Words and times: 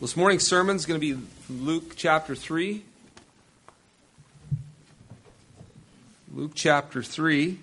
This 0.00 0.16
morning's 0.16 0.46
sermon 0.46 0.76
is 0.76 0.86
going 0.86 0.98
to 0.98 1.14
be 1.14 1.22
Luke 1.50 1.92
chapter 1.94 2.34
3. 2.34 2.82
Luke 6.32 6.52
chapter 6.54 7.02
3, 7.02 7.58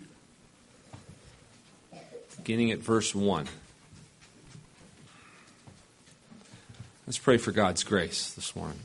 beginning 2.36 2.70
at 2.70 2.78
verse 2.78 3.16
1. 3.16 3.48
Let's 7.08 7.18
pray 7.18 7.38
for 7.38 7.52
God's 7.52 7.84
grace 7.84 8.32
this 8.34 8.56
morning. 8.56 8.82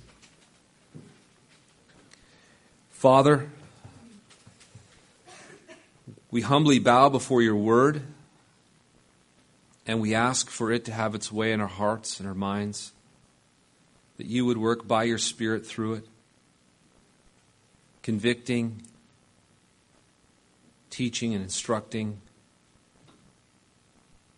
Father, 2.88 3.50
we 6.30 6.40
humbly 6.40 6.78
bow 6.78 7.10
before 7.10 7.42
your 7.42 7.56
word, 7.56 8.00
and 9.86 10.00
we 10.00 10.14
ask 10.14 10.48
for 10.48 10.72
it 10.72 10.86
to 10.86 10.92
have 10.92 11.14
its 11.14 11.30
way 11.30 11.52
in 11.52 11.60
our 11.60 11.66
hearts 11.66 12.18
and 12.18 12.26
our 12.26 12.34
minds 12.34 12.92
that 14.16 14.26
you 14.26 14.44
would 14.46 14.58
work 14.58 14.86
by 14.86 15.04
your 15.04 15.18
Spirit 15.18 15.66
through 15.66 15.94
it, 15.94 16.06
convicting, 18.02 18.82
teaching, 20.90 21.34
and 21.34 21.42
instructing. 21.42 22.20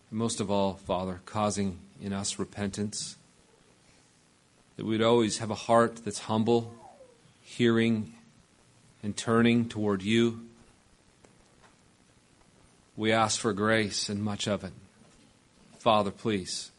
And 0.09 0.19
most 0.19 0.39
of 0.39 0.49
all, 0.49 0.75
Father, 0.75 1.21
causing 1.25 1.79
in 2.01 2.13
us 2.13 2.39
repentance. 2.39 3.17
That 4.77 4.85
we'd 4.85 5.01
always 5.01 5.37
have 5.37 5.51
a 5.51 5.55
heart 5.55 6.03
that's 6.03 6.19
humble, 6.19 6.73
hearing, 7.41 8.13
and 9.03 9.15
turning 9.15 9.69
toward 9.69 10.01
you. 10.01 10.41
We 12.97 13.11
ask 13.11 13.39
for 13.39 13.53
grace 13.53 14.09
and 14.09 14.23
much 14.23 14.47
of 14.47 14.63
it. 14.63 14.73
Father, 15.79 16.11
please 16.11 16.71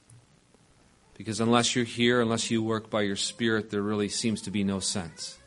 because 1.16 1.40
unless 1.40 1.74
you're 1.74 1.84
here, 1.84 2.20
unless 2.20 2.50
you 2.50 2.62
work 2.62 2.90
by 2.90 3.02
your 3.02 3.16
Spirit, 3.16 3.70
there 3.70 3.82
really 3.82 4.08
seems 4.08 4.42
to 4.42 4.50
be 4.50 4.62
no 4.62 4.80
sense. 4.80 5.38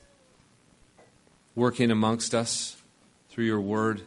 Working 1.55 1.91
amongst 1.91 2.33
us 2.33 2.77
through 3.29 3.45
your 3.45 3.61
word, 3.61 4.01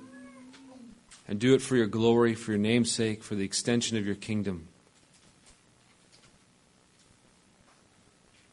and 1.28 1.38
do 1.38 1.54
it 1.54 1.62
for 1.62 1.76
your 1.76 1.86
glory, 1.86 2.34
for 2.34 2.50
your 2.50 2.58
name's 2.60 2.90
sake, 2.90 3.22
for 3.22 3.36
the 3.36 3.44
extension 3.44 3.96
of 3.96 4.04
your 4.04 4.16
kingdom. 4.16 4.66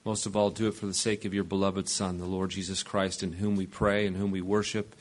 Most 0.05 0.26
of 0.26 0.36
all, 0.36 0.50
do 0.50 0.67
it 0.67 0.76
for 0.76 0.86
the 0.86 0.94
sake 0.94 1.26
of 1.26 1.33
your 1.33 1.44
beloved 1.44 1.89
Son, 1.89 2.20
the 2.20 2.26
Lord 2.26 2.52
Jesus 2.52 2.83
Christ, 2.83 3.23
in 3.23 3.33
whom 3.33 3.55
we 3.55 3.66
pray, 3.66 4.05
in 4.05 4.16
whom 4.16 4.31
we 4.31 4.42
worship, 4.42 4.95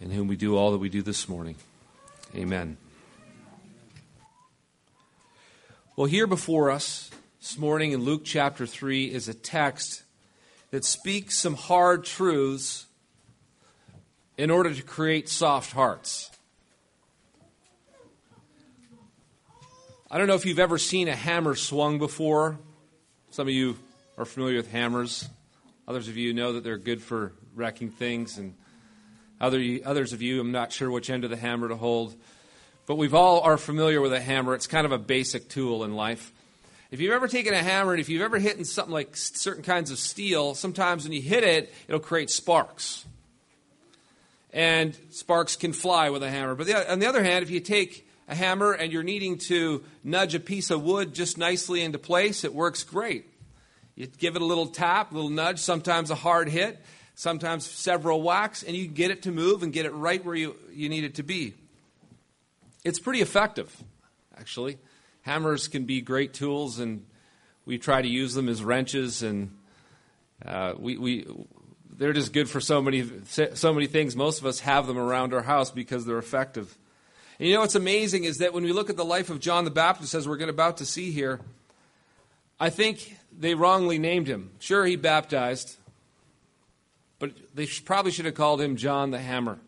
in 0.00 0.10
whom 0.10 0.26
we 0.26 0.36
do 0.36 0.56
all 0.56 0.72
that 0.72 0.78
we 0.78 0.88
do 0.88 1.02
this 1.02 1.28
morning. 1.28 1.56
Amen. 2.34 2.76
Well, 5.96 6.04
here 6.04 6.26
before 6.26 6.70
us 6.70 7.10
this 7.40 7.56
morning 7.56 7.92
in 7.92 8.02
Luke 8.02 8.20
chapter 8.22 8.66
3 8.66 9.06
is 9.06 9.28
a 9.28 9.34
text 9.34 10.02
that 10.70 10.84
speaks 10.84 11.38
some 11.38 11.54
hard 11.54 12.04
truths 12.04 12.84
in 14.36 14.50
order 14.50 14.74
to 14.74 14.82
create 14.82 15.30
soft 15.30 15.72
hearts. 15.72 16.30
I 20.10 20.18
don't 20.18 20.26
know 20.26 20.34
if 20.34 20.44
you've 20.44 20.58
ever 20.58 20.76
seen 20.76 21.08
a 21.08 21.16
hammer 21.16 21.54
swung 21.54 21.98
before. 21.98 22.58
Some 23.30 23.48
of 23.48 23.54
you 23.54 23.78
are 24.18 24.26
familiar 24.26 24.58
with 24.58 24.70
hammers. 24.70 25.26
Others 25.88 26.08
of 26.08 26.18
you 26.18 26.34
know 26.34 26.52
that 26.52 26.62
they're 26.62 26.76
good 26.76 27.00
for 27.00 27.32
wrecking 27.54 27.88
things, 27.88 28.36
and 28.36 28.52
other, 29.40 29.64
others 29.82 30.12
of 30.12 30.20
you, 30.20 30.42
I'm 30.42 30.52
not 30.52 30.72
sure 30.72 30.90
which 30.90 31.08
end 31.08 31.24
of 31.24 31.30
the 31.30 31.38
hammer 31.38 31.70
to 31.70 31.76
hold. 31.76 32.14
But 32.86 32.96
we've 32.96 33.14
all 33.14 33.40
are 33.40 33.58
familiar 33.58 34.00
with 34.00 34.12
a 34.12 34.20
hammer. 34.20 34.54
It's 34.54 34.68
kind 34.68 34.86
of 34.86 34.92
a 34.92 34.98
basic 34.98 35.48
tool 35.48 35.82
in 35.82 35.94
life. 35.96 36.32
If 36.92 37.00
you've 37.00 37.12
ever 37.12 37.26
taken 37.26 37.52
a 37.52 37.62
hammer 37.62 37.92
and 37.92 38.00
if 38.00 38.08
you've 38.08 38.22
ever 38.22 38.38
hit 38.38 38.64
something 38.64 38.92
like 38.92 39.16
certain 39.16 39.64
kinds 39.64 39.90
of 39.90 39.98
steel, 39.98 40.54
sometimes 40.54 41.02
when 41.02 41.12
you 41.12 41.20
hit 41.20 41.42
it, 41.42 41.74
it'll 41.88 42.00
create 42.00 42.30
sparks. 42.30 43.04
And 44.52 44.96
sparks 45.10 45.56
can 45.56 45.72
fly 45.72 46.10
with 46.10 46.22
a 46.22 46.30
hammer. 46.30 46.54
But 46.54 46.68
the, 46.68 46.92
on 46.92 47.00
the 47.00 47.06
other 47.06 47.24
hand, 47.24 47.42
if 47.42 47.50
you 47.50 47.58
take 47.58 48.08
a 48.28 48.36
hammer 48.36 48.72
and 48.72 48.92
you're 48.92 49.02
needing 49.02 49.38
to 49.38 49.82
nudge 50.04 50.36
a 50.36 50.40
piece 50.40 50.70
of 50.70 50.82
wood 50.82 51.12
just 51.12 51.36
nicely 51.36 51.82
into 51.82 51.98
place, 51.98 52.44
it 52.44 52.54
works 52.54 52.84
great. 52.84 53.26
You 53.96 54.06
give 54.06 54.36
it 54.36 54.42
a 54.42 54.44
little 54.46 54.66
tap, 54.66 55.10
a 55.10 55.14
little 55.14 55.30
nudge, 55.30 55.58
sometimes 55.58 56.10
a 56.10 56.14
hard 56.14 56.48
hit, 56.48 56.78
sometimes 57.16 57.66
several 57.66 58.22
whacks, 58.22 58.62
and 58.62 58.76
you 58.76 58.86
get 58.86 59.10
it 59.10 59.22
to 59.22 59.32
move 59.32 59.64
and 59.64 59.72
get 59.72 59.86
it 59.86 59.92
right 59.92 60.24
where 60.24 60.36
you, 60.36 60.54
you 60.72 60.88
need 60.88 61.02
it 61.02 61.16
to 61.16 61.24
be. 61.24 61.54
It's 62.86 63.00
pretty 63.00 63.20
effective, 63.20 63.82
actually. 64.38 64.78
Hammers 65.22 65.66
can 65.66 65.86
be 65.86 66.00
great 66.00 66.32
tools, 66.32 66.78
and 66.78 67.04
we 67.64 67.78
try 67.78 68.00
to 68.00 68.06
use 68.06 68.34
them 68.34 68.48
as 68.48 68.62
wrenches, 68.62 69.24
and 69.24 69.50
uh, 70.44 70.74
we, 70.78 70.96
we, 70.96 71.26
they're 71.98 72.12
just 72.12 72.32
good 72.32 72.48
for 72.48 72.60
so 72.60 72.80
many, 72.80 73.04
so 73.26 73.74
many 73.74 73.88
things. 73.88 74.14
Most 74.14 74.38
of 74.38 74.46
us 74.46 74.60
have 74.60 74.86
them 74.86 74.98
around 74.98 75.34
our 75.34 75.42
house 75.42 75.72
because 75.72 76.06
they're 76.06 76.16
effective. 76.16 76.78
And 77.40 77.48
you 77.48 77.54
know 77.54 77.60
what's 77.60 77.74
amazing 77.74 78.22
is 78.22 78.38
that 78.38 78.54
when 78.54 78.62
we 78.62 78.72
look 78.72 78.88
at 78.88 78.96
the 78.96 79.04
life 79.04 79.30
of 79.30 79.40
John 79.40 79.64
the 79.64 79.72
Baptist, 79.72 80.14
as 80.14 80.28
we're 80.28 80.36
going 80.36 80.48
about 80.48 80.76
to 80.76 80.86
see 80.86 81.10
here, 81.10 81.40
I 82.60 82.70
think 82.70 83.16
they 83.36 83.56
wrongly 83.56 83.98
named 83.98 84.28
him. 84.28 84.52
Sure, 84.60 84.86
he 84.86 84.94
baptized, 84.94 85.76
but 87.18 87.32
they 87.52 87.66
probably 87.84 88.12
should 88.12 88.26
have 88.26 88.34
called 88.34 88.60
him 88.60 88.76
John 88.76 89.10
the 89.10 89.18
Hammer. 89.18 89.58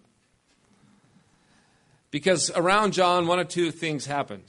Because 2.10 2.50
around 2.54 2.92
John, 2.92 3.26
one 3.26 3.38
of 3.38 3.48
two 3.48 3.70
things 3.70 4.06
happened. 4.06 4.44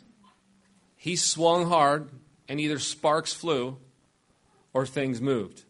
He 0.96 1.16
swung 1.16 1.68
hard, 1.68 2.10
and 2.48 2.60
either 2.60 2.80
sparks 2.80 3.34
flew 3.34 3.78
or 4.74 4.86
things 4.86 5.22
moved. 5.22 5.64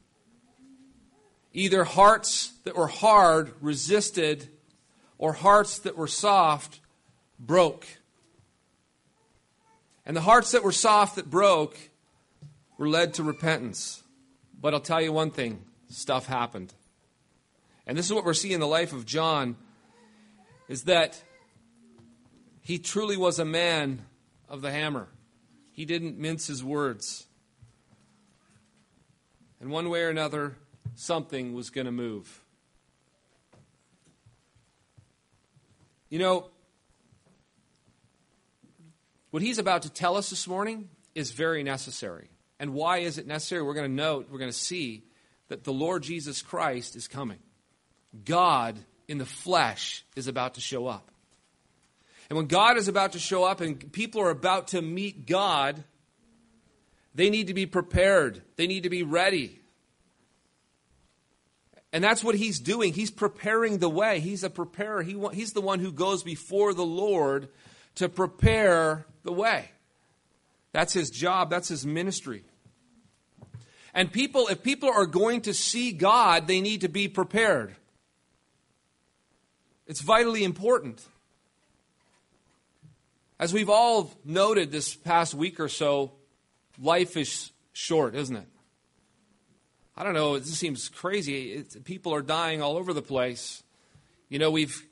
Either 1.54 1.84
hearts 1.84 2.54
that 2.64 2.76
were 2.76 2.88
hard 2.88 3.54
resisted, 3.60 4.50
or 5.18 5.34
hearts 5.34 5.80
that 5.80 5.98
were 5.98 6.08
soft 6.08 6.80
broke. 7.40 7.86
And 10.06 10.16
the 10.16 10.22
hearts 10.22 10.52
that 10.52 10.64
were 10.64 10.72
soft 10.72 11.16
that 11.18 11.30
broke 11.30 11.78
were 12.78 12.88
led 12.88 13.16
to 13.16 13.24
repentance. 13.24 14.04
But 14.60 14.74
I'll 14.74 14.80
tell 14.80 15.02
you 15.02 15.12
one 15.12 15.32
thing 15.32 15.64
stuff 15.90 16.26
happened. 16.26 16.74
And 17.86 17.98
this 17.98 18.06
is 18.06 18.14
what 18.14 18.26
we're 18.26 18.34
seeing 18.34 18.54
in 18.54 18.60
the 18.60 18.68
life 18.68 18.94
of 18.94 19.06
John 19.06 19.58
is 20.68 20.84
that 20.84 21.22
he 22.70 22.78
truly 22.78 23.18
was 23.18 23.40
a 23.40 23.46
man 23.46 24.06
of 24.48 24.62
the 24.62 24.70
hammer. 24.70 25.08
He 25.72 25.86
didn't 25.86 26.20
mince 26.20 26.46
his 26.46 26.64
words. 26.64 27.26
And 29.60 29.72
one 29.72 29.90
way 29.90 30.04
or 30.04 30.10
another, 30.10 30.56
something 30.94 31.56
was 31.56 31.72
going 31.72 31.86
to 31.86 31.92
move. 31.92 32.44
You 36.12 36.20
know, 36.20 36.52
what 39.32 39.42
he's 39.42 39.58
about 39.58 39.82
to 39.82 39.90
tell 39.90 40.16
us 40.16 40.30
this 40.30 40.48
morning 40.48 40.90
is 41.16 41.32
very 41.32 41.64
necessary. 41.64 42.30
And 42.60 42.76
why 42.76 43.00
is 43.00 43.18
it 43.18 43.26
necessary? 43.26 43.64
We're 43.64 43.74
going 43.74 43.90
to 43.90 43.96
note, 43.96 44.28
we're 44.30 44.38
going 44.38 44.52
to 44.52 44.56
see 44.56 45.06
that 45.48 45.64
the 45.64 45.74
Lord 45.74 46.04
Jesus 46.04 46.44
Christ 46.44 46.96
is 46.96 47.08
coming. 47.08 47.40
God 48.26 48.78
in 49.08 49.18
the 49.18 49.26
flesh 49.26 50.06
is 50.16 50.28
about 50.28 50.54
to 50.54 50.62
show 50.62 50.86
up. 50.86 51.10
And 52.30 52.38
when 52.38 52.46
God 52.46 52.78
is 52.78 52.88
about 52.88 53.14
to 53.14 53.20
show 53.20 53.44
up 53.44 53.60
and 53.60 53.92
people 53.92 54.22
are 54.22 54.30
about 54.30 54.70
to 54.70 54.82
meet 54.82 55.26
God, 55.26 55.84
they 57.16 57.30
need 57.30 57.48
to 57.48 57.54
be 57.54 57.66
prepared. 57.66 58.44
They 58.56 58.68
need 58.68 58.84
to 58.84 58.90
be 58.90 59.04
ready. 59.04 59.60
And 61.92 62.04
that's 62.04 62.24
what 62.24 62.36
he's 62.36 62.60
doing. 62.60 62.94
He's 62.94 63.10
preparing 63.10 63.80
the 63.80 63.90
way. 63.90 64.20
He's 64.20 64.44
a 64.44 64.50
preparer. 64.50 65.02
He, 65.02 65.20
he's 65.34 65.54
the 65.54 65.62
one 65.62 65.80
who 65.80 65.92
goes 65.92 66.22
before 66.22 66.74
the 66.74 66.86
Lord 66.86 67.50
to 67.96 68.08
prepare 68.08 69.06
the 69.24 69.34
way. 69.34 69.72
That's 70.72 70.94
his 70.94 71.10
job, 71.10 71.50
that's 71.50 71.68
his 71.68 71.86
ministry. 71.86 72.44
And 73.94 74.12
people, 74.12 74.48
if 74.48 74.62
people 74.62 74.90
are 74.90 75.08
going 75.08 75.42
to 75.42 75.54
see 75.54 75.92
God, 75.92 76.48
they 76.48 76.62
need 76.62 76.82
to 76.82 76.90
be 76.90 77.08
prepared. 77.08 77.76
It's 79.88 80.02
vitally 80.02 80.44
important. 80.44 81.04
As 83.40 83.54
we've 83.54 83.70
all 83.70 84.12
noted 84.26 84.70
this 84.70 84.96
past 84.96 85.34
week 85.34 85.62
or 85.62 85.70
so, 85.70 86.12
life 86.78 87.16
is 87.16 87.54
short, 87.72 88.14
isn't 88.14 88.36
it? 88.36 88.48
I 89.96 90.04
don't 90.04 90.14
know, 90.14 90.36
it 90.36 90.42
just 90.42 90.58
seems 90.58 90.90
crazy. 90.90 91.54
It, 91.54 91.86
people 91.86 92.14
are 92.14 92.22
dying 92.22 92.62
all 92.62 92.76
over 92.76 92.92
the 92.92 93.02
place. 93.02 93.64
You 94.28 94.40
know, 94.40 94.52
we've, 94.52 94.86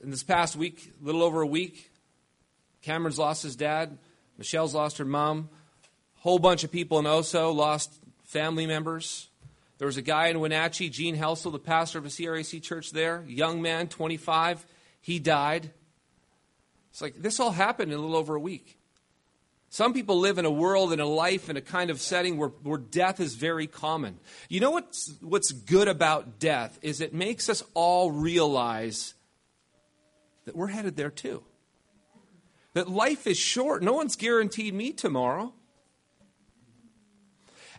in 0.00 0.10
this 0.10 0.22
past 0.22 0.54
week, 0.54 0.92
a 1.00 1.04
little 1.04 1.24
over 1.24 1.42
a 1.42 1.46
week, 1.46 1.90
Cameron's 2.82 3.18
lost 3.18 3.42
his 3.42 3.56
dad, 3.56 3.98
Michelle's 4.38 4.76
lost 4.76 4.98
her 4.98 5.04
mom, 5.04 5.48
a 6.18 6.20
whole 6.20 6.38
bunch 6.38 6.62
of 6.62 6.70
people 6.70 7.00
in 7.00 7.04
Oso 7.04 7.52
lost 7.52 7.92
family 8.22 8.66
members. 8.66 9.28
There 9.78 9.86
was 9.86 9.96
a 9.96 10.02
guy 10.02 10.28
in 10.28 10.38
Wenatchee, 10.38 10.88
Gene 10.88 11.16
Helsel, 11.16 11.50
the 11.50 11.58
pastor 11.58 11.98
of 11.98 12.06
a 12.06 12.10
CREC 12.10 12.62
church 12.62 12.92
there, 12.92 13.24
young 13.26 13.60
man, 13.60 13.88
25, 13.88 14.64
he 15.00 15.18
died. 15.18 15.72
It's 16.92 17.00
like 17.00 17.20
this 17.20 17.40
all 17.40 17.50
happened 17.50 17.90
in 17.90 17.98
a 17.98 18.00
little 18.00 18.16
over 18.16 18.34
a 18.34 18.40
week. 18.40 18.78
Some 19.70 19.94
people 19.94 20.18
live 20.18 20.36
in 20.36 20.44
a 20.44 20.50
world, 20.50 20.92
in 20.92 21.00
a 21.00 21.06
life, 21.06 21.48
in 21.48 21.56
a 21.56 21.62
kind 21.62 21.88
of 21.88 21.98
setting 21.98 22.36
where, 22.36 22.50
where 22.62 22.76
death 22.76 23.20
is 23.20 23.34
very 23.34 23.66
common. 23.66 24.18
You 24.50 24.60
know 24.60 24.72
what's, 24.72 25.14
what's 25.22 25.50
good 25.50 25.88
about 25.88 26.38
death 26.38 26.78
is 26.82 27.00
it 27.00 27.14
makes 27.14 27.48
us 27.48 27.62
all 27.72 28.10
realize 28.10 29.14
that 30.44 30.54
we're 30.54 30.66
headed 30.66 30.96
there 30.96 31.08
too. 31.08 31.42
That 32.74 32.90
life 32.90 33.26
is 33.26 33.38
short. 33.38 33.82
No 33.82 33.94
one's 33.94 34.16
guaranteed 34.16 34.74
me 34.74 34.92
tomorrow. 34.92 35.54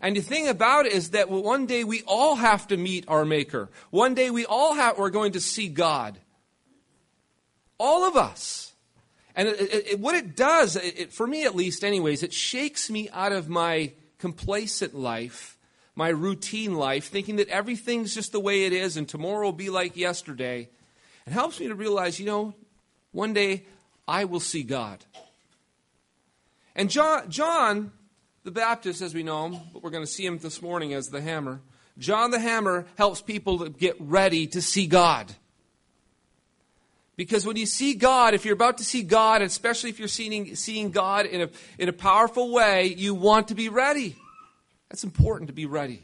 And 0.02 0.16
the 0.16 0.22
thing 0.22 0.48
about 0.48 0.88
it 0.88 0.94
is 0.94 1.12
that 1.12 1.30
one 1.30 1.68
day 1.68 1.84
we 1.84 2.02
all 2.08 2.36
have 2.36 2.68
to 2.70 2.78
meet 2.78 3.06
our 3.08 3.24
Maker. 3.24 3.70
One 3.92 4.16
day 4.16 4.32
we 4.32 4.48
all 4.48 4.74
have, 4.74 4.98
we're 4.98 5.12
going 5.12 5.34
to 5.34 5.40
see 5.40 5.68
God. 5.68 6.18
All 7.78 8.04
of 8.04 8.18
us. 8.18 8.73
And 9.36 9.48
it, 9.48 9.88
it, 9.92 10.00
what 10.00 10.16
it 10.16 10.36
does, 10.36 10.76
it, 10.76 11.12
for 11.12 11.26
me 11.26 11.46
at 11.46 11.56
least, 11.56 11.84
anyways, 11.84 12.24
it 12.24 12.34
shakes 12.34 12.90
me 12.90 13.10
out 13.12 13.32
of 13.32 13.50
my 13.50 13.94
complacent 14.20 14.94
life, 14.94 15.58
my 15.96 16.10
routine 16.10 16.76
life, 16.76 17.10
thinking 17.10 17.38
that 17.38 17.50
everything's 17.50 18.14
just 18.14 18.32
the 18.32 18.40
way 18.40 18.66
it 18.66 18.74
is 18.74 18.96
and 18.96 19.08
tomorrow 19.10 19.46
will 19.46 19.52
be 19.52 19.70
like 19.70 19.98
yesterday. 19.98 20.70
It 21.26 21.34
helps 21.34 21.60
me 21.60 21.68
to 21.68 21.76
realize, 21.76 22.20
you 22.20 22.26
know, 22.26 22.54
one 23.12 23.34
day 23.34 23.66
I 24.08 24.26
will 24.26 24.40
see 24.40 24.64
God. 24.64 25.04
And 26.76 26.90
John, 26.90 27.30
John 27.30 27.92
the 28.44 28.52
Baptist, 28.52 29.02
as 29.02 29.14
we 29.14 29.24
know 29.24 29.46
him, 29.46 29.60
but 29.72 29.84
we're 29.84 29.90
going 29.90 30.06
to 30.06 30.12
see 30.12 30.26
him 30.26 30.38
this 30.38 30.62
morning 30.62 30.94
as 30.94 31.08
the 31.08 31.22
hammer. 31.22 31.62
John 31.98 32.32
the 32.32 32.40
Hammer 32.40 32.88
helps 32.98 33.22
people 33.22 33.60
to 33.60 33.70
get 33.70 33.96
ready 34.00 34.48
to 34.48 34.62
see 34.62 34.88
God. 34.88 35.34
Because 37.16 37.46
when 37.46 37.58
you 37.58 37.66
see 37.66 37.94
God, 37.94 38.34
if 38.34 38.44
you're 38.44 38.56
about 38.56 38.80
to 38.80 38.84
see 38.84 39.04
God, 39.04 39.42
especially 39.42 39.92
if 39.92 40.00
you're 40.00 40.08
seeing, 40.08 40.56
seeing 40.56 40.90
God 40.90 41.26
in 41.28 41.42
a, 41.42 41.50
in 41.78 41.90
a 41.90 41.94
powerful 41.94 42.52
way, 42.52 42.88
you 42.88 43.14
want 43.14 43.50
to 43.50 43.56
be 43.56 43.70
ready. 43.70 44.16
That's 44.90 45.04
important 45.04 45.48
to 45.48 45.54
be 45.54 45.66
ready. 45.66 46.04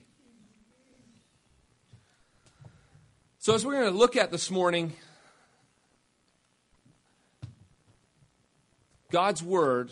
So, 3.39 3.55
as 3.55 3.65
we're 3.65 3.73
going 3.73 3.91
to 3.91 3.97
look 3.97 4.15
at 4.15 4.31
this 4.31 4.51
morning, 4.51 4.93
God's 9.11 9.41
Word 9.41 9.91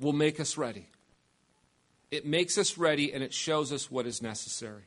will 0.00 0.12
make 0.12 0.40
us 0.40 0.56
ready. 0.56 0.88
It 2.10 2.26
makes 2.26 2.58
us 2.58 2.78
ready 2.78 3.12
and 3.12 3.22
it 3.22 3.32
shows 3.32 3.72
us 3.72 3.90
what 3.90 4.06
is 4.06 4.22
necessary. 4.22 4.84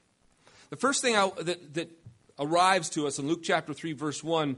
The 0.69 0.75
first 0.75 1.01
thing 1.01 1.15
I, 1.15 1.30
that, 1.41 1.74
that 1.75 1.89
arrives 2.38 2.89
to 2.91 3.07
us 3.07 3.19
in 3.19 3.27
Luke 3.27 3.41
chapter 3.44 3.74
3, 3.74 3.94
verse 3.94 4.24
1 4.24 4.57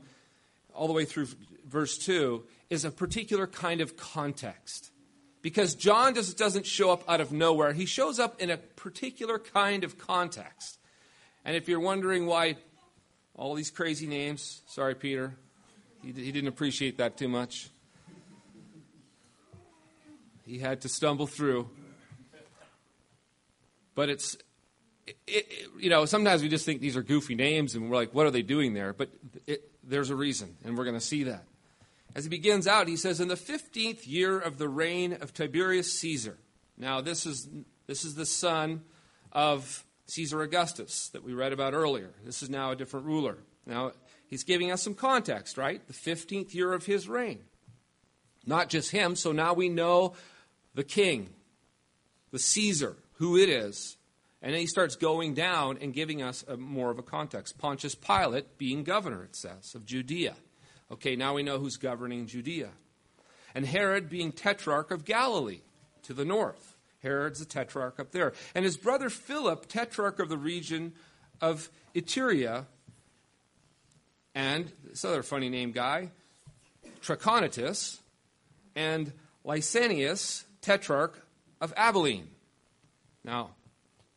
all 0.73 0.87
the 0.87 0.93
way 0.93 1.05
through 1.05 1.27
verse 1.67 1.97
2 1.97 2.43
is 2.69 2.85
a 2.85 2.91
particular 2.91 3.47
kind 3.47 3.81
of 3.81 3.97
context. 3.97 4.91
Because 5.41 5.73
John 5.73 6.13
just 6.13 6.37
doesn't 6.37 6.65
show 6.65 6.91
up 6.91 7.03
out 7.09 7.19
of 7.19 7.31
nowhere, 7.31 7.73
he 7.73 7.85
shows 7.85 8.19
up 8.19 8.41
in 8.41 8.49
a 8.49 8.57
particular 8.57 9.39
kind 9.39 9.83
of 9.83 9.97
context. 9.97 10.77
And 11.43 11.55
if 11.55 11.67
you're 11.67 11.79
wondering 11.79 12.27
why 12.27 12.57
all 13.35 13.55
these 13.55 13.71
crazy 13.71 14.05
names, 14.05 14.61
sorry, 14.67 14.93
Peter, 14.93 15.33
he, 16.03 16.11
he 16.11 16.31
didn't 16.31 16.47
appreciate 16.47 16.97
that 16.97 17.17
too 17.17 17.27
much. 17.27 17.69
He 20.45 20.59
had 20.59 20.81
to 20.81 20.89
stumble 20.89 21.27
through. 21.27 21.69
But 23.95 24.09
it's, 24.09 24.35
it, 25.07 25.17
it, 25.27 25.67
you 25.79 25.89
know, 25.89 26.05
sometimes 26.05 26.41
we 26.43 26.49
just 26.49 26.65
think 26.65 26.81
these 26.81 26.95
are 26.95 27.03
goofy 27.03 27.35
names 27.35 27.75
and 27.75 27.89
we're 27.89 27.95
like, 27.95 28.13
what 28.13 28.25
are 28.25 28.31
they 28.31 28.41
doing 28.41 28.73
there? 28.73 28.93
But 28.93 29.09
it, 29.47 29.70
there's 29.83 30.09
a 30.09 30.15
reason, 30.15 30.55
and 30.63 30.77
we're 30.77 30.85
going 30.85 30.97
to 30.97 31.05
see 31.05 31.23
that. 31.23 31.43
As 32.13 32.25
he 32.25 32.29
begins 32.29 32.67
out, 32.67 32.87
he 32.87 32.97
says, 32.97 33.19
In 33.19 33.27
the 33.27 33.35
15th 33.35 34.07
year 34.07 34.37
of 34.39 34.57
the 34.57 34.67
reign 34.67 35.13
of 35.13 35.33
Tiberius 35.33 35.99
Caesar. 35.99 36.37
Now, 36.77 37.01
this 37.01 37.25
is, 37.25 37.47
this 37.87 38.03
is 38.03 38.15
the 38.15 38.25
son 38.25 38.81
of 39.31 39.85
Caesar 40.07 40.41
Augustus 40.41 41.09
that 41.09 41.23
we 41.23 41.33
read 41.33 41.53
about 41.53 41.73
earlier. 41.73 42.11
This 42.25 42.43
is 42.43 42.49
now 42.49 42.71
a 42.71 42.75
different 42.75 43.05
ruler. 43.05 43.37
Now, 43.65 43.91
he's 44.27 44.43
giving 44.43 44.71
us 44.71 44.81
some 44.81 44.93
context, 44.93 45.57
right? 45.57 45.85
The 45.87 45.93
15th 45.93 46.53
year 46.53 46.73
of 46.73 46.85
his 46.85 47.07
reign. 47.07 47.39
Not 48.45 48.69
just 48.69 48.91
him, 48.91 49.15
so 49.15 49.31
now 49.31 49.53
we 49.53 49.69
know 49.69 50.13
the 50.73 50.83
king, 50.83 51.29
the 52.31 52.39
Caesar, 52.39 52.97
who 53.13 53.37
it 53.37 53.49
is, 53.49 53.97
and 54.41 54.53
then 54.53 54.59
he 54.59 54.67
starts 54.67 54.95
going 54.95 55.33
down 55.33 55.77
and 55.81 55.93
giving 55.93 56.21
us 56.23 56.43
a, 56.47 56.57
more 56.57 56.89
of 56.89 56.97
a 56.97 57.03
context. 57.03 57.59
Pontius 57.59 57.93
Pilate 57.93 58.57
being 58.57 58.83
governor, 58.83 59.23
it 59.23 59.35
says, 59.35 59.75
of 59.75 59.85
Judea. 59.85 60.35
Okay, 60.91 61.15
now 61.15 61.35
we 61.35 61.43
know 61.43 61.59
who's 61.59 61.77
governing 61.77 62.25
Judea. 62.25 62.69
And 63.53 63.65
Herod 63.65 64.09
being 64.09 64.31
tetrarch 64.31 64.91
of 64.91 65.05
Galilee 65.05 65.61
to 66.03 66.13
the 66.13 66.25
north. 66.25 66.75
Herod's 67.03 67.39
the 67.39 67.45
tetrarch 67.45 67.99
up 67.99 68.11
there. 68.11 68.33
And 68.55 68.65
his 68.65 68.77
brother 68.77 69.09
Philip, 69.09 69.67
tetrarch 69.67 70.19
of 70.19 70.29
the 70.29 70.37
region 70.37 70.93
of 71.39 71.69
Iturea. 71.93 72.65
And 74.33 74.71
this 74.83 75.05
other 75.05 75.23
funny 75.23 75.49
name 75.49 75.71
guy, 75.71 76.09
Trachonitis. 77.01 77.99
And 78.75 79.11
Lysanias, 79.45 80.45
tetrarch 80.61 81.21
of 81.59 81.73
Abilene. 81.75 82.27
Now, 83.23 83.51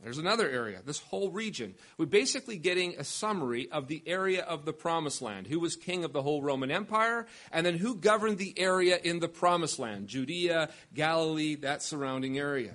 there's 0.05 0.19
another 0.19 0.49
area, 0.49 0.83
this 0.85 0.99
whole 0.99 1.31
region. 1.31 1.75
We're 1.97 2.05
basically 2.05 2.59
getting 2.59 2.95
a 2.99 3.05
summary 3.05 3.71
of 3.71 3.89
the 3.89 4.03
area 4.07 4.43
of 4.43 4.67
the 4.67 4.75
Promised 4.75 5.23
Land. 5.23 5.47
Who 5.47 5.59
was 5.59 5.77
king 5.77 6.05
of 6.05 6.13
the 6.13 6.21
whole 6.21 6.43
Roman 6.43 6.71
Empire, 6.71 7.27
and 7.51 7.65
then 7.65 7.79
who 7.79 7.97
governed 7.97 8.37
the 8.37 8.53
area 8.59 8.99
in 9.03 9.21
the 9.21 9.29
Promised 9.29 9.79
Land 9.79 10.09
Judea, 10.09 10.69
Galilee, 10.93 11.55
that 11.57 11.83
surrounding 11.83 12.39
area. 12.39 12.75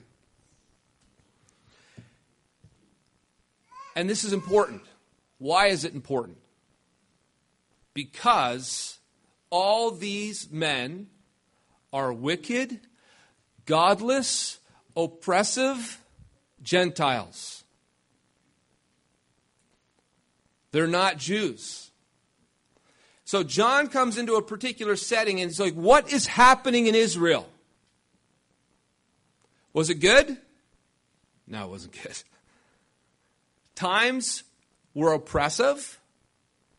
And 3.96 4.10
this 4.10 4.24
is 4.24 4.34
important. 4.34 4.82
Why 5.38 5.68
is 5.68 5.86
it 5.86 5.94
important? 5.94 6.38
Because 7.94 8.98
all 9.52 9.92
these 9.92 10.50
men 10.50 11.08
are 11.94 12.12
wicked, 12.12 12.80
godless, 13.66 14.58
oppressive, 14.96 16.02
Gentiles. 16.62 17.64
They're 20.72 20.88
not 20.88 21.18
Jews. 21.18 21.92
So 23.26 23.44
John 23.44 23.88
comes 23.88 24.18
into 24.18 24.36
a 24.36 24.42
particular 24.42 24.96
setting 24.96 25.40
and 25.40 25.50
he's 25.50 25.60
like, 25.60 25.74
What 25.74 26.12
is 26.12 26.26
happening 26.26 26.88
in 26.88 26.96
Israel? 26.96 27.48
Was 29.74 29.90
it 29.90 29.96
good? 29.96 30.38
No, 31.48 31.66
it 31.66 31.70
wasn't 31.70 31.94
good. 32.04 32.22
Times 33.76 34.44
were 34.94 35.14
oppressive, 35.14 36.00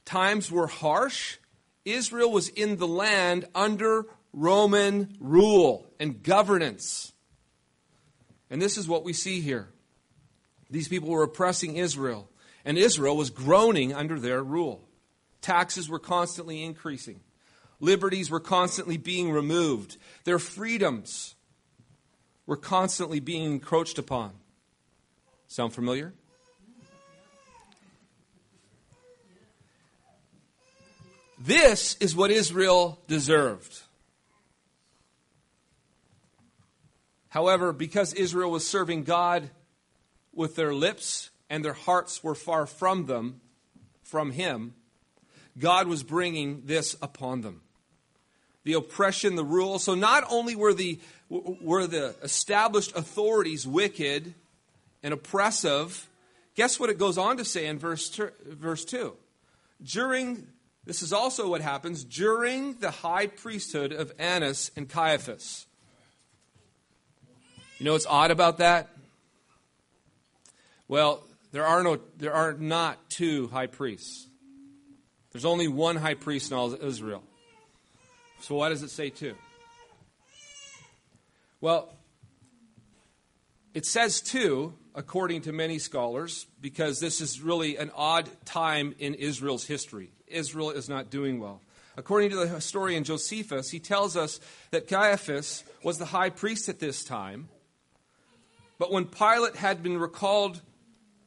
times 0.04 0.50
were 0.50 0.66
harsh. 0.66 1.38
Israel 1.84 2.30
was 2.30 2.48
in 2.48 2.76
the 2.76 2.86
land 2.86 3.46
under 3.54 4.06
Roman 4.32 5.16
rule 5.18 5.90
and 5.98 6.22
governance. 6.22 7.12
And 8.50 8.60
this 8.60 8.76
is 8.76 8.88
what 8.88 9.04
we 9.04 9.12
see 9.12 9.40
here. 9.40 9.68
These 10.68 10.88
people 10.88 11.08
were 11.08 11.22
oppressing 11.22 11.76
Israel, 11.76 12.28
and 12.64 12.76
Israel 12.76 13.16
was 13.16 13.30
groaning 13.30 13.94
under 13.94 14.18
their 14.18 14.42
rule. 14.42 14.88
Taxes 15.40 15.88
were 15.88 15.98
constantly 15.98 16.62
increasing, 16.62 17.20
liberties 17.78 18.30
were 18.30 18.40
constantly 18.40 18.96
being 18.96 19.30
removed, 19.30 19.96
their 20.24 20.38
freedoms 20.38 21.34
were 22.46 22.56
constantly 22.56 23.20
being 23.20 23.44
encroached 23.44 23.98
upon. 23.98 24.32
Sound 25.46 25.72
familiar? 25.72 26.12
This 31.38 31.96
is 32.00 32.14
what 32.14 32.30
Israel 32.30 33.00
deserved. 33.08 33.80
However, 37.30 37.72
because 37.72 38.12
Israel 38.12 38.50
was 38.50 38.68
serving 38.68 39.04
God 39.04 39.50
with 40.32 40.56
their 40.56 40.74
lips 40.74 41.30
and 41.48 41.64
their 41.64 41.72
hearts 41.72 42.22
were 42.22 42.34
far 42.34 42.66
from 42.66 43.06
them, 43.06 43.40
from 44.02 44.32
Him, 44.32 44.74
God 45.58 45.86
was 45.86 46.02
bringing 46.02 46.62
this 46.66 46.96
upon 47.00 47.40
them. 47.40 47.62
The 48.64 48.74
oppression, 48.74 49.36
the 49.36 49.44
rule. 49.44 49.78
So 49.78 49.94
not 49.94 50.24
only 50.28 50.54
were 50.54 50.74
the, 50.74 51.00
were 51.28 51.86
the 51.86 52.14
established 52.22 52.94
authorities 52.96 53.66
wicked 53.66 54.34
and 55.02 55.14
oppressive, 55.14 56.08
guess 56.56 56.78
what 56.78 56.90
it 56.90 56.98
goes 56.98 57.16
on 57.16 57.36
to 57.36 57.44
say 57.44 57.66
in 57.66 57.78
verse, 57.78 58.20
verse 58.44 58.84
2? 58.84 59.16
During, 59.82 60.48
this 60.84 61.00
is 61.00 61.12
also 61.12 61.48
what 61.48 61.60
happens, 61.60 62.04
during 62.04 62.74
the 62.74 62.90
high 62.90 63.28
priesthood 63.28 63.92
of 63.92 64.12
Annas 64.18 64.70
and 64.76 64.88
Caiaphas. 64.88 65.66
You 67.80 67.86
know 67.86 67.92
what's 67.92 68.04
odd 68.04 68.30
about 68.30 68.58
that? 68.58 68.90
Well, 70.86 71.24
there 71.50 71.64
are 71.64 71.82
no 71.82 71.98
there 72.18 72.34
are 72.34 72.52
not 72.52 73.08
two 73.08 73.48
high 73.48 73.68
priests. 73.68 74.28
There's 75.32 75.46
only 75.46 75.66
one 75.66 75.96
high 75.96 76.12
priest 76.12 76.50
in 76.50 76.58
all 76.58 76.74
of 76.74 76.84
Israel. 76.84 77.22
So 78.40 78.56
why 78.56 78.68
does 78.68 78.82
it 78.82 78.90
say 78.90 79.08
two? 79.08 79.34
Well, 81.62 81.90
it 83.72 83.86
says 83.86 84.20
two, 84.20 84.74
according 84.94 85.42
to 85.42 85.52
many 85.52 85.78
scholars, 85.78 86.46
because 86.60 87.00
this 87.00 87.22
is 87.22 87.40
really 87.40 87.78
an 87.78 87.90
odd 87.96 88.28
time 88.44 88.94
in 88.98 89.14
Israel's 89.14 89.64
history. 89.64 90.10
Israel 90.26 90.70
is 90.70 90.90
not 90.90 91.08
doing 91.08 91.40
well. 91.40 91.62
According 91.96 92.28
to 92.30 92.36
the 92.36 92.46
historian 92.46 93.04
Josephus, 93.04 93.70
he 93.70 93.80
tells 93.80 94.18
us 94.18 94.38
that 94.70 94.86
Caiaphas 94.86 95.64
was 95.82 95.96
the 95.96 96.04
high 96.04 96.28
priest 96.28 96.68
at 96.68 96.78
this 96.78 97.04
time. 97.04 97.48
But 98.80 98.90
when 98.90 99.04
Pilate 99.04 99.56
had 99.56 99.82
been 99.82 99.98
recalled 99.98 100.62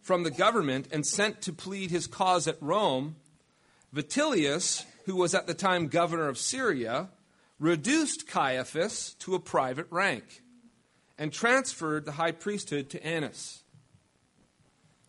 from 0.02 0.24
the 0.24 0.32
government 0.32 0.88
and 0.92 1.06
sent 1.06 1.44
to 1.44 1.54
plead 1.54 1.92
his 1.92 2.08
cause 2.08 2.48
at 2.48 2.58
Rome, 2.60 3.16
Vitellius, 3.94 4.86
who 5.06 5.16
was 5.16 5.36
at 5.36 5.46
the 5.46 5.54
time 5.54 5.88
governor 5.88 6.30
of 6.30 6.40
Syria, 6.40 7.10
reduced 7.60 8.28
Caiaphas 8.28 9.14
to 9.20 9.36
a 9.36 9.40
private 9.40 9.86
rank 9.92 10.42
and 11.20 11.32
transferred 11.32 12.06
the 12.06 12.14
high 12.14 12.32
priesthood 12.32 12.90
to 12.90 13.06
Annas. 13.06 13.62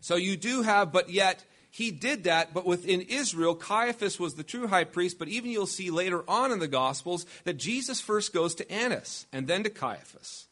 So 0.02 0.16
you 0.16 0.36
do 0.36 0.60
have, 0.60 0.92
but 0.92 1.08
yet 1.08 1.46
he 1.70 1.90
did 1.90 2.24
that, 2.24 2.52
but 2.52 2.66
within 2.66 3.00
Israel, 3.00 3.54
Caiaphas 3.54 4.20
was 4.20 4.34
the 4.34 4.44
true 4.44 4.66
high 4.66 4.84
priest. 4.84 5.18
But 5.18 5.28
even 5.28 5.50
you'll 5.50 5.66
see 5.66 5.90
later 5.90 6.22
on 6.28 6.52
in 6.52 6.58
the 6.58 6.68
Gospels 6.68 7.24
that 7.44 7.56
Jesus 7.56 8.02
first 8.02 8.34
goes 8.34 8.54
to 8.56 8.70
Annas 8.70 9.24
and 9.32 9.46
then 9.46 9.62
to 9.62 9.70
Caiaphas. 9.70 10.46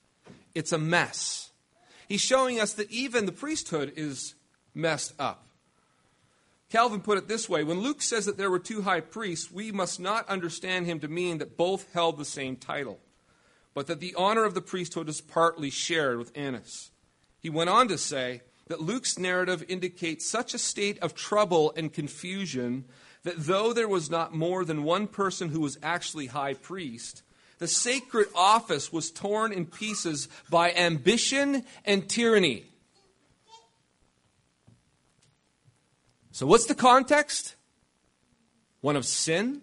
It's 0.55 0.73
a 0.73 0.79
mess. 0.79 1.52
He's 2.13 2.21
showing 2.21 2.61
us 2.61 2.75
that 2.75 2.91
even 2.91 3.25
the 3.25 3.33
priesthood 3.33 3.95
is 3.97 4.35
messed 4.75 5.15
up. 5.19 5.47
Calvin 6.69 7.01
put 7.01 7.17
it 7.17 7.27
this 7.27 7.49
way 7.49 7.65
when 7.65 7.81
Luke 7.81 8.03
says 8.03 8.27
that 8.27 8.37
there 8.37 8.51
were 8.51 8.59
two 8.59 8.83
high 8.83 9.01
priests, 9.01 9.51
we 9.51 9.73
must 9.73 9.99
not 9.99 10.29
understand 10.29 10.85
him 10.85 11.01
to 11.01 11.09
mean 11.09 11.39
that 11.39 11.57
both 11.57 11.91
held 11.95 12.19
the 12.19 12.27
same 12.27 12.57
title, 12.57 13.01
but 13.73 13.87
that 13.87 14.01
the 14.01 14.15
honor 14.15 14.45
of 14.45 14.53
the 14.53 14.61
priesthood 14.61 15.09
is 15.09 15.23
partly 15.23 15.71
shared 15.71 16.19
with 16.19 16.37
Annas. 16.37 16.91
He 17.41 17.49
went 17.49 17.71
on 17.71 17.89
to 17.89 17.97
say 17.97 18.43
that 18.67 18.83
Luke's 18.83 19.19
narrative 19.19 19.65
indicates 19.67 20.29
such 20.29 20.53
a 20.53 20.59
state 20.59 20.99
of 20.99 21.15
trouble 21.15 21.73
and 21.79 21.95
confusion 21.95 22.85
that 23.23 23.39
though 23.39 23.73
there 23.73 23.89
was 23.89 24.11
not 24.11 24.35
more 24.35 24.67
than 24.67 24.85
one 24.85 25.07
person 25.07 25.49
who 25.49 25.61
was 25.61 25.79
actually 25.83 26.27
high 26.27 26.53
priest, 26.53 27.23
the 27.63 27.69
sacred 27.69 28.27
office 28.35 28.93
was 28.93 29.13
torn 29.13 29.53
in 29.53 29.67
pieces 29.67 30.27
by 30.51 30.73
ambition 30.73 31.65
and 31.85 32.09
tyranny. 32.09 32.65
So, 36.33 36.45
what's 36.45 36.67
the 36.67 36.75
context? 36.75 37.55
One 38.81 38.97
of 38.97 39.07
sin, 39.07 39.63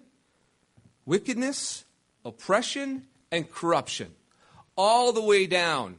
wickedness, 1.06 1.84
oppression, 2.24 3.04
and 3.34 3.52
corruption, 3.52 4.14
all 4.78 5.12
the 5.12 5.22
way 5.22 5.46
down, 5.46 5.98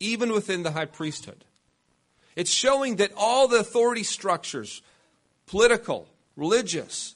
even 0.00 0.32
within 0.32 0.64
the 0.64 0.72
high 0.72 0.86
priesthood. 0.86 1.44
It's 2.34 2.50
showing 2.50 2.96
that 2.96 3.12
all 3.16 3.46
the 3.46 3.60
authority 3.60 4.02
structures, 4.02 4.82
political, 5.46 6.08
religious, 6.34 7.14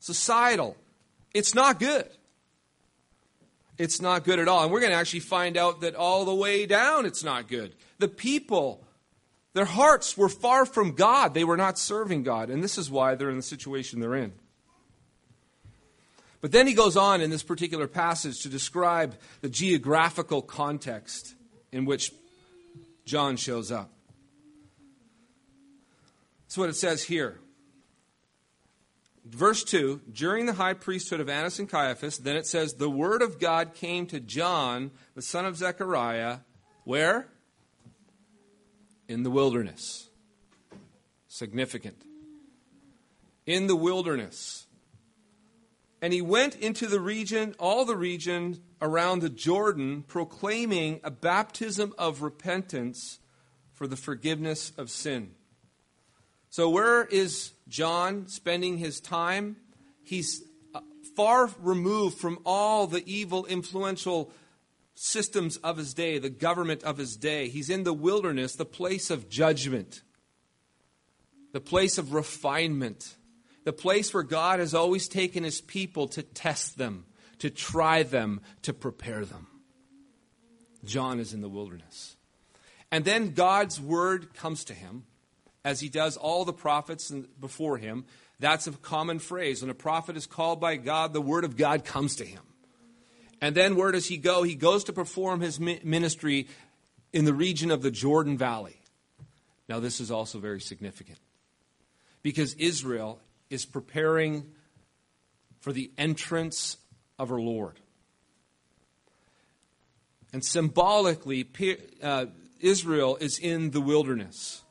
societal, 0.00 0.76
it's 1.32 1.54
not 1.54 1.78
good. 1.78 2.08
It's 3.78 4.00
not 4.00 4.24
good 4.24 4.38
at 4.40 4.48
all. 4.48 4.64
And 4.64 4.72
we're 4.72 4.80
going 4.80 4.92
to 4.92 4.98
actually 4.98 5.20
find 5.20 5.56
out 5.56 5.80
that 5.80 5.94
all 5.94 6.24
the 6.24 6.34
way 6.34 6.66
down 6.66 7.06
it's 7.06 7.22
not 7.22 7.48
good. 7.48 7.74
The 7.98 8.08
people 8.08 8.84
their 9.54 9.64
hearts 9.64 10.16
were 10.16 10.28
far 10.28 10.66
from 10.66 10.92
God. 10.92 11.34
They 11.34 11.44
were 11.44 11.56
not 11.56 11.78
serving 11.78 12.22
God. 12.22 12.50
And 12.50 12.62
this 12.62 12.78
is 12.78 12.90
why 12.90 13.14
they're 13.14 13.30
in 13.30 13.36
the 13.36 13.42
situation 13.42 13.98
they're 13.98 14.14
in. 14.14 14.32
But 16.40 16.52
then 16.52 16.68
he 16.68 16.74
goes 16.74 16.96
on 16.96 17.20
in 17.20 17.30
this 17.30 17.42
particular 17.42 17.88
passage 17.88 18.42
to 18.42 18.48
describe 18.48 19.16
the 19.40 19.48
geographical 19.48 20.42
context 20.42 21.34
in 21.72 21.84
which 21.84 22.12
John 23.04 23.36
shows 23.36 23.72
up. 23.72 23.90
That's 26.46 26.58
what 26.58 26.68
it 26.68 26.76
says 26.76 27.02
here. 27.02 27.40
Verse 29.30 29.64
2 29.64 30.00
During 30.12 30.46
the 30.46 30.54
high 30.54 30.74
priesthood 30.74 31.20
of 31.20 31.28
Annas 31.28 31.58
and 31.58 31.68
Caiaphas, 31.68 32.18
then 32.18 32.36
it 32.36 32.46
says, 32.46 32.74
The 32.74 32.90
word 32.90 33.22
of 33.22 33.38
God 33.38 33.74
came 33.74 34.06
to 34.06 34.20
John, 34.20 34.90
the 35.14 35.22
son 35.22 35.44
of 35.44 35.56
Zechariah, 35.56 36.38
where? 36.84 37.28
in 39.08 39.22
the 39.22 39.30
wilderness. 39.30 40.10
Significant. 41.26 41.96
In 43.46 43.66
the 43.66 43.76
wilderness. 43.76 44.66
And 46.00 46.12
he 46.12 46.22
went 46.22 46.54
into 46.56 46.86
the 46.86 47.00
region, 47.00 47.54
all 47.58 47.84
the 47.84 47.96
region 47.96 48.62
around 48.80 49.20
the 49.20 49.30
Jordan, 49.30 50.04
proclaiming 50.06 51.00
a 51.02 51.10
baptism 51.10 51.92
of 51.98 52.22
repentance 52.22 53.18
for 53.72 53.86
the 53.86 53.96
forgiveness 53.96 54.72
of 54.76 54.90
sin. 54.90 55.30
So, 56.50 56.70
where 56.70 57.04
is 57.04 57.52
John 57.68 58.28
spending 58.28 58.78
his 58.78 59.00
time? 59.00 59.56
He's 60.02 60.42
uh, 60.74 60.80
far 61.16 61.50
removed 61.60 62.18
from 62.18 62.38
all 62.44 62.86
the 62.86 63.02
evil, 63.06 63.46
influential 63.46 64.32
systems 64.94 65.56
of 65.58 65.76
his 65.76 65.94
day, 65.94 66.18
the 66.18 66.30
government 66.30 66.82
of 66.82 66.98
his 66.98 67.16
day. 67.16 67.48
He's 67.48 67.70
in 67.70 67.84
the 67.84 67.92
wilderness, 67.92 68.56
the 68.56 68.64
place 68.64 69.10
of 69.10 69.28
judgment, 69.28 70.02
the 71.52 71.60
place 71.60 71.98
of 71.98 72.12
refinement, 72.14 73.16
the 73.64 73.72
place 73.72 74.12
where 74.12 74.22
God 74.22 74.60
has 74.60 74.74
always 74.74 75.06
taken 75.06 75.44
his 75.44 75.60
people 75.60 76.08
to 76.08 76.22
test 76.22 76.78
them, 76.78 77.04
to 77.38 77.50
try 77.50 78.02
them, 78.02 78.40
to 78.62 78.72
prepare 78.72 79.24
them. 79.24 79.46
John 80.84 81.20
is 81.20 81.32
in 81.32 81.42
the 81.42 81.48
wilderness. 81.48 82.16
And 82.90 83.04
then 83.04 83.34
God's 83.34 83.80
word 83.80 84.34
comes 84.34 84.64
to 84.64 84.74
him, 84.74 85.04
as 85.68 85.80
he 85.80 85.90
does 85.90 86.16
all 86.16 86.46
the 86.46 86.52
prophets 86.52 87.12
before 87.38 87.76
him. 87.76 88.06
That's 88.40 88.66
a 88.66 88.72
common 88.72 89.18
phrase. 89.18 89.60
When 89.60 89.70
a 89.70 89.74
prophet 89.74 90.16
is 90.16 90.26
called 90.26 90.60
by 90.60 90.76
God, 90.76 91.12
the 91.12 91.20
word 91.20 91.44
of 91.44 91.58
God 91.58 91.84
comes 91.84 92.16
to 92.16 92.24
him. 92.24 92.42
And 93.42 93.54
then 93.54 93.76
where 93.76 93.92
does 93.92 94.06
he 94.06 94.16
go? 94.16 94.42
He 94.42 94.54
goes 94.54 94.84
to 94.84 94.94
perform 94.94 95.42
his 95.42 95.60
ministry 95.60 96.48
in 97.12 97.26
the 97.26 97.34
region 97.34 97.70
of 97.70 97.82
the 97.82 97.90
Jordan 97.90 98.38
Valley. 98.38 98.80
Now, 99.68 99.78
this 99.78 100.00
is 100.00 100.10
also 100.10 100.38
very 100.38 100.60
significant 100.60 101.18
because 102.22 102.54
Israel 102.54 103.20
is 103.50 103.66
preparing 103.66 104.46
for 105.60 105.74
the 105.74 105.90
entrance 105.98 106.78
of 107.18 107.28
her 107.28 107.40
Lord. 107.40 107.78
And 110.32 110.42
symbolically, 110.42 111.46
uh, 112.02 112.26
Israel 112.58 113.18
is 113.20 113.38
in 113.38 113.72
the 113.72 113.82
wilderness. 113.82 114.62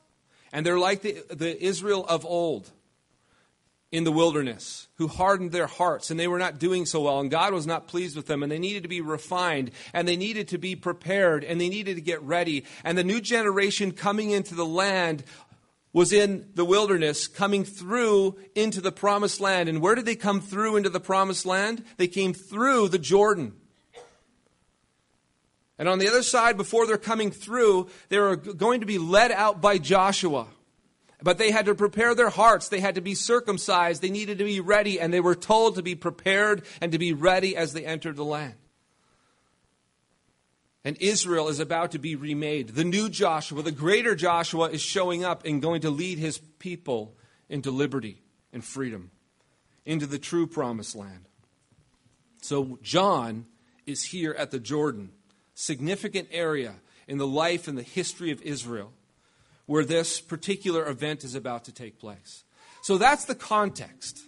And 0.52 0.64
they're 0.64 0.78
like 0.78 1.02
the, 1.02 1.22
the 1.30 1.62
Israel 1.62 2.04
of 2.06 2.24
old 2.24 2.70
in 3.90 4.04
the 4.04 4.12
wilderness 4.12 4.86
who 4.96 5.08
hardened 5.08 5.50
their 5.50 5.66
hearts 5.66 6.10
and 6.10 6.20
they 6.20 6.28
were 6.28 6.38
not 6.38 6.58
doing 6.58 6.84
so 6.84 7.02
well 7.02 7.20
and 7.20 7.30
God 7.30 7.54
was 7.54 7.66
not 7.66 7.88
pleased 7.88 8.16
with 8.16 8.26
them 8.26 8.42
and 8.42 8.52
they 8.52 8.58
needed 8.58 8.82
to 8.82 8.88
be 8.88 9.00
refined 9.00 9.70
and 9.94 10.06
they 10.06 10.16
needed 10.16 10.48
to 10.48 10.58
be 10.58 10.76
prepared 10.76 11.42
and 11.42 11.60
they 11.60 11.70
needed 11.70 11.96
to 11.96 12.02
get 12.02 12.20
ready. 12.22 12.64
And 12.84 12.98
the 12.98 13.04
new 13.04 13.20
generation 13.20 13.92
coming 13.92 14.30
into 14.30 14.54
the 14.54 14.66
land 14.66 15.24
was 15.94 16.12
in 16.12 16.50
the 16.54 16.66
wilderness 16.66 17.26
coming 17.26 17.64
through 17.64 18.36
into 18.54 18.82
the 18.82 18.92
promised 18.92 19.40
land. 19.40 19.70
And 19.70 19.80
where 19.80 19.94
did 19.94 20.04
they 20.04 20.16
come 20.16 20.42
through 20.42 20.76
into 20.76 20.90
the 20.90 21.00
promised 21.00 21.46
land? 21.46 21.82
They 21.96 22.08
came 22.08 22.34
through 22.34 22.88
the 22.88 22.98
Jordan 22.98 23.54
and 25.78 25.88
on 25.88 25.98
the 25.98 26.08
other 26.08 26.22
side 26.22 26.56
before 26.56 26.86
they're 26.86 26.98
coming 26.98 27.30
through 27.30 27.88
they're 28.08 28.36
going 28.36 28.80
to 28.80 28.86
be 28.86 28.98
led 28.98 29.32
out 29.32 29.60
by 29.60 29.78
Joshua 29.78 30.46
but 31.22 31.38
they 31.38 31.50
had 31.50 31.66
to 31.66 31.74
prepare 31.74 32.14
their 32.14 32.30
hearts. 32.30 32.68
They 32.68 32.80
had 32.80 32.94
to 32.94 33.00
be 33.00 33.14
circumcised. 33.14 34.02
They 34.02 34.10
needed 34.10 34.38
to 34.38 34.44
be 34.44 34.60
ready, 34.60 35.00
and 35.00 35.12
they 35.12 35.20
were 35.20 35.34
told 35.34 35.74
to 35.74 35.82
be 35.82 35.94
prepared 35.94 36.62
and 36.80 36.92
to 36.92 36.98
be 36.98 37.12
ready 37.12 37.56
as 37.56 37.72
they 37.72 37.84
entered 37.84 38.16
the 38.16 38.24
land. 38.24 38.54
And 40.84 40.96
Israel 41.00 41.48
is 41.48 41.58
about 41.58 41.92
to 41.92 41.98
be 41.98 42.14
remade. 42.14 42.68
The 42.68 42.84
new 42.84 43.08
Joshua, 43.08 43.62
the 43.62 43.72
greater 43.72 44.14
Joshua, 44.14 44.70
is 44.70 44.80
showing 44.80 45.24
up 45.24 45.44
and 45.44 45.60
going 45.60 45.80
to 45.80 45.90
lead 45.90 46.18
his 46.18 46.38
people 46.38 47.16
into 47.48 47.70
liberty 47.70 48.22
and 48.52 48.64
freedom, 48.64 49.10
into 49.84 50.06
the 50.06 50.18
true 50.18 50.46
promised 50.46 50.94
land. 50.94 51.28
So, 52.40 52.78
John 52.80 53.46
is 53.86 54.04
here 54.04 54.34
at 54.38 54.52
the 54.52 54.60
Jordan, 54.60 55.10
significant 55.58 56.28
area 56.30 56.76
in 57.08 57.18
the 57.18 57.26
life 57.26 57.66
and 57.66 57.76
the 57.76 57.82
history 57.82 58.30
of 58.30 58.40
Israel 58.42 58.92
where 59.66 59.84
this 59.84 60.20
particular 60.20 60.88
event 60.88 61.24
is 61.24 61.34
about 61.34 61.64
to 61.64 61.72
take 61.72 61.98
place. 61.98 62.44
So 62.80 62.96
that's 62.96 63.24
the 63.24 63.34
context. 63.34 64.20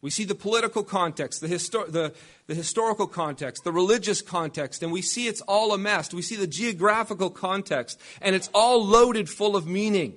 We 0.00 0.08
see 0.08 0.24
the 0.24 0.34
political 0.34 0.82
context, 0.82 1.42
the, 1.42 1.48
the, 1.48 2.14
the, 2.46 2.54
historical 2.54 3.06
context, 3.06 3.64
the 3.64 3.72
religious 3.72 4.22
context, 4.22 4.82
and 4.82 4.90
we 4.90 5.02
see 5.02 5.28
it's 5.28 5.42
all 5.42 5.72
a 5.74 5.78
mess. 5.78 6.12
We 6.12 6.22
see 6.22 6.36
the 6.36 6.46
geographical 6.46 7.30
context, 7.30 8.00
and 8.22 8.34
it's 8.34 8.50
all 8.54 8.84
loaded 8.84 9.28
full 9.28 9.56
of 9.56 9.66
meaning. 9.66 10.14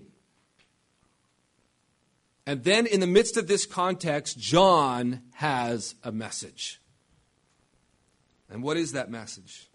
And 2.45 2.63
then, 2.63 2.85
in 2.85 3.01
the 3.01 3.07
midst 3.07 3.35
of 3.35 3.47
this 3.47 3.65
context, 3.65 4.39
John 4.39 5.21
has 5.35 5.95
a 6.03 6.13
message. 6.13 6.81
And 8.49 8.63
what 8.63 8.77
is 8.77 8.93
that 8.93 9.11
message? 9.11 9.67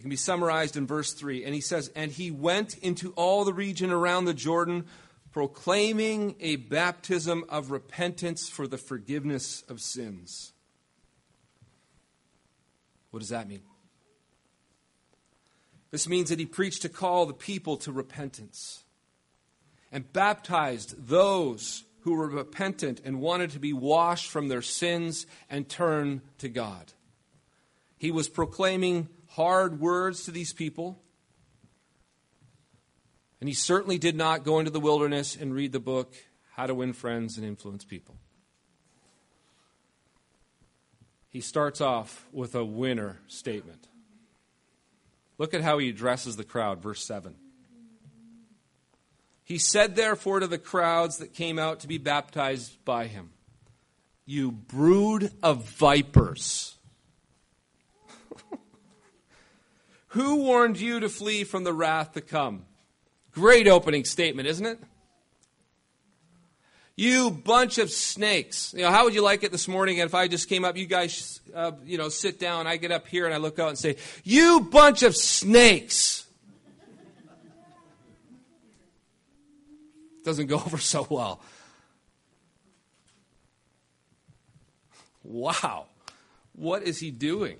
It 0.00 0.04
can 0.04 0.08
be 0.08 0.16
summarized 0.16 0.78
in 0.78 0.86
verse 0.86 1.12
3. 1.12 1.44
And 1.44 1.54
he 1.54 1.60
says, 1.60 1.90
And 1.94 2.10
he 2.10 2.30
went 2.30 2.78
into 2.78 3.12
all 3.16 3.44
the 3.44 3.52
region 3.52 3.90
around 3.90 4.24
the 4.24 4.32
Jordan, 4.32 4.86
proclaiming 5.30 6.36
a 6.40 6.56
baptism 6.56 7.44
of 7.50 7.70
repentance 7.70 8.48
for 8.48 8.66
the 8.66 8.78
forgiveness 8.78 9.62
of 9.68 9.78
sins. 9.78 10.54
What 13.10 13.20
does 13.20 13.28
that 13.28 13.46
mean? 13.46 13.60
This 15.90 16.08
means 16.08 16.30
that 16.30 16.38
he 16.38 16.46
preached 16.46 16.80
to 16.80 16.88
call 16.88 17.26
the 17.26 17.34
people 17.34 17.76
to 17.76 17.92
repentance 17.92 18.84
and 19.92 20.10
baptized 20.14 21.08
those 21.08 21.84
who 22.04 22.14
were 22.14 22.30
repentant 22.30 23.02
and 23.04 23.20
wanted 23.20 23.50
to 23.50 23.58
be 23.58 23.74
washed 23.74 24.30
from 24.30 24.48
their 24.48 24.62
sins 24.62 25.26
and 25.50 25.68
turn 25.68 26.22
to 26.38 26.48
God. 26.48 26.94
He 27.98 28.10
was 28.10 28.30
proclaiming 28.30 29.10
hard 29.30 29.80
words 29.80 30.24
to 30.24 30.30
these 30.30 30.52
people. 30.52 31.00
And 33.40 33.48
he 33.48 33.54
certainly 33.54 33.98
did 33.98 34.16
not 34.16 34.44
go 34.44 34.58
into 34.58 34.70
the 34.70 34.80
wilderness 34.80 35.36
and 35.36 35.54
read 35.54 35.72
the 35.72 35.80
book, 35.80 36.14
How 36.52 36.66
to 36.66 36.74
Win 36.74 36.92
Friends 36.92 37.38
and 37.38 37.46
Influence 37.46 37.84
People. 37.84 38.16
He 41.30 41.40
starts 41.40 41.80
off 41.80 42.26
with 42.32 42.54
a 42.54 42.64
winner 42.64 43.20
statement. 43.28 43.88
Look 45.38 45.54
at 45.54 45.62
how 45.62 45.78
he 45.78 45.88
addresses 45.88 46.36
the 46.36 46.44
crowd, 46.44 46.82
verse 46.82 47.04
7. 47.06 47.34
He 49.44 49.58
said, 49.58 49.96
therefore, 49.96 50.40
to 50.40 50.46
the 50.46 50.58
crowds 50.58 51.18
that 51.18 51.32
came 51.32 51.58
out 51.58 51.80
to 51.80 51.88
be 51.88 51.98
baptized 51.98 52.84
by 52.84 53.06
him, 53.06 53.30
You 54.26 54.50
brood 54.50 55.32
of 55.42 55.64
vipers. 55.64 56.76
Who 60.10 60.36
warned 60.36 60.80
you 60.80 61.00
to 61.00 61.08
flee 61.08 61.44
from 61.44 61.62
the 61.62 61.72
wrath 61.72 62.12
to 62.12 62.20
come? 62.20 62.64
Great 63.30 63.68
opening 63.68 64.04
statement, 64.04 64.48
isn't 64.48 64.66
it? 64.66 64.78
You 66.96 67.30
bunch 67.30 67.78
of 67.78 67.90
snakes. 67.90 68.74
You 68.76 68.82
know, 68.82 68.90
how 68.90 69.04
would 69.04 69.14
you 69.14 69.22
like 69.22 69.44
it 69.44 69.52
this 69.52 69.68
morning 69.68 69.98
if 69.98 70.14
I 70.14 70.26
just 70.26 70.48
came 70.48 70.64
up, 70.64 70.76
you 70.76 70.86
guys, 70.86 71.40
uh, 71.54 71.72
you 71.84 71.96
know, 71.96 72.08
sit 72.08 72.40
down, 72.40 72.66
I 72.66 72.76
get 72.76 72.90
up 72.90 73.06
here 73.06 73.24
and 73.24 73.32
I 73.32 73.38
look 73.38 73.58
out 73.60 73.68
and 73.68 73.78
say, 73.78 73.96
You 74.24 74.60
bunch 74.60 75.04
of 75.04 75.16
snakes. 75.16 76.26
Doesn't 80.24 80.48
go 80.48 80.56
over 80.66 80.78
so 80.78 81.06
well. 81.08 81.40
Wow. 85.22 85.86
What 86.52 86.82
is 86.82 86.98
he 86.98 87.12
doing? 87.12 87.58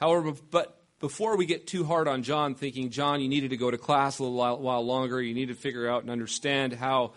However, 0.00 0.32
but 0.50 0.80
before 1.00 1.36
we 1.36 1.46
get 1.46 1.66
too 1.66 1.84
hard 1.84 2.08
on 2.08 2.22
John, 2.22 2.54
thinking, 2.54 2.90
John, 2.90 3.20
you 3.20 3.28
needed 3.28 3.50
to 3.50 3.56
go 3.56 3.70
to 3.70 3.78
class 3.78 4.18
a 4.18 4.24
little 4.24 4.58
while, 4.58 4.84
longer, 4.84 5.20
you 5.20 5.34
need 5.34 5.48
to 5.48 5.54
figure 5.54 5.88
out 5.88 6.02
and 6.02 6.10
understand 6.10 6.72
how 6.72 7.12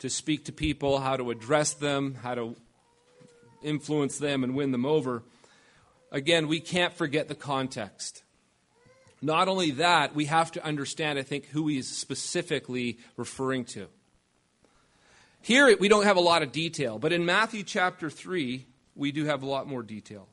to 0.00 0.10
speak 0.10 0.46
to 0.46 0.52
people, 0.52 0.98
how 0.98 1.16
to 1.16 1.30
address 1.30 1.74
them, 1.74 2.14
how 2.14 2.34
to 2.34 2.56
influence 3.62 4.18
them 4.18 4.44
and 4.44 4.54
win 4.54 4.72
them 4.72 4.84
over. 4.84 5.22
Again, 6.10 6.48
we 6.48 6.60
can't 6.60 6.92
forget 6.92 7.28
the 7.28 7.34
context. 7.34 8.22
Not 9.22 9.48
only 9.48 9.70
that, 9.72 10.14
we 10.14 10.24
have 10.26 10.50
to 10.52 10.64
understand, 10.64 11.18
I 11.18 11.22
think, 11.22 11.46
who 11.46 11.68
he's 11.68 11.88
specifically 11.88 12.98
referring 13.16 13.64
to. 13.66 13.86
Here, 15.40 15.76
we 15.78 15.88
don't 15.88 16.04
have 16.04 16.16
a 16.16 16.20
lot 16.20 16.42
of 16.42 16.52
detail, 16.52 16.98
but 16.98 17.12
in 17.12 17.24
Matthew 17.24 17.62
chapter 17.62 18.10
3, 18.10 18.66
we 18.94 19.12
do 19.12 19.24
have 19.24 19.42
a 19.42 19.46
lot 19.46 19.66
more 19.66 19.82
detail. 19.82 20.28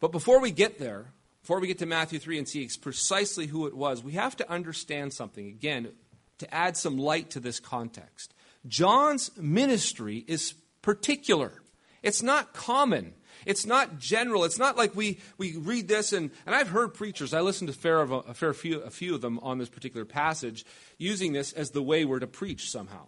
But 0.00 0.12
before 0.12 0.40
we 0.40 0.50
get 0.50 0.78
there, 0.78 1.12
before 1.42 1.60
we 1.60 1.66
get 1.66 1.78
to 1.78 1.86
Matthew 1.86 2.18
3 2.18 2.38
and 2.38 2.48
see 2.48 2.68
precisely 2.80 3.46
who 3.46 3.66
it 3.66 3.74
was, 3.76 4.02
we 4.02 4.12
have 4.12 4.36
to 4.36 4.50
understand 4.50 5.12
something, 5.12 5.46
again, 5.46 5.88
to 6.38 6.54
add 6.54 6.76
some 6.76 6.98
light 6.98 7.30
to 7.30 7.40
this 7.40 7.60
context. 7.60 8.34
John's 8.66 9.30
ministry 9.36 10.24
is 10.26 10.54
particular, 10.82 11.52
it's 12.02 12.22
not 12.22 12.52
common. 12.52 13.14
It's 13.46 13.66
not 13.66 13.98
general. 13.98 14.44
It's 14.44 14.58
not 14.58 14.76
like 14.76 14.96
we, 14.96 15.20
we 15.38 15.56
read 15.56 15.88
this, 15.88 16.12
and, 16.12 16.30
and 16.44 16.54
I've 16.54 16.68
heard 16.68 16.92
preachers, 16.92 17.32
I 17.32 17.40
listened 17.40 17.68
to 17.68 17.72
a 17.72 17.80
fair, 17.80 18.00
a 18.00 18.34
fair 18.34 18.52
few, 18.52 18.80
a 18.80 18.90
few 18.90 19.14
of 19.14 19.20
them 19.20 19.38
on 19.40 19.58
this 19.58 19.68
particular 19.68 20.04
passage, 20.04 20.64
using 20.98 21.32
this 21.32 21.52
as 21.52 21.70
the 21.70 21.82
way 21.82 22.04
we're 22.04 22.18
to 22.18 22.26
preach 22.26 22.70
somehow. 22.70 23.06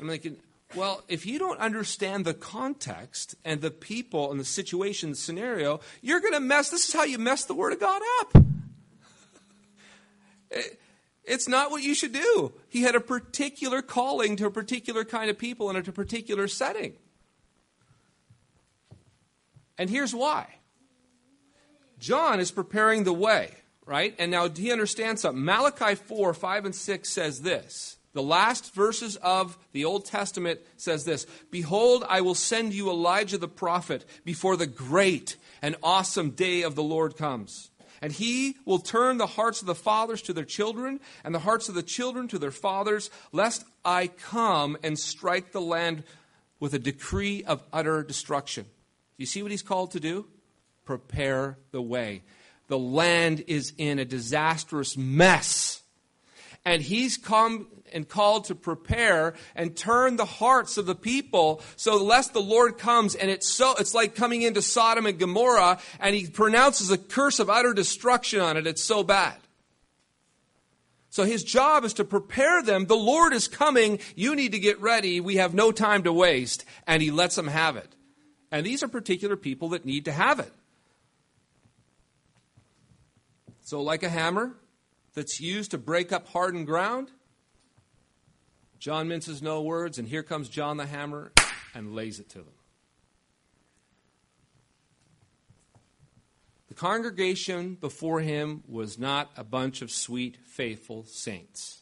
I'm 0.00 0.08
thinking, 0.08 0.36
well, 0.74 1.02
if 1.08 1.26
you 1.26 1.38
don't 1.38 1.60
understand 1.60 2.24
the 2.24 2.34
context 2.34 3.34
and 3.44 3.60
the 3.60 3.70
people 3.70 4.30
and 4.30 4.40
the 4.40 4.44
situation, 4.44 5.10
the 5.10 5.16
scenario, 5.16 5.80
you're 6.02 6.20
going 6.20 6.32
to 6.32 6.40
mess. 6.40 6.70
This 6.70 6.88
is 6.88 6.94
how 6.94 7.04
you 7.04 7.18
mess 7.18 7.44
the 7.44 7.54
Word 7.54 7.72
of 7.72 7.80
God 7.80 8.02
up. 8.20 8.44
It's 11.26 11.48
not 11.48 11.70
what 11.70 11.82
you 11.82 11.94
should 11.94 12.12
do. 12.12 12.52
He 12.68 12.82
had 12.82 12.94
a 12.94 13.00
particular 13.00 13.80
calling 13.80 14.36
to 14.36 14.46
a 14.46 14.50
particular 14.50 15.06
kind 15.06 15.30
of 15.30 15.38
people 15.38 15.70
in 15.70 15.76
a 15.76 15.82
particular 15.82 16.48
setting. 16.48 16.96
And 19.78 19.88
here's 19.88 20.14
why 20.14 20.46
John 21.98 22.40
is 22.40 22.50
preparing 22.50 23.04
the 23.04 23.12
way, 23.14 23.50
right? 23.86 24.14
And 24.18 24.30
now 24.30 24.50
he 24.50 24.70
understands 24.70 25.22
something. 25.22 25.42
Malachi 25.42 25.94
4 25.94 26.34
5 26.34 26.64
and 26.66 26.74
6 26.74 27.08
says 27.08 27.40
this. 27.40 27.96
The 28.14 28.22
last 28.22 28.72
verses 28.74 29.16
of 29.16 29.58
the 29.72 29.84
Old 29.84 30.06
Testament 30.06 30.60
says 30.76 31.04
this 31.04 31.26
Behold, 31.50 32.04
I 32.08 32.22
will 32.22 32.36
send 32.36 32.72
you 32.72 32.88
Elijah 32.88 33.38
the 33.38 33.48
prophet 33.48 34.04
before 34.24 34.56
the 34.56 34.68
great 34.68 35.36
and 35.60 35.76
awesome 35.82 36.30
day 36.30 36.62
of 36.62 36.76
the 36.76 36.82
Lord 36.82 37.16
comes. 37.16 37.70
And 38.00 38.12
he 38.12 38.56
will 38.64 38.78
turn 38.78 39.18
the 39.18 39.26
hearts 39.26 39.60
of 39.60 39.66
the 39.66 39.74
fathers 39.74 40.22
to 40.22 40.32
their 40.32 40.44
children, 40.44 41.00
and 41.24 41.34
the 41.34 41.40
hearts 41.40 41.68
of 41.68 41.74
the 41.74 41.82
children 41.82 42.28
to 42.28 42.38
their 42.38 42.50
fathers, 42.50 43.10
lest 43.32 43.64
I 43.84 44.08
come 44.08 44.76
and 44.82 44.98
strike 44.98 45.52
the 45.52 45.60
land 45.60 46.04
with 46.60 46.74
a 46.74 46.78
decree 46.78 47.44
of 47.44 47.62
utter 47.72 48.02
destruction. 48.02 48.64
Do 48.64 49.22
You 49.22 49.26
see 49.26 49.42
what 49.42 49.50
he's 49.50 49.62
called 49.62 49.92
to 49.92 50.00
do? 50.00 50.26
Prepare 50.84 51.58
the 51.72 51.82
way. 51.82 52.22
The 52.68 52.78
land 52.78 53.44
is 53.46 53.72
in 53.78 53.98
a 53.98 54.04
disastrous 54.04 54.96
mess. 54.96 55.82
And 56.64 56.82
he's 56.82 57.16
come 57.16 57.66
and 57.94 58.08
called 58.08 58.44
to 58.46 58.54
prepare 58.54 59.34
and 59.54 59.76
turn 59.76 60.16
the 60.16 60.24
hearts 60.24 60.76
of 60.76 60.86
the 60.86 60.94
people 60.94 61.62
so 61.76 62.02
lest 62.02 62.32
the 62.32 62.40
Lord 62.40 62.76
comes 62.76 63.14
and 63.14 63.30
it's 63.30 63.48
so 63.48 63.74
it's 63.78 63.94
like 63.94 64.14
coming 64.14 64.42
into 64.42 64.60
Sodom 64.60 65.06
and 65.06 65.18
Gomorrah 65.18 65.78
and 66.00 66.14
he 66.14 66.26
pronounces 66.26 66.90
a 66.90 66.98
curse 66.98 67.38
of 67.38 67.48
utter 67.48 67.72
destruction 67.72 68.40
on 68.40 68.56
it. 68.56 68.66
It's 68.66 68.82
so 68.82 69.02
bad. 69.02 69.36
So 71.14 71.22
his 71.22 71.44
job 71.44 71.84
is 71.84 71.92
to 71.94 72.04
prepare 72.04 72.60
them. 72.60 72.86
The 72.86 72.96
Lord 72.96 73.32
is 73.32 73.46
coming. 73.46 74.00
You 74.16 74.34
need 74.34 74.50
to 74.50 74.58
get 74.58 74.80
ready. 74.80 75.20
We 75.20 75.36
have 75.36 75.54
no 75.54 75.70
time 75.70 76.02
to 76.02 76.12
waste. 76.12 76.64
And 76.88 77.00
he 77.00 77.12
lets 77.12 77.36
them 77.36 77.46
have 77.46 77.76
it. 77.76 77.94
And 78.50 78.66
these 78.66 78.82
are 78.82 78.88
particular 78.88 79.36
people 79.36 79.68
that 79.68 79.84
need 79.84 80.06
to 80.06 80.12
have 80.12 80.40
it. 80.40 80.52
So, 83.62 83.80
like 83.80 84.02
a 84.02 84.08
hammer 84.08 84.56
that's 85.14 85.40
used 85.40 85.70
to 85.70 85.78
break 85.78 86.10
up 86.10 86.26
hardened 86.30 86.66
ground, 86.66 87.12
John 88.84 89.08
minces 89.08 89.40
no 89.40 89.62
words, 89.62 89.98
and 89.98 90.06
here 90.06 90.22
comes 90.22 90.50
John 90.50 90.76
the 90.76 90.84
hammer 90.84 91.32
and 91.74 91.94
lays 91.94 92.20
it 92.20 92.28
to 92.28 92.40
them. 92.40 92.52
The 96.68 96.74
congregation 96.74 97.78
before 97.80 98.20
him 98.20 98.62
was 98.68 98.98
not 98.98 99.30
a 99.38 99.42
bunch 99.42 99.80
of 99.80 99.90
sweet, 99.90 100.36
faithful 100.44 101.06
saints. 101.06 101.80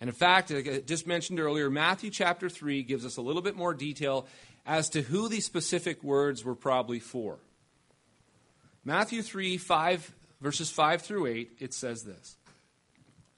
And 0.00 0.10
in 0.10 0.16
fact, 0.16 0.50
like 0.50 0.66
I 0.66 0.80
just 0.80 1.06
mentioned 1.06 1.38
earlier, 1.38 1.70
Matthew 1.70 2.10
chapter 2.10 2.48
3 2.48 2.82
gives 2.82 3.06
us 3.06 3.16
a 3.16 3.22
little 3.22 3.42
bit 3.42 3.54
more 3.54 3.74
detail 3.74 4.26
as 4.66 4.88
to 4.88 5.02
who 5.02 5.28
these 5.28 5.46
specific 5.46 6.02
words 6.02 6.44
were 6.44 6.56
probably 6.56 6.98
for. 6.98 7.38
Matthew 8.84 9.22
3, 9.22 9.56
5, 9.56 10.12
verses 10.40 10.68
5 10.68 11.00
through 11.02 11.26
8, 11.26 11.58
it 11.60 11.72
says 11.72 12.02
this. 12.02 12.34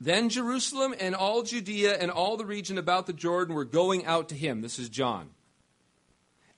Then 0.00 0.28
Jerusalem 0.28 0.94
and 1.00 1.14
all 1.14 1.42
Judea 1.42 1.96
and 1.98 2.10
all 2.10 2.36
the 2.36 2.44
region 2.44 2.76
about 2.76 3.06
the 3.06 3.12
Jordan 3.12 3.54
were 3.54 3.64
going 3.64 4.04
out 4.04 4.28
to 4.28 4.34
him. 4.34 4.60
This 4.60 4.78
is 4.78 4.88
John. 4.88 5.30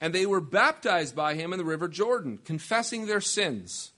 And 0.01 0.13
they 0.13 0.25
were 0.25 0.41
baptized 0.41 1.15
by 1.15 1.35
him 1.35 1.53
in 1.53 1.59
the 1.59 1.65
river 1.65 1.87
Jordan, 1.87 2.39
confessing 2.43 3.05
their 3.05 3.21
sins. 3.21 3.91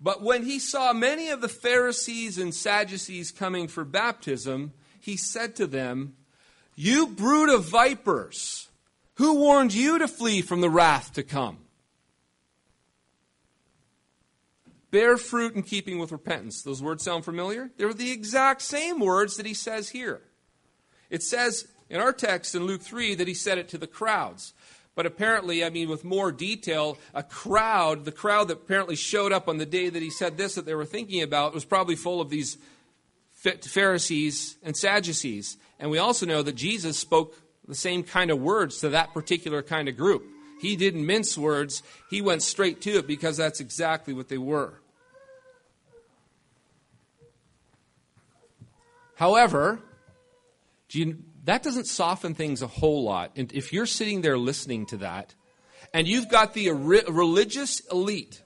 But 0.00 0.22
when 0.22 0.44
he 0.44 0.58
saw 0.58 0.92
many 0.92 1.30
of 1.30 1.40
the 1.40 1.48
Pharisees 1.48 2.38
and 2.38 2.54
Sadducees 2.54 3.30
coming 3.30 3.68
for 3.68 3.84
baptism, 3.84 4.72
he 5.00 5.16
said 5.16 5.56
to 5.56 5.66
them, 5.66 6.14
You 6.74 7.06
brood 7.06 7.48
of 7.48 7.64
vipers, 7.64 8.68
who 9.14 9.34
warned 9.34 9.72
you 9.72 9.98
to 9.98 10.08
flee 10.08 10.42
from 10.42 10.60
the 10.60 10.70
wrath 10.70 11.12
to 11.14 11.22
come? 11.22 11.58
Bear 14.94 15.16
fruit 15.16 15.56
in 15.56 15.64
keeping 15.64 15.98
with 15.98 16.12
repentance. 16.12 16.62
Those 16.62 16.80
words 16.80 17.02
sound 17.02 17.24
familiar? 17.24 17.72
They're 17.76 17.92
the 17.92 18.12
exact 18.12 18.62
same 18.62 19.00
words 19.00 19.36
that 19.36 19.44
he 19.44 19.52
says 19.52 19.88
here. 19.88 20.22
It 21.10 21.20
says 21.24 21.66
in 21.90 22.00
our 22.00 22.12
text 22.12 22.54
in 22.54 22.64
Luke 22.64 22.80
3 22.80 23.16
that 23.16 23.26
he 23.26 23.34
said 23.34 23.58
it 23.58 23.68
to 23.70 23.78
the 23.78 23.88
crowds. 23.88 24.54
But 24.94 25.04
apparently, 25.04 25.64
I 25.64 25.70
mean, 25.70 25.88
with 25.88 26.04
more 26.04 26.30
detail, 26.30 26.96
a 27.12 27.24
crowd, 27.24 28.04
the 28.04 28.12
crowd 28.12 28.46
that 28.46 28.58
apparently 28.58 28.94
showed 28.94 29.32
up 29.32 29.48
on 29.48 29.58
the 29.58 29.66
day 29.66 29.88
that 29.88 30.00
he 30.00 30.10
said 30.10 30.36
this 30.36 30.54
that 30.54 30.64
they 30.64 30.76
were 30.76 30.84
thinking 30.84 31.22
about, 31.22 31.54
was 31.54 31.64
probably 31.64 31.96
full 31.96 32.20
of 32.20 32.30
these 32.30 32.56
Pharisees 33.32 34.58
and 34.62 34.76
Sadducees. 34.76 35.56
And 35.80 35.90
we 35.90 35.98
also 35.98 36.24
know 36.24 36.42
that 36.42 36.54
Jesus 36.54 36.96
spoke 36.96 37.34
the 37.66 37.74
same 37.74 38.04
kind 38.04 38.30
of 38.30 38.40
words 38.40 38.78
to 38.78 38.90
that 38.90 39.12
particular 39.12 39.60
kind 39.60 39.88
of 39.88 39.96
group. 39.96 40.24
He 40.60 40.76
didn't 40.76 41.04
mince 41.04 41.36
words, 41.36 41.82
he 42.10 42.22
went 42.22 42.42
straight 42.42 42.80
to 42.82 42.98
it 42.98 43.08
because 43.08 43.36
that's 43.36 43.58
exactly 43.58 44.14
what 44.14 44.28
they 44.28 44.38
were. 44.38 44.80
However, 49.14 49.80
do 50.88 50.98
you, 50.98 51.18
that 51.44 51.62
doesn't 51.62 51.86
soften 51.86 52.34
things 52.34 52.62
a 52.62 52.66
whole 52.66 53.04
lot. 53.04 53.32
And 53.36 53.52
if 53.52 53.72
you're 53.72 53.86
sitting 53.86 54.22
there 54.22 54.38
listening 54.38 54.86
to 54.86 54.98
that, 54.98 55.34
and 55.92 56.08
you've 56.08 56.28
got 56.28 56.54
the 56.54 56.70
religious 56.70 57.80
elite, 57.92 58.42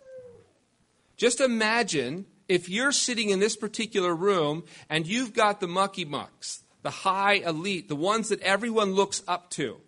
just 1.16 1.40
imagine 1.40 2.26
if 2.48 2.68
you're 2.68 2.92
sitting 2.92 3.30
in 3.30 3.40
this 3.40 3.56
particular 3.56 4.14
room 4.14 4.64
and 4.88 5.06
you've 5.06 5.32
got 5.32 5.60
the 5.60 5.68
mucky 5.68 6.04
mucks, 6.04 6.62
the 6.82 6.90
high 6.90 7.34
elite, 7.34 7.88
the 7.88 7.96
ones 7.96 8.30
that 8.30 8.40
everyone 8.42 8.92
looks 8.92 9.22
up 9.28 9.50
to, 9.50 9.78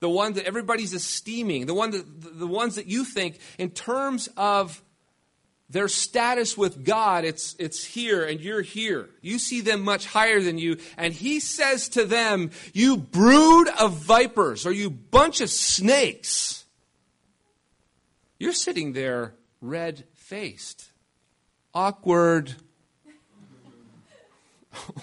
the 0.00 0.08
ones 0.08 0.36
that 0.36 0.46
everybody's 0.46 0.94
esteeming, 0.94 1.66
the, 1.66 1.74
one 1.74 1.90
that, 1.90 2.38
the 2.38 2.46
ones 2.46 2.76
that 2.76 2.86
you 2.86 3.04
think, 3.04 3.38
in 3.58 3.70
terms 3.70 4.28
of 4.36 4.82
their 5.70 5.88
status 5.88 6.56
with 6.56 6.82
God, 6.84 7.24
it's, 7.24 7.54
it's 7.58 7.84
here 7.84 8.24
and 8.24 8.40
you're 8.40 8.62
here. 8.62 9.10
You 9.20 9.38
see 9.38 9.60
them 9.60 9.82
much 9.82 10.06
higher 10.06 10.40
than 10.40 10.56
you. 10.56 10.78
And 10.96 11.12
he 11.12 11.40
says 11.40 11.90
to 11.90 12.06
them, 12.06 12.50
You 12.72 12.96
brood 12.96 13.68
of 13.78 13.92
vipers, 13.92 14.64
or 14.64 14.72
you 14.72 14.88
bunch 14.88 15.42
of 15.42 15.50
snakes. 15.50 16.64
You're 18.38 18.54
sitting 18.54 18.94
there 18.94 19.34
red 19.60 20.04
faced, 20.14 20.90
awkward. 21.74 22.54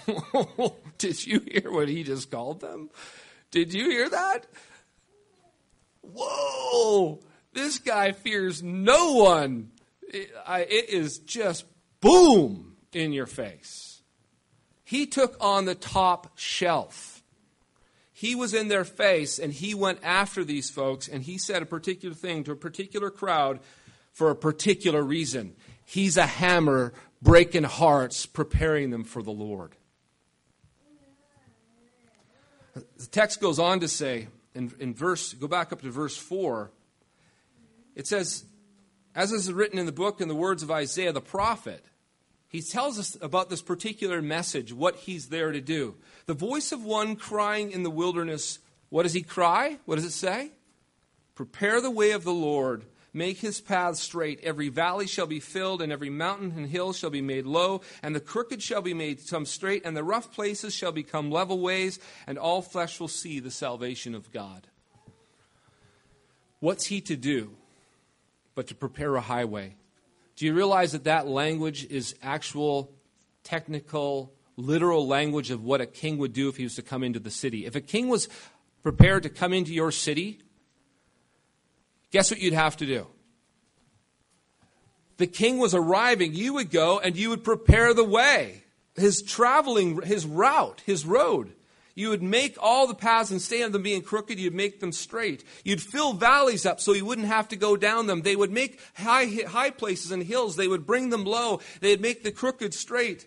Did 0.98 1.26
you 1.26 1.40
hear 1.40 1.70
what 1.70 1.88
he 1.88 2.02
just 2.02 2.30
called 2.30 2.60
them? 2.60 2.90
Did 3.50 3.72
you 3.72 3.88
hear 3.90 4.08
that? 4.08 4.46
Whoa! 6.00 7.20
This 7.52 7.78
guy 7.78 8.12
fears 8.12 8.62
no 8.62 9.14
one 9.14 9.70
it, 10.12 10.30
I, 10.46 10.60
it 10.60 10.90
is 10.90 11.18
just 11.18 11.64
boom 12.00 12.76
in 12.92 13.12
your 13.12 13.26
face. 13.26 14.02
He 14.84 15.06
took 15.06 15.36
on 15.40 15.64
the 15.64 15.74
top 15.74 16.38
shelf. 16.38 17.22
He 18.12 18.34
was 18.34 18.54
in 18.54 18.68
their 18.68 18.84
face 18.84 19.38
and 19.38 19.52
he 19.52 19.74
went 19.74 19.98
after 20.02 20.44
these 20.44 20.70
folks 20.70 21.08
and 21.08 21.22
he 21.22 21.38
said 21.38 21.62
a 21.62 21.66
particular 21.66 22.14
thing 22.14 22.44
to 22.44 22.52
a 22.52 22.56
particular 22.56 23.10
crowd 23.10 23.60
for 24.12 24.30
a 24.30 24.36
particular 24.36 25.02
reason. 25.02 25.54
He's 25.84 26.16
a 26.16 26.26
hammer 26.26 26.94
breaking 27.20 27.64
hearts, 27.64 28.24
preparing 28.24 28.90
them 28.90 29.04
for 29.04 29.22
the 29.22 29.32
Lord. 29.32 29.72
The 32.74 33.06
text 33.10 33.40
goes 33.40 33.58
on 33.58 33.80
to 33.80 33.88
say, 33.88 34.28
in, 34.54 34.72
in 34.78 34.94
verse, 34.94 35.34
go 35.34 35.48
back 35.48 35.72
up 35.72 35.82
to 35.82 35.90
verse 35.90 36.16
4, 36.16 36.70
it 37.94 38.06
says, 38.06 38.44
as 39.16 39.32
is 39.32 39.50
written 39.50 39.78
in 39.78 39.86
the 39.86 39.92
book 39.92 40.20
in 40.20 40.28
the 40.28 40.34
words 40.34 40.62
of 40.62 40.70
Isaiah 40.70 41.12
the 41.12 41.22
prophet, 41.22 41.82
he 42.48 42.60
tells 42.60 42.98
us 42.98 43.16
about 43.22 43.48
this 43.48 43.62
particular 43.62 44.20
message, 44.20 44.72
what 44.72 44.96
he's 44.96 45.30
there 45.30 45.52
to 45.52 45.60
do. 45.60 45.96
The 46.26 46.34
voice 46.34 46.70
of 46.70 46.84
one 46.84 47.16
crying 47.16 47.70
in 47.70 47.82
the 47.82 47.90
wilderness, 47.90 48.58
what 48.90 49.04
does 49.04 49.14
he 49.14 49.22
cry? 49.22 49.78
What 49.86 49.96
does 49.96 50.04
it 50.04 50.12
say? 50.12 50.50
Prepare 51.34 51.80
the 51.80 51.90
way 51.90 52.10
of 52.12 52.24
the 52.24 52.32
Lord, 52.32 52.84
make 53.14 53.38
his 53.38 53.60
paths 53.60 54.00
straight. 54.00 54.40
Every 54.42 54.68
valley 54.68 55.06
shall 55.06 55.26
be 55.26 55.40
filled, 55.40 55.80
and 55.80 55.90
every 55.90 56.10
mountain 56.10 56.52
and 56.54 56.68
hill 56.68 56.92
shall 56.92 57.10
be 57.10 57.22
made 57.22 57.46
low, 57.46 57.80
and 58.02 58.14
the 58.14 58.20
crooked 58.20 58.62
shall 58.62 58.82
be 58.82 58.94
made 58.94 59.26
come 59.28 59.46
straight, 59.46 59.84
and 59.86 59.96
the 59.96 60.04
rough 60.04 60.30
places 60.32 60.74
shall 60.74 60.92
become 60.92 61.30
level 61.30 61.58
ways, 61.58 61.98
and 62.26 62.38
all 62.38 62.60
flesh 62.60 63.00
will 63.00 63.08
see 63.08 63.40
the 63.40 63.50
salvation 63.50 64.14
of 64.14 64.30
God. 64.30 64.66
What's 66.60 66.86
he 66.86 67.00
to 67.02 67.16
do? 67.16 67.56
But 68.56 68.66
to 68.68 68.74
prepare 68.74 69.14
a 69.14 69.20
highway. 69.20 69.76
Do 70.34 70.46
you 70.46 70.54
realize 70.54 70.92
that 70.92 71.04
that 71.04 71.28
language 71.28 71.86
is 71.88 72.16
actual, 72.20 72.90
technical, 73.44 74.32
literal 74.56 75.06
language 75.06 75.52
of 75.52 75.62
what 75.62 75.80
a 75.80 75.86
king 75.86 76.18
would 76.18 76.32
do 76.32 76.48
if 76.48 76.56
he 76.56 76.64
was 76.64 76.74
to 76.74 76.82
come 76.82 77.04
into 77.04 77.20
the 77.20 77.30
city? 77.30 77.66
If 77.66 77.76
a 77.76 77.80
king 77.80 78.08
was 78.08 78.28
prepared 78.82 79.22
to 79.22 79.28
come 79.28 79.52
into 79.52 79.72
your 79.72 79.92
city, 79.92 80.40
guess 82.10 82.30
what 82.30 82.40
you'd 82.40 82.54
have 82.54 82.76
to 82.78 82.86
do? 82.86 83.06
The 85.18 85.26
king 85.26 85.58
was 85.58 85.74
arriving, 85.74 86.34
you 86.34 86.54
would 86.54 86.70
go 86.70 86.98
and 86.98 87.16
you 87.16 87.30
would 87.30 87.44
prepare 87.44 87.94
the 87.94 88.04
way, 88.04 88.64
his 88.94 89.22
traveling, 89.22 90.00
his 90.02 90.26
route, 90.26 90.82
his 90.86 91.06
road. 91.06 91.52
You 91.96 92.10
would 92.10 92.22
make 92.22 92.56
all 92.60 92.86
the 92.86 92.94
paths, 92.94 93.30
instead 93.30 93.62
of 93.62 93.72
them 93.72 93.82
being 93.82 94.02
crooked, 94.02 94.38
you'd 94.38 94.54
make 94.54 94.80
them 94.80 94.92
straight. 94.92 95.42
You'd 95.64 95.80
fill 95.80 96.12
valleys 96.12 96.66
up 96.66 96.78
so 96.78 96.92
you 96.92 97.06
wouldn't 97.06 97.26
have 97.26 97.48
to 97.48 97.56
go 97.56 97.74
down 97.74 98.06
them. 98.06 98.20
They 98.20 98.36
would 98.36 98.52
make 98.52 98.78
high, 98.94 99.24
high 99.48 99.70
places 99.70 100.10
and 100.10 100.22
hills, 100.22 100.56
they 100.56 100.68
would 100.68 100.86
bring 100.86 101.08
them 101.08 101.24
low. 101.24 101.60
They'd 101.80 102.02
make 102.02 102.22
the 102.22 102.30
crooked 102.30 102.74
straight. 102.74 103.26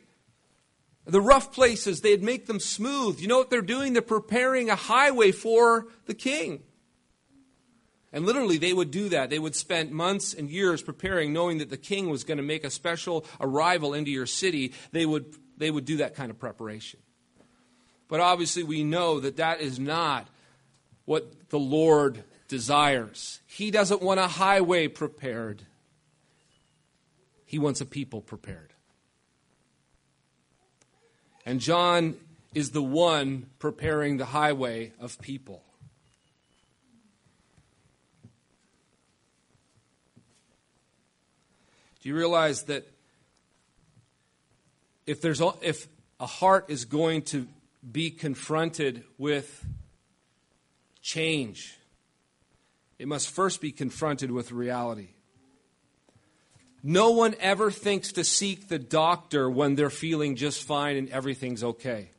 The 1.05 1.19
rough 1.19 1.51
places, 1.51 2.01
they'd 2.01 2.21
make 2.21 2.45
them 2.45 2.59
smooth. 2.59 3.19
You 3.19 3.27
know 3.27 3.39
what 3.39 3.49
they're 3.49 3.63
doing? 3.63 3.93
They're 3.93 4.03
preparing 4.03 4.69
a 4.69 4.75
highway 4.75 5.31
for 5.31 5.87
the 6.05 6.13
king. 6.13 6.61
And 8.13 8.27
literally, 8.27 8.59
they 8.59 8.73
would 8.73 8.91
do 8.91 9.09
that. 9.09 9.31
They 9.31 9.39
would 9.39 9.55
spend 9.55 9.91
months 9.91 10.35
and 10.35 10.47
years 10.47 10.83
preparing, 10.83 11.33
knowing 11.33 11.57
that 11.57 11.71
the 11.71 11.77
king 11.77 12.09
was 12.11 12.23
going 12.23 12.37
to 12.37 12.43
make 12.43 12.63
a 12.63 12.69
special 12.69 13.25
arrival 13.41 13.95
into 13.95 14.11
your 14.11 14.27
city. 14.27 14.73
They 14.91 15.07
would, 15.07 15.33
they 15.57 15.71
would 15.71 15.85
do 15.85 15.97
that 15.97 16.13
kind 16.13 16.29
of 16.29 16.37
preparation. 16.37 16.99
But 18.09 18.19
obviously, 18.19 18.63
we 18.63 18.83
know 18.83 19.21
that 19.21 19.37
that 19.37 19.61
is 19.61 19.79
not 19.79 20.27
what 21.05 21.49
the 21.49 21.59
Lord 21.59 22.23
desires. 22.49 23.39
He 23.47 23.71
doesn't 23.71 24.01
want 24.01 24.19
a 24.19 24.27
highway 24.27 24.89
prepared, 24.89 25.61
He 27.45 27.57
wants 27.57 27.79
a 27.79 27.85
people 27.85 28.19
prepared. 28.19 28.73
And 31.45 31.61
John 31.61 32.15
is 32.53 32.71
the 32.71 32.83
one 32.83 33.45
preparing 33.59 34.17
the 34.17 34.25
highway 34.25 34.91
of 34.99 35.19
people. 35.21 35.63
Do 42.01 42.09
you 42.09 42.15
realize 42.15 42.63
that 42.63 42.87
if 45.05 45.21
there's 45.21 45.41
if 45.61 45.87
a 46.19 46.25
heart 46.25 46.65
is 46.69 46.85
going 46.85 47.23
to 47.23 47.47
be 47.89 48.11
confronted 48.11 49.03
with 49.17 49.65
change. 51.01 51.77
It 52.97 53.07
must 53.07 53.29
first 53.29 53.61
be 53.61 53.71
confronted 53.71 54.31
with 54.31 54.51
reality. 54.51 55.09
No 56.83 57.11
one 57.11 57.35
ever 57.39 57.71
thinks 57.71 58.13
to 58.13 58.23
seek 58.23 58.67
the 58.67 58.79
doctor 58.79 59.49
when 59.49 59.75
they're 59.75 59.89
feeling 59.89 60.35
just 60.35 60.63
fine 60.63 60.95
and 60.97 61.09
everything's 61.09 61.63
okay. 61.63 62.11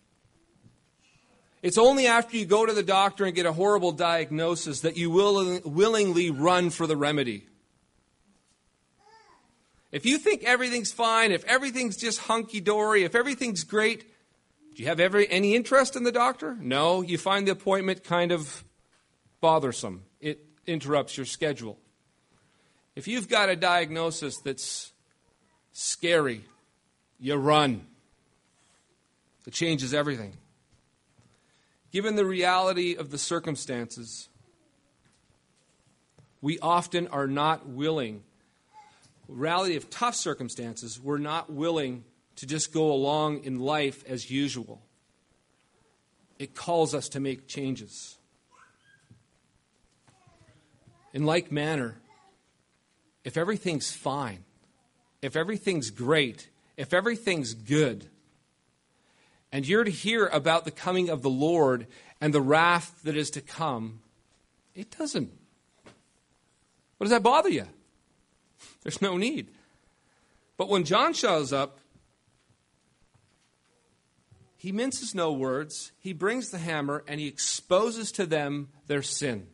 It's 1.62 1.78
only 1.78 2.06
after 2.06 2.36
you 2.36 2.46
go 2.46 2.64
to 2.64 2.72
the 2.72 2.82
doctor 2.82 3.24
and 3.24 3.34
get 3.34 3.44
a 3.46 3.52
horrible 3.52 3.92
diagnosis 3.92 4.80
that 4.80 4.96
you 4.96 5.10
will 5.10 5.60
willingly 5.64 6.30
run 6.30 6.70
for 6.70 6.86
the 6.86 6.96
remedy. 6.96 7.46
If 9.92 10.06
you 10.06 10.18
think 10.18 10.44
everything's 10.44 10.92
fine, 10.92 11.32
if 11.32 11.44
everything's 11.44 11.96
just 11.96 12.20
hunky 12.20 12.60
dory, 12.60 13.04
if 13.04 13.14
everything's 13.14 13.64
great, 13.64 14.09
do 14.74 14.82
you 14.82 14.88
have 14.88 15.00
every, 15.00 15.28
any 15.30 15.54
interest 15.54 15.96
in 15.96 16.04
the 16.04 16.12
doctor? 16.12 16.56
No. 16.60 17.02
You 17.02 17.18
find 17.18 17.46
the 17.46 17.52
appointment 17.52 18.04
kind 18.04 18.32
of 18.32 18.64
bothersome, 19.40 20.04
it 20.20 20.44
interrupts 20.66 21.16
your 21.16 21.26
schedule. 21.26 21.78
If 22.94 23.08
you've 23.08 23.28
got 23.28 23.48
a 23.48 23.56
diagnosis 23.56 24.38
that's 24.38 24.92
scary, 25.72 26.44
you 27.18 27.36
run. 27.36 27.86
It 29.46 29.54
changes 29.54 29.94
everything. 29.94 30.34
Given 31.92 32.16
the 32.16 32.26
reality 32.26 32.94
of 32.94 33.10
the 33.10 33.18
circumstances, 33.18 34.28
we 36.40 36.58
often 36.60 37.08
are 37.08 37.26
not 37.26 37.66
willing, 37.66 38.22
reality 39.28 39.76
of 39.76 39.90
tough 39.90 40.14
circumstances, 40.14 41.00
we're 41.00 41.18
not 41.18 41.50
willing 41.50 42.04
to 42.40 42.46
just 42.46 42.72
go 42.72 42.90
along 42.90 43.44
in 43.44 43.60
life 43.60 44.02
as 44.08 44.30
usual. 44.30 44.80
It 46.38 46.54
calls 46.54 46.94
us 46.94 47.10
to 47.10 47.20
make 47.20 47.46
changes. 47.46 48.16
In 51.12 51.26
like 51.26 51.52
manner, 51.52 52.00
if 53.24 53.36
everything's 53.36 53.92
fine, 53.92 54.42
if 55.20 55.36
everything's 55.36 55.90
great, 55.90 56.48
if 56.78 56.94
everything's 56.94 57.52
good, 57.52 58.08
and 59.52 59.68
you're 59.68 59.84
to 59.84 59.90
hear 59.90 60.26
about 60.28 60.64
the 60.64 60.70
coming 60.70 61.10
of 61.10 61.20
the 61.20 61.28
Lord 61.28 61.88
and 62.22 62.32
the 62.32 62.40
wrath 62.40 63.02
that 63.04 63.18
is 63.18 63.28
to 63.32 63.42
come, 63.42 64.00
it 64.74 64.90
doesn't 64.96 65.30
What 66.96 67.04
does 67.04 67.10
that 67.10 67.22
bother 67.22 67.50
you? 67.50 67.66
There's 68.82 69.02
no 69.02 69.18
need. 69.18 69.50
But 70.56 70.70
when 70.70 70.84
John 70.84 71.12
shows 71.12 71.52
up, 71.52 71.79
he 74.60 74.72
minces 74.72 75.14
no 75.14 75.32
words. 75.32 75.90
He 76.00 76.12
brings 76.12 76.50
the 76.50 76.58
hammer 76.58 77.02
and 77.08 77.18
he 77.18 77.26
exposes 77.26 78.12
to 78.12 78.26
them 78.26 78.68
their 78.88 79.00
sin. 79.00 79.46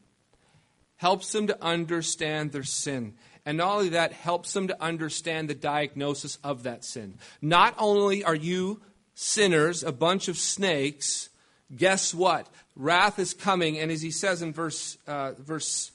Helps 0.97 1.31
them 1.31 1.47
to 1.47 1.65
understand 1.65 2.51
their 2.51 2.65
sin. 2.65 3.15
And 3.45 3.59
not 3.59 3.71
only 3.71 3.91
that, 3.91 4.13
helps 4.13 4.53
them 4.53 4.67
to 4.67 4.83
understand 4.83 5.49
the 5.49 5.55
diagnosis 5.55 6.39
of 6.43 6.65
that 6.65 6.85
sin. 6.85 7.19
Not 7.41 7.77
only 7.79 8.25
are 8.25 8.35
you 8.35 8.83
sinners, 9.15 9.85
a 9.85 9.93
bunch 9.93 10.27
of 10.27 10.37
snakes, 10.39 11.29
guess 11.77 12.13
what? 12.13 12.49
Wrath 12.75 13.21
is 13.21 13.33
coming, 13.33 13.79
and 13.79 13.93
as 13.93 14.03
he 14.03 14.11
says 14.11 14.43
in 14.43 14.53
verse, 14.53 14.99
uh, 15.07 15.35
verse 15.39 15.93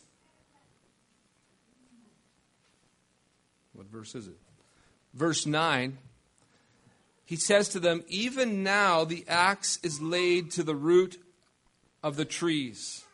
what 3.74 3.88
verse 3.88 4.16
is 4.16 4.28
it? 4.28 4.38
Verse 5.14 5.46
9, 5.46 5.98
he 7.32 7.38
says 7.38 7.70
to 7.70 7.80
them, 7.80 8.04
Even 8.10 8.62
now 8.62 9.06
the 9.06 9.24
axe 9.26 9.80
is 9.84 10.02
laid 10.02 10.52
to 10.52 10.64
the 10.64 10.76
root 10.76 11.18
of 12.04 12.18
the 12.18 12.26
trees. 12.26 13.06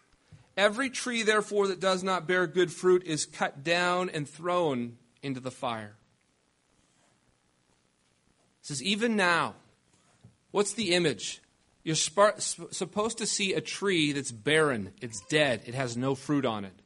Every 0.58 0.90
tree, 0.90 1.22
therefore, 1.22 1.68
that 1.68 1.80
does 1.80 2.02
not 2.02 2.28
bear 2.28 2.48
good 2.48 2.72
fruit 2.72 3.04
is 3.06 3.28
cut 3.28 3.64
down 3.64 4.10
and 4.10 4.28
thrown 4.28 4.98
into 5.22 5.40
the 5.40 5.52
fire. 5.52 5.98
It 8.62 8.66
says, 8.66 8.82
Even 8.82 9.16
now. 9.16 9.54
What's 10.50 10.74
the 10.74 10.96
image? 10.96 11.40
You're 11.84 11.94
supposed 11.94 13.18
to 13.20 13.28
see 13.28 13.54
a 13.54 13.62
tree 13.62 14.14
that's 14.14 14.32
barren, 14.32 14.94
it's 15.00 15.22
dead, 15.30 15.62
it 15.68 15.76
has 15.76 15.96
no 15.96 16.16
fruit 16.16 16.44
on 16.44 16.66
it. 16.66 16.82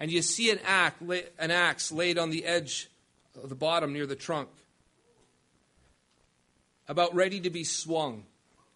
And 0.00 0.10
you 0.10 0.20
see 0.20 0.50
an 0.50 0.58
axe, 0.66 1.00
an 1.38 1.52
axe 1.52 1.92
laid 1.92 2.18
on 2.18 2.30
the 2.30 2.44
edge 2.44 2.90
of 3.40 3.50
the 3.50 3.54
bottom 3.54 3.92
near 3.92 4.06
the 4.06 4.16
trunk, 4.16 4.48
about 6.88 7.14
ready 7.14 7.40
to 7.40 7.50
be 7.50 7.64
swung. 7.64 8.24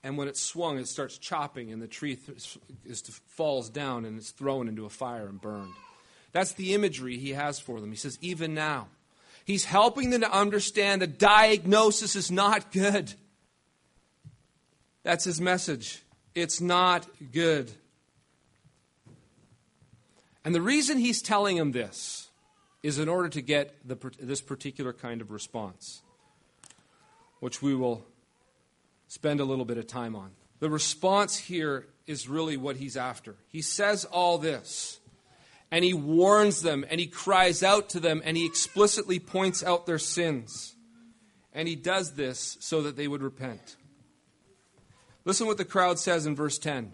And 0.03 0.17
when 0.17 0.29
it's 0.29 0.41
swung, 0.41 0.79
it 0.79 0.89
starts 0.89 1.19
chopping, 1.19 1.73
and 1.73 1.83
the 1.83 1.87
tree 1.87 2.17
th- 2.17 2.59
is 2.87 3.03
to, 3.03 3.13
falls 3.27 3.69
down 3.69 4.07
and 4.07 4.19
it's 4.19 4.31
thrown 4.31 4.67
into 4.67 4.87
a 4.87 4.91
fire 4.91 5.27
and 5.27 5.41
burned. 5.41 5.75
That's 6.33 6.53
the 6.53 6.75
imagery 6.75 7.19
he 7.19 7.31
has 7.31 7.61
for 7.61 7.81
them. 7.81 7.91
He 7.91 7.97
says, 7.97 8.19
even 8.23 8.55
now. 8.55 8.89
He's 9.45 9.65
helping 9.65 10.11
them 10.11 10.21
to 10.21 10.33
understand 10.33 11.03
the 11.03 11.07
diagnosis 11.07 12.15
is 12.17 12.31
not 12.31 12.73
good. 12.73 13.13
That's 15.03 15.25
his 15.25 15.41
message. 15.41 16.03
It's 16.35 16.61
not 16.61 17.07
good. 17.33 17.71
And 20.45 20.55
the 20.55 20.63
reason 20.63 20.99
he's 20.99 21.21
telling 21.21 21.57
them 21.57 21.73
this 21.73 22.29
is 22.83 22.99
in 22.99 23.09
order 23.09 23.29
to 23.29 23.43
get 23.43 23.75
the, 23.87 23.97
this 24.19 24.41
particular 24.41 24.93
kind 24.93 25.21
of 25.21 25.31
response, 25.31 26.03
which 27.41 27.61
we 27.61 27.75
will 27.75 28.07
spend 29.09 29.41
a 29.41 29.45
little 29.45 29.65
bit 29.65 29.79
of 29.79 29.87
time 29.87 30.15
on. 30.15 30.31
The 30.61 30.71
response 30.71 31.37
here 31.37 31.87
is 32.07 32.29
really 32.29 32.57
what 32.57 32.77
he's 32.77 32.97
after. 32.97 33.35
He 33.49 33.63
says 33.63 34.05
all 34.05 34.39
this, 34.39 35.01
and 35.71 35.85
he 35.85 35.95
warns 35.95 36.63
them, 36.63 36.85
and 36.89 37.01
he 37.01 37.07
cries 37.07 37.63
out 37.63 37.91
to 37.91 38.01
them, 38.01 38.23
and 38.25 38.37
he 38.37 38.47
explicitly 38.47 39.19
points 39.19 39.65
out 39.65 39.87
their 39.87 39.99
sins. 39.99 40.75
And 41.53 41.67
he 41.67 41.75
does 41.77 42.15
this 42.15 42.57
so 42.61 42.83
that 42.83 42.97
they 42.97 43.09
would 43.09 43.23
repent. 43.23 43.77
Listen 45.25 45.47
what 45.47 45.59
the 45.59 45.65
crowd 45.65 45.99
says 45.99 46.27
in 46.27 46.37
verse 46.37 46.59
10. 46.59 46.93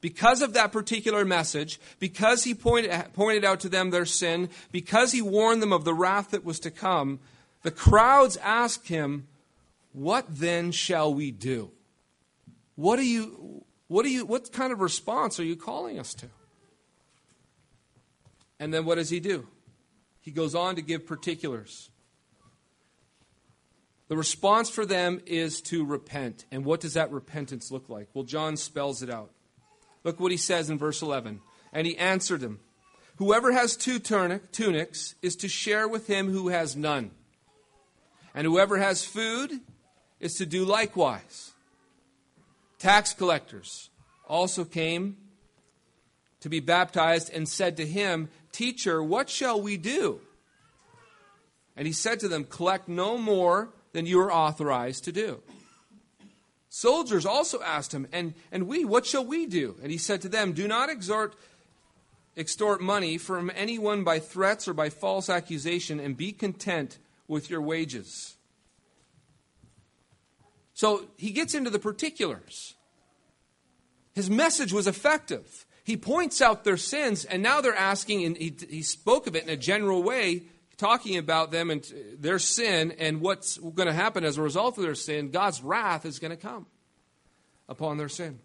Because 0.00 0.42
of 0.42 0.52
that 0.52 0.72
particular 0.72 1.24
message, 1.24 1.80
because 1.98 2.44
he 2.44 2.54
pointed, 2.54 2.92
pointed 3.14 3.44
out 3.44 3.60
to 3.60 3.68
them 3.68 3.90
their 3.90 4.04
sin, 4.04 4.50
because 4.70 5.12
he 5.12 5.22
warned 5.22 5.62
them 5.62 5.72
of 5.72 5.84
the 5.84 5.94
wrath 5.94 6.30
that 6.30 6.44
was 6.44 6.60
to 6.60 6.70
come, 6.70 7.18
the 7.62 7.70
crowds 7.70 8.36
asked 8.38 8.88
him, 8.88 9.26
What 9.96 10.26
then 10.28 10.72
shall 10.72 11.14
we 11.14 11.30
do? 11.30 11.70
What, 12.74 12.98
are 12.98 13.02
you, 13.02 13.64
what, 13.88 14.04
are 14.04 14.10
you, 14.10 14.26
what 14.26 14.52
kind 14.52 14.70
of 14.70 14.80
response 14.80 15.40
are 15.40 15.44
you 15.44 15.56
calling 15.56 15.98
us 15.98 16.12
to? 16.16 16.26
And 18.60 18.74
then 18.74 18.84
what 18.84 18.96
does 18.96 19.08
he 19.08 19.20
do? 19.20 19.48
He 20.20 20.32
goes 20.32 20.54
on 20.54 20.76
to 20.76 20.82
give 20.82 21.06
particulars. 21.06 21.88
The 24.08 24.18
response 24.18 24.68
for 24.68 24.84
them 24.84 25.22
is 25.24 25.62
to 25.62 25.82
repent. 25.82 26.44
And 26.50 26.66
what 26.66 26.80
does 26.80 26.92
that 26.92 27.10
repentance 27.10 27.70
look 27.70 27.88
like? 27.88 28.10
Well, 28.12 28.24
John 28.24 28.58
spells 28.58 29.02
it 29.02 29.08
out. 29.08 29.30
Look 30.04 30.20
what 30.20 30.30
he 30.30 30.36
says 30.36 30.68
in 30.68 30.76
verse 30.76 31.00
11. 31.00 31.40
And 31.72 31.86
he 31.86 31.96
answered 31.96 32.42
him 32.42 32.60
Whoever 33.16 33.50
has 33.50 33.78
two 33.78 33.98
tunics 33.98 35.14
is 35.22 35.36
to 35.36 35.48
share 35.48 35.88
with 35.88 36.06
him 36.06 36.30
who 36.30 36.48
has 36.48 36.76
none. 36.76 37.12
And 38.34 38.46
whoever 38.46 38.76
has 38.76 39.02
food 39.02 39.62
is 40.20 40.34
to 40.34 40.46
do 40.46 40.64
likewise. 40.64 41.52
Tax 42.78 43.14
collectors 43.14 43.90
also 44.28 44.64
came 44.64 45.16
to 46.40 46.48
be 46.48 46.60
baptized 46.60 47.30
and 47.32 47.48
said 47.48 47.76
to 47.76 47.86
him, 47.86 48.28
Teacher, 48.52 49.02
what 49.02 49.28
shall 49.28 49.60
we 49.60 49.76
do? 49.76 50.20
And 51.76 51.86
he 51.86 51.92
said 51.92 52.20
to 52.20 52.28
them, 52.28 52.44
Collect 52.44 52.88
no 52.88 53.18
more 53.18 53.70
than 53.92 54.06
you 54.06 54.20
are 54.20 54.32
authorized 54.32 55.04
to 55.04 55.12
do. 55.12 55.42
Soldiers 56.68 57.24
also 57.24 57.62
asked 57.62 57.92
him, 57.92 58.06
and, 58.12 58.34
and 58.52 58.66
we, 58.68 58.84
what 58.84 59.06
shall 59.06 59.24
we 59.24 59.46
do? 59.46 59.76
And 59.82 59.90
he 59.90 59.98
said 59.98 60.20
to 60.22 60.28
them, 60.28 60.52
Do 60.52 60.68
not 60.68 60.90
exhort, 60.90 61.34
extort 62.36 62.82
money 62.82 63.16
from 63.18 63.50
anyone 63.54 64.04
by 64.04 64.18
threats 64.18 64.68
or 64.68 64.74
by 64.74 64.90
false 64.90 65.30
accusation, 65.30 65.98
and 65.98 66.16
be 66.16 66.32
content 66.32 66.98
with 67.28 67.48
your 67.48 67.62
wages. 67.62 68.35
So 70.76 71.06
he 71.16 71.30
gets 71.30 71.54
into 71.54 71.70
the 71.70 71.78
particulars. 71.78 72.74
His 74.14 74.28
message 74.28 74.74
was 74.74 74.86
effective. 74.86 75.64
He 75.84 75.96
points 75.96 76.42
out 76.42 76.64
their 76.64 76.76
sins, 76.76 77.24
and 77.24 77.42
now 77.42 77.62
they're 77.62 77.74
asking, 77.74 78.24
and 78.26 78.36
he, 78.36 78.54
he 78.68 78.82
spoke 78.82 79.26
of 79.26 79.34
it 79.34 79.44
in 79.44 79.48
a 79.48 79.56
general 79.56 80.02
way 80.02 80.42
talking 80.76 81.16
about 81.16 81.50
them 81.50 81.70
and 81.70 81.82
uh, 81.82 81.98
their 82.18 82.38
sin 82.38 82.92
and 82.98 83.22
what's 83.22 83.56
going 83.56 83.86
to 83.86 83.94
happen 83.94 84.22
as 84.22 84.36
a 84.36 84.42
result 84.42 84.76
of 84.76 84.84
their 84.84 84.94
sin, 84.94 85.30
God's 85.30 85.62
wrath 85.62 86.04
is 86.04 86.18
going 86.18 86.32
to 86.32 86.36
come 86.36 86.66
upon 87.70 87.96
their 87.96 88.10
sin. 88.10 88.38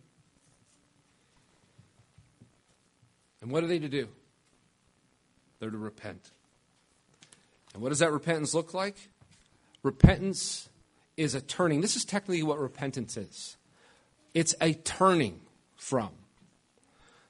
And 3.41 3.51
what 3.51 3.61
are 3.61 3.67
they 3.67 3.79
to 3.79 3.89
do? 3.89 4.07
They're 5.59 5.69
to 5.69 5.77
repent. 5.77 6.31
And 7.73 7.83
what 7.83 7.89
does 7.89 7.99
that 7.99 8.13
repentance 8.13 8.53
look 8.53 8.73
like? 8.73 8.95
Repentance 9.83 10.69
is 11.17 11.35
a 11.35 11.41
turning. 11.41 11.81
This 11.81 11.95
is 11.95 12.05
technically 12.05 12.43
what 12.43 12.59
repentance 12.59 13.17
is 13.17 13.57
it's 14.33 14.55
a 14.61 14.73
turning 14.73 15.41
from. 15.75 16.09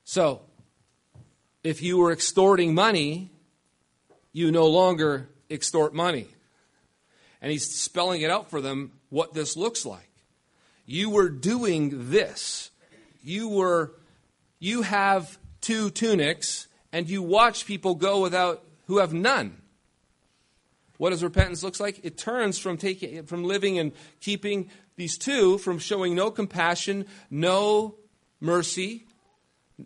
So, 0.03 0.41
if 1.63 1.81
you 1.81 1.97
were 1.97 2.11
extorting 2.11 2.73
money, 2.73 3.31
you 4.33 4.51
no 4.51 4.67
longer 4.67 5.29
extort 5.49 5.93
money. 5.93 6.27
And 7.41 7.51
he's 7.51 7.75
spelling 7.75 8.21
it 8.21 8.29
out 8.29 8.49
for 8.49 8.61
them 8.61 8.91
what 9.09 9.33
this 9.33 9.57
looks 9.57 9.85
like. 9.85 10.09
You 10.85 11.09
were 11.09 11.29
doing 11.29 12.11
this. 12.11 12.71
You 13.23 13.49
were 13.49 13.93
you 14.59 14.83
have 14.83 15.37
two 15.59 15.89
tunics 15.89 16.67
and 16.91 17.09
you 17.09 17.23
watch 17.23 17.65
people 17.65 17.95
go 17.95 18.21
without 18.21 18.63
who 18.87 18.99
have 18.99 19.13
none. 19.13 19.60
What 21.01 21.09
does 21.09 21.23
repentance 21.23 21.63
looks 21.63 21.79
like? 21.79 21.99
It 22.03 22.15
turns 22.15 22.59
from 22.59 22.77
taking 22.77 23.23
from 23.25 23.43
living 23.43 23.79
and 23.79 23.91
keeping 24.19 24.69
these 24.97 25.17
two 25.17 25.57
from 25.57 25.79
showing 25.79 26.13
no 26.13 26.29
compassion, 26.29 27.07
no 27.31 27.95
mercy, 28.39 29.07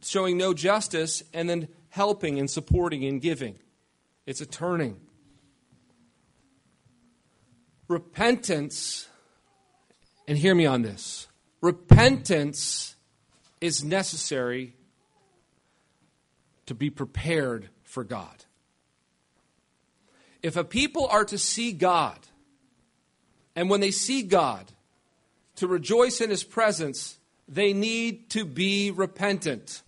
showing 0.02 0.38
no 0.38 0.54
justice 0.54 1.24
and 1.34 1.50
then 1.50 1.70
helping 1.88 2.38
and 2.38 2.52
supporting 2.52 3.06
and 3.06 3.22
giving. 3.22 3.58
It's 4.26 4.42
a 4.42 4.46
turning. 4.46 5.00
Repentance, 7.88 9.08
and 10.28 10.38
hear 10.38 10.54
me 10.54 10.66
on 10.66 10.82
this 10.82 11.30
repentance 11.62 12.98
is 13.62 13.86
necessary 13.86 14.76
to 16.66 16.74
be 16.76 16.90
prepared 16.90 17.70
for 17.86 18.04
God. 18.04 18.45
If 20.46 20.56
a 20.56 20.64
people 20.64 21.08
are 21.08 21.26
to 21.26 21.40
see 21.40 21.72
God, 21.72 22.20
and 23.56 23.68
when 23.68 23.80
they 23.80 23.90
see 23.90 24.22
God, 24.22 24.72
to 25.56 25.66
rejoice 25.66 26.22
in 26.22 26.30
His 26.30 26.44
presence, 26.44 27.18
they 27.48 27.74
need 27.74 28.30
to 28.30 28.46
be 28.46 28.92
repentant. 28.92 29.82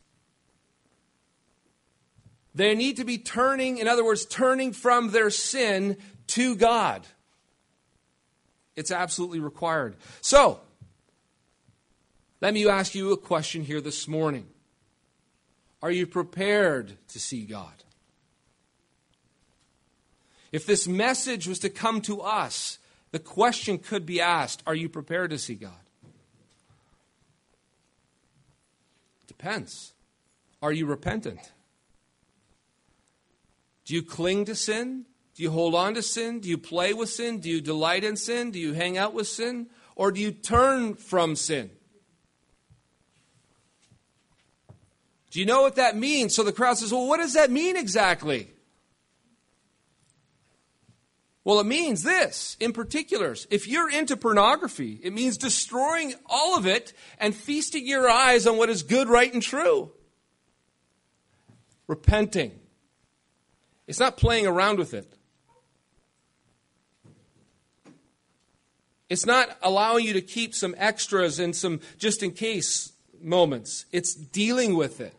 They 2.56 2.74
need 2.74 2.98
to 2.98 3.04
be 3.06 3.20
turning, 3.20 3.78
in 3.78 3.88
other 3.88 4.04
words, 4.04 4.26
turning 4.26 4.74
from 4.74 5.12
their 5.12 5.30
sin 5.30 5.96
to 6.30 6.56
God. 6.56 7.06
It's 8.76 8.90
absolutely 8.90 9.40
required. 9.40 9.96
So, 10.22 10.60
let 12.42 12.56
me 12.56 12.68
ask 12.68 12.96
you 12.96 13.12
a 13.12 13.18
question 13.18 13.64
here 13.64 13.80
this 13.80 14.08
morning. 14.08 14.48
Are 15.84 15.92
you 15.92 16.08
prepared 16.08 16.98
to 17.10 17.20
see 17.20 17.46
God? 17.46 17.84
If 20.52 20.66
this 20.66 20.88
message 20.88 21.48
was 21.48 21.60
to 21.60 21.70
come 21.70 22.02
to 22.02 22.22
us, 22.22 22.80
the 23.12 23.20
question 23.20 23.78
could 23.78 24.06
be 24.06 24.22
asked 24.22 24.64
Are 24.66 24.76
you 24.76 24.90
prepared 24.90 25.32
to 25.32 25.38
see 25.38 25.56
God? 25.56 25.72
Depends. 29.28 29.94
Are 30.62 30.72
you 30.72 30.86
repentant? 30.86 31.52
Do 33.86 33.94
you 33.94 34.02
cling 34.02 34.46
to 34.46 34.56
sin? 34.56 35.06
Do 35.36 35.44
you 35.44 35.52
hold 35.52 35.76
on 35.76 35.94
to 35.94 36.02
sin? 36.02 36.40
Do 36.40 36.50
you 36.50 36.58
play 36.58 36.94
with 36.94 37.10
sin? 37.10 37.40
Do 37.40 37.50
you 37.50 37.62
delight 37.62 38.04
in 38.04 38.18
sin? 38.18 38.52
Do 38.52 38.60
you 38.60 38.74
hang 38.74 38.98
out 38.98 39.14
with 39.14 39.28
sin? 39.28 39.68
Or 39.96 40.12
do 40.12 40.20
you 40.20 40.32
turn 40.32 40.96
from 40.96 41.36
sin? 41.36 41.70
Do 45.30 45.40
you 45.40 45.46
know 45.46 45.62
what 45.62 45.76
that 45.76 45.96
means? 45.96 46.36
So 46.36 46.44
the 46.44 46.52
crowd 46.52 46.78
says, 46.78 46.92
Well, 46.92 47.08
what 47.08 47.18
does 47.18 47.34
that 47.34 47.52
mean 47.52 47.78
exactly? 47.78 48.52
Well, 51.48 51.62
it 51.62 51.66
means 51.66 52.04
this 52.04 52.58
in 52.60 52.74
particulars. 52.74 53.48
If 53.50 53.70
you're 53.70 53.90
into 53.90 54.18
pornography, 54.18 55.00
it 55.02 55.14
means 55.14 55.38
destroying 55.38 56.14
all 56.26 56.58
of 56.58 56.68
it 56.68 56.92
and 57.20 57.34
feasting 57.34 57.88
your 57.88 58.10
eyes 58.10 58.46
on 58.46 58.58
what 58.58 58.70
is 58.70 58.84
good, 58.84 59.08
right, 59.08 59.34
and 59.34 59.42
true. 59.42 59.94
Repenting. 61.88 62.52
It's 63.88 63.98
not 63.98 64.18
playing 64.18 64.46
around 64.46 64.78
with 64.78 64.94
it. 64.94 65.10
It's 69.08 69.26
not 69.26 69.58
allowing 69.64 70.04
you 70.04 70.12
to 70.12 70.22
keep 70.22 70.54
some 70.54 70.76
extras 70.78 71.40
and 71.40 71.56
some 71.56 71.80
just 71.98 72.24
in 72.24 72.32
case 72.32 72.92
moments. 73.22 73.86
It's 73.94 74.14
dealing 74.14 74.76
with 74.76 75.00
it. 75.00 75.16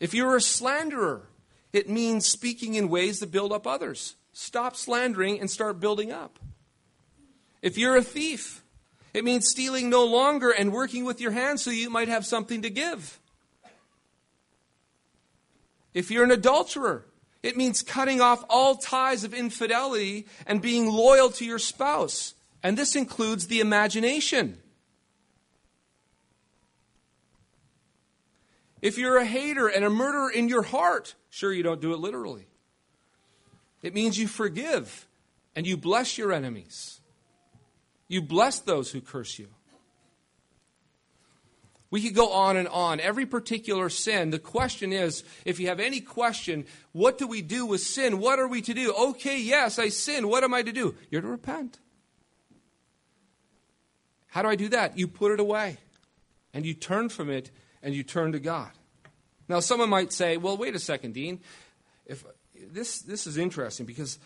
If 0.00 0.12
you're 0.12 0.34
a 0.34 0.40
slanderer, 0.40 1.28
it 1.72 1.88
means 1.88 2.26
speaking 2.26 2.74
in 2.74 2.88
ways 2.88 3.20
that 3.20 3.30
build 3.30 3.52
up 3.52 3.64
others. 3.64 4.16
Stop 4.32 4.76
slandering 4.76 5.40
and 5.40 5.50
start 5.50 5.80
building 5.80 6.12
up. 6.12 6.38
If 7.62 7.76
you're 7.76 7.96
a 7.96 8.02
thief, 8.02 8.62
it 9.12 9.24
means 9.24 9.48
stealing 9.48 9.90
no 9.90 10.04
longer 10.04 10.50
and 10.50 10.72
working 10.72 11.04
with 11.04 11.20
your 11.20 11.32
hands 11.32 11.62
so 11.62 11.70
you 11.70 11.90
might 11.90 12.08
have 12.08 12.24
something 12.24 12.62
to 12.62 12.70
give. 12.70 13.18
If 15.92 16.10
you're 16.10 16.24
an 16.24 16.30
adulterer, 16.30 17.04
it 17.42 17.56
means 17.56 17.82
cutting 17.82 18.20
off 18.20 18.44
all 18.48 18.76
ties 18.76 19.24
of 19.24 19.34
infidelity 19.34 20.26
and 20.46 20.62
being 20.62 20.86
loyal 20.86 21.30
to 21.30 21.44
your 21.44 21.58
spouse. 21.58 22.34
And 22.62 22.76
this 22.76 22.94
includes 22.94 23.46
the 23.46 23.60
imagination. 23.60 24.58
If 28.82 28.96
you're 28.96 29.18
a 29.18 29.24
hater 29.24 29.66
and 29.66 29.84
a 29.84 29.90
murderer 29.90 30.30
in 30.30 30.48
your 30.48 30.62
heart, 30.62 31.14
sure, 31.28 31.52
you 31.52 31.62
don't 31.62 31.80
do 31.80 31.92
it 31.92 31.98
literally. 31.98 32.46
It 33.82 33.94
means 33.94 34.18
you 34.18 34.28
forgive 34.28 35.06
and 35.56 35.66
you 35.66 35.76
bless 35.76 36.18
your 36.18 36.32
enemies. 36.32 37.00
You 38.08 38.20
bless 38.22 38.58
those 38.58 38.90
who 38.90 39.00
curse 39.00 39.38
you. 39.38 39.48
We 41.90 42.02
could 42.02 42.14
go 42.14 42.30
on 42.32 42.56
and 42.56 42.68
on. 42.68 43.00
Every 43.00 43.26
particular 43.26 43.88
sin, 43.88 44.30
the 44.30 44.38
question 44.38 44.92
is 44.92 45.24
if 45.44 45.58
you 45.58 45.66
have 45.68 45.80
any 45.80 46.00
question, 46.00 46.66
what 46.92 47.18
do 47.18 47.26
we 47.26 47.42
do 47.42 47.66
with 47.66 47.80
sin? 47.80 48.20
What 48.20 48.38
are 48.38 48.46
we 48.46 48.62
to 48.62 48.74
do? 48.74 48.94
Okay, 48.94 49.40
yes, 49.40 49.78
I 49.78 49.88
sin. 49.88 50.28
What 50.28 50.44
am 50.44 50.54
I 50.54 50.62
to 50.62 50.72
do? 50.72 50.94
You're 51.10 51.22
to 51.22 51.28
repent. 51.28 51.80
How 54.28 54.42
do 54.42 54.48
I 54.48 54.54
do 54.54 54.68
that? 54.68 54.96
You 54.96 55.08
put 55.08 55.32
it 55.32 55.40
away 55.40 55.78
and 56.54 56.64
you 56.64 56.74
turn 56.74 57.08
from 57.08 57.28
it 57.28 57.50
and 57.82 57.92
you 57.92 58.04
turn 58.04 58.32
to 58.32 58.38
God. 58.38 58.70
Now, 59.48 59.58
someone 59.58 59.90
might 59.90 60.12
say, 60.12 60.36
well, 60.36 60.56
wait 60.56 60.76
a 60.76 60.78
second, 60.78 61.14
Dean. 61.14 61.40
If 62.06 62.24
this, 62.72 63.00
this 63.00 63.26
is 63.26 63.36
interesting 63.36 63.86
because 63.86 64.18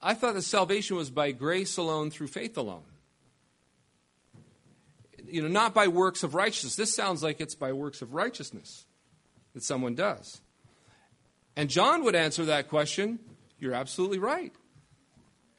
I 0.00 0.14
thought 0.14 0.34
that 0.34 0.42
salvation 0.42 0.96
was 0.96 1.10
by 1.10 1.32
grace 1.32 1.76
alone 1.76 2.10
through 2.10 2.28
faith 2.28 2.56
alone. 2.56 2.82
You 5.26 5.42
know, 5.42 5.48
not 5.48 5.72
by 5.72 5.88
works 5.88 6.22
of 6.22 6.34
righteousness. 6.34 6.76
This 6.76 6.94
sounds 6.94 7.22
like 7.22 7.40
it's 7.40 7.54
by 7.54 7.72
works 7.72 8.02
of 8.02 8.12
righteousness 8.12 8.84
that 9.54 9.62
someone 9.62 9.94
does. 9.94 10.40
And 11.56 11.70
John 11.70 12.04
would 12.04 12.14
answer 12.14 12.44
that 12.46 12.68
question 12.68 13.18
you're 13.58 13.74
absolutely 13.74 14.18
right. 14.18 14.52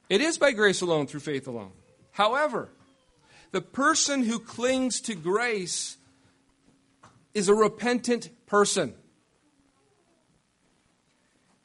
It 0.10 0.20
is 0.20 0.38
by 0.38 0.52
grace 0.52 0.82
alone 0.82 1.08
through 1.08 1.22
faith 1.22 1.48
alone. 1.48 1.72
However, 2.12 2.70
the 3.52 3.62
person 3.62 4.24
who 4.24 4.40
clings 4.40 5.00
to 5.02 5.16
grace 5.16 5.98
is 7.34 7.48
a 7.48 7.54
repentant 7.54 8.30
person. 8.46 8.94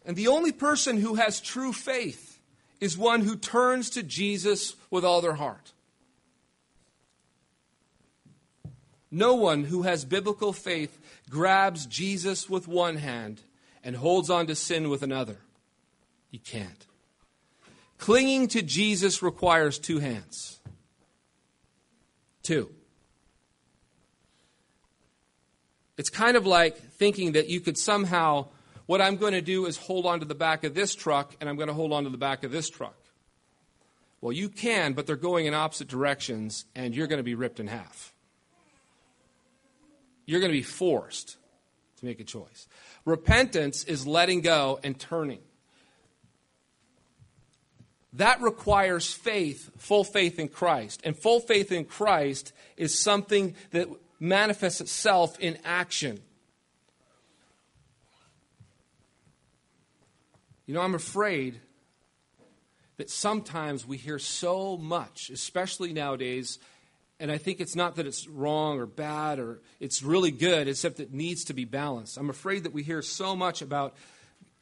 And 0.09 0.17
the 0.17 0.29
only 0.29 0.53
person 0.53 0.97
who 0.97 1.17
has 1.17 1.39
true 1.39 1.71
faith 1.71 2.41
is 2.81 2.97
one 2.97 3.21
who 3.21 3.37
turns 3.37 3.91
to 3.91 4.03
Jesus 4.03 4.75
with 4.91 5.05
all 5.05 5.21
their 5.21 5.35
heart. 5.35 5.73
No 9.11 9.35
one 9.35 9.65
who 9.65 9.83
has 9.83 10.07
biblical 10.07 10.55
faith 10.55 10.99
grabs 11.29 11.85
Jesus 11.85 12.49
with 12.49 12.67
one 12.67 12.97
hand 12.97 13.43
and 13.85 13.97
holds 13.97 14.31
on 14.31 14.47
to 14.47 14.55
sin 14.55 14.89
with 14.89 15.03
another. 15.03 15.37
You 16.31 16.39
can't. 16.39 16.87
Clinging 17.99 18.49
to 18.49 18.63
Jesus 18.63 19.23
requires 19.23 19.79
two 19.79 19.99
hands. 19.99 20.59
Two. 22.43 22.71
It's 25.99 26.09
kind 26.11 26.35
of 26.35 26.47
like 26.47 26.79
thinking 26.93 27.33
that 27.33 27.51
you 27.51 27.61
could 27.61 27.77
somehow 27.77 28.47
what 28.89 29.03
I'm 29.03 29.17
going 29.17 29.35
to 29.35 29.43
do 29.43 29.67
is 29.67 29.77
hold 29.77 30.07
on 30.07 30.21
to 30.21 30.25
the 30.25 30.35
back 30.35 30.65
of 30.65 30.73
this 30.73 30.95
truck 30.95 31.37
and 31.43 31.49
I'm 31.51 31.57
going 31.57 31.69
to 31.69 31.75
hold 31.75 31.93
on 31.93 32.05
to 32.05 32.11
the 32.11 32.17
back 32.17 32.43
of 32.43 32.51
this 32.51 32.71
truck. 32.71 32.97
Well, 34.23 34.33
you 34.33 34.49
can, 34.49 34.95
but 34.95 35.07
they're 35.07 35.15
going 35.15 35.45
in 35.45 35.53
opposite 35.53 35.89
directions 35.89 36.65
and 36.75 36.97
you're 36.97 37.07
going 37.07 37.19
to 37.19 37.23
be 37.23 37.35
ripped 37.35 37.61
in 37.61 37.67
half. 37.67 38.15
You're 40.25 40.41
going 40.41 40.51
to 40.51 40.59
be 40.59 40.63
forced 40.63 41.37
to 41.99 42.07
make 42.07 42.19
a 42.19 42.25
choice. 42.25 42.67
Repentance 43.05 43.85
is 43.85 44.07
letting 44.07 44.41
go 44.41 44.81
and 44.83 44.99
turning. 44.99 45.41
That 48.15 48.41
requires 48.41 49.13
faith, 49.13 49.71
full 49.77 50.03
faith 50.03 50.39
in 50.39 50.49
Christ. 50.49 51.03
And 51.05 51.15
full 51.15 51.41
faith 51.41 51.73
in 51.73 51.85
Christ 51.85 52.55
is 52.79 52.99
something 52.99 53.55
that 53.73 53.87
manifests 54.19 54.81
itself 54.81 55.39
in 55.41 55.59
action. 55.63 56.21
You 60.69 60.75
know, 60.75 60.83
I'm 60.83 60.95
afraid 60.95 61.59
that 62.99 63.09
sometimes 63.09 63.87
we 63.87 63.97
hear 63.97 64.19
so 64.19 64.77
much, 64.77 65.31
especially 65.31 65.95
nowadays, 65.95 66.59
and 67.19 67.33
I 67.33 67.39
think 67.39 67.61
it's 67.61 67.75
not 67.75 67.97
that 67.97 68.07
it's 68.07 68.29
wrong 68.29 68.79
or 68.79 68.85
bad 68.85 69.39
or 69.39 69.63
it's 69.81 70.03
really 70.03 70.31
good, 70.31 70.69
except 70.69 71.01
it 71.01 71.11
needs 71.11 71.45
to 71.45 71.55
be 71.55 71.65
balanced. 71.65 72.19
I'm 72.19 72.29
afraid 72.29 72.65
that 72.65 72.75
we 72.75 72.83
hear 72.83 73.01
so 73.01 73.35
much 73.35 73.63
about, 73.63 73.97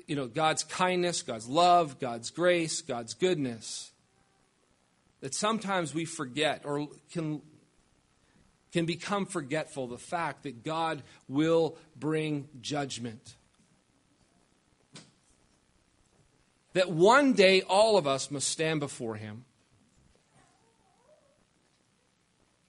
you 0.06 0.14
know, 0.14 0.28
God's 0.28 0.62
kindness, 0.62 1.22
God's 1.22 1.48
love, 1.48 1.98
God's 1.98 2.30
grace, 2.30 2.82
God's 2.82 3.14
goodness, 3.14 3.90
that 5.22 5.34
sometimes 5.34 5.92
we 5.92 6.04
forget 6.04 6.62
or 6.64 6.86
can 7.10 7.42
can 8.72 8.86
become 8.86 9.26
forgetful 9.26 9.88
the 9.88 9.98
fact 9.98 10.44
that 10.44 10.62
God 10.62 11.02
will 11.28 11.76
bring 11.96 12.48
judgment. 12.60 13.34
That 16.76 16.90
one 16.90 17.32
day 17.32 17.62
all 17.62 17.96
of 17.96 18.06
us 18.06 18.30
must 18.30 18.50
stand 18.50 18.80
before 18.80 19.14
him. 19.14 19.46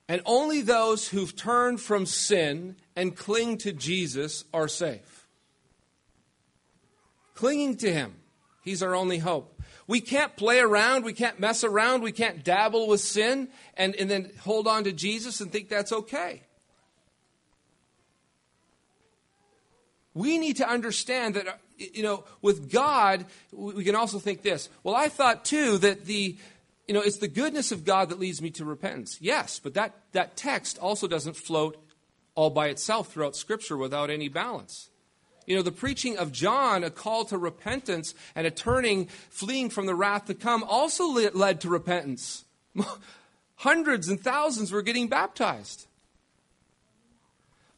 And 0.08 0.22
only 0.26 0.62
those 0.62 1.10
who've 1.10 1.36
turned 1.36 1.82
from 1.82 2.06
sin 2.06 2.78
and 2.96 3.18
cling 3.18 3.58
to 3.58 3.74
Jesus 3.74 4.46
are 4.54 4.70
safe. 4.70 5.28
Clinging 7.34 7.76
to 7.80 7.92
him, 7.92 8.16
he's 8.64 8.82
our 8.82 8.96
only 8.96 9.18
hope. 9.18 9.62
We 9.88 10.00
can't 10.00 10.38
play 10.38 10.60
around, 10.60 11.04
we 11.04 11.12
can't 11.12 11.38
mess 11.38 11.66
around, 11.66 12.02
we 12.02 12.14
can't 12.14 12.46
dabble 12.46 12.88
with 12.88 13.02
sin 13.02 13.50
and, 13.76 13.94
and 13.98 14.10
then 14.10 14.32
hold 14.40 14.70
on 14.70 14.86
to 14.86 14.94
Jesus 14.94 15.42
and 15.42 15.52
think 15.52 15.68
that's 15.68 15.92
okay. 15.92 16.44
We 20.14 20.38
need 20.38 20.56
to 20.58 20.70
understand 20.70 21.36
that 21.36 21.60
you 21.78 22.04
know, 22.04 22.24
with 22.42 22.72
God, 22.72 23.26
we 23.52 23.84
can 23.84 23.96
also 23.96 24.20
think 24.20 24.42
this. 24.42 24.70
Well, 24.84 24.96
I 24.96 25.10
thought 25.10 25.46
too 25.46 25.78
that 25.80 26.06
the, 26.06 26.36
you 26.88 26.94
know, 26.94 27.02
it's 27.02 27.18
the 27.18 27.28
goodness 27.28 27.72
of 27.72 27.86
God 27.86 28.10
that 28.10 28.20
leads 28.20 28.42
me 28.42 28.50
to 28.52 28.66
repentance. 28.66 29.18
Yes, 29.22 29.60
but 29.60 29.74
that, 29.76 29.96
that 30.14 30.36
text 30.36 30.78
also 30.80 31.08
doesn't 31.08 31.36
float 31.36 31.78
all 32.36 32.50
by 32.50 32.68
itself 32.68 33.12
throughout 33.12 33.36
Scripture 33.36 33.78
without 33.78 34.10
any 34.10 34.30
balance. 34.30 34.90
You 35.46 35.56
know, 35.56 35.62
the 35.62 35.72
preaching 35.72 36.18
of 36.18 36.32
John, 36.32 36.84
a 36.84 36.90
call 36.90 37.24
to 37.26 37.38
repentance 37.38 38.14
and 38.36 38.46
a 38.46 38.52
turning, 38.52 39.06
fleeing 39.30 39.70
from 39.70 39.86
the 39.86 39.96
wrath 39.96 40.26
to 40.26 40.34
come, 40.34 40.64
also 40.64 41.08
led 41.08 41.62
to 41.62 41.70
repentance. 41.70 42.44
Hundreds 43.56 44.08
and 44.08 44.22
thousands 44.22 44.72
were 44.72 44.82
getting 44.82 45.08
baptized. 45.08 45.87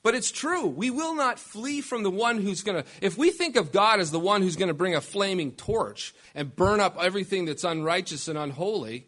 But 0.02 0.16
it's 0.16 0.32
true. 0.32 0.66
We 0.66 0.90
will 0.90 1.14
not 1.14 1.40
flee 1.40 1.82
from 1.82 2.04
the 2.04 2.12
one 2.12 2.38
who's 2.38 2.64
going 2.64 2.82
to. 2.82 2.90
If 3.02 3.18
we 3.18 3.32
think 3.32 3.58
of 3.58 3.72
God 3.72 4.00
as 4.00 4.12
the 4.12 4.20
one 4.20 4.42
who's 4.42 4.56
going 4.56 4.70
to 4.70 4.74
bring 4.74 4.96
a 4.96 5.02
flaming 5.02 5.52
torch 5.52 6.14
and 6.34 6.56
burn 6.56 6.80
up 6.80 6.98
everything 7.00 7.46
that's 7.46 7.66
unrighteous 7.66 8.30
and 8.30 8.38
unholy, 8.38 9.08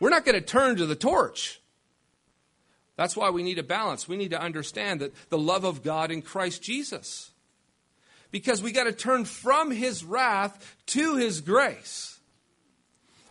we're 0.00 0.10
not 0.10 0.24
going 0.24 0.34
to 0.34 0.40
turn 0.40 0.76
to 0.76 0.86
the 0.86 0.96
torch. 0.96 1.60
That's 2.96 3.16
why 3.16 3.30
we 3.30 3.42
need 3.42 3.58
a 3.58 3.64
balance. 3.64 4.08
We 4.08 4.16
need 4.16 4.30
to 4.30 4.40
understand 4.40 5.00
that 5.00 5.14
the 5.28 5.38
love 5.38 5.64
of 5.64 5.82
God 5.82 6.10
in 6.10 6.22
Christ 6.22 6.62
Jesus. 6.62 7.30
Because 8.30 8.60
we 8.60 8.72
got 8.72 8.84
to 8.84 8.92
turn 8.92 9.24
from 9.24 9.70
his 9.70 10.04
wrath 10.04 10.76
to 10.86 11.16
his 11.16 11.40
grace 11.40 12.13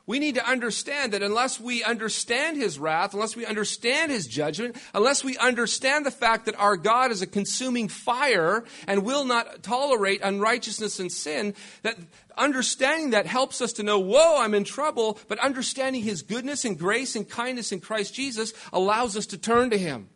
we 0.06 0.20
need 0.20 0.36
to 0.36 0.46
understand 0.46 1.14
that 1.14 1.24
unless 1.24 1.62
we 1.62 1.82
understand 1.82 2.58
his 2.58 2.78
wrath, 2.78 3.14
unless 3.14 3.38
we 3.38 3.46
understand 3.46 4.12
his 4.12 4.28
judgment, 4.28 4.76
unless 4.94 5.24
we 5.24 5.38
understand 5.38 6.06
the 6.06 6.12
fact 6.12 6.46
that 6.46 6.60
our 6.60 6.76
God 6.76 7.12
is 7.12 7.22
a 7.22 7.28
consuming 7.28 7.88
fire 7.88 8.66
and 8.86 9.06
will 9.06 9.24
not 9.24 9.64
tolerate 9.64 10.22
unrighteousness 10.22 11.00
and 11.00 11.10
sin, 11.10 11.56
that 11.84 11.98
understanding 12.38 13.12
that 13.12 13.26
helps 13.26 13.62
us 13.62 13.74
to 13.74 13.84
know, 13.84 14.00
whoa, 14.00 14.42
I'm 14.42 14.54
in 14.54 14.66
trouble, 14.66 15.18
but 15.30 15.40
understanding 15.40 16.04
his 16.04 16.22
goodness 16.22 16.66
and 16.66 16.78
grace 16.78 17.16
and 17.16 17.30
kindness 17.30 17.72
in 17.72 17.80
Christ 17.80 18.14
Jesus 18.14 18.54
allows 18.74 19.16
us 19.16 19.28
to 19.28 19.38
turn 19.38 19.70
to 19.70 19.78
him. 19.78 20.10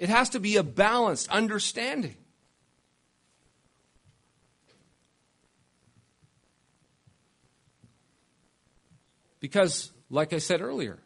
It 0.00 0.08
has 0.08 0.30
to 0.30 0.40
be 0.40 0.56
a 0.56 0.64
balanced 0.64 1.28
understanding. 1.30 2.16
Because, 9.40 9.90
like 10.10 10.32
I 10.32 10.38
said 10.38 10.60
earlier, 10.60 10.98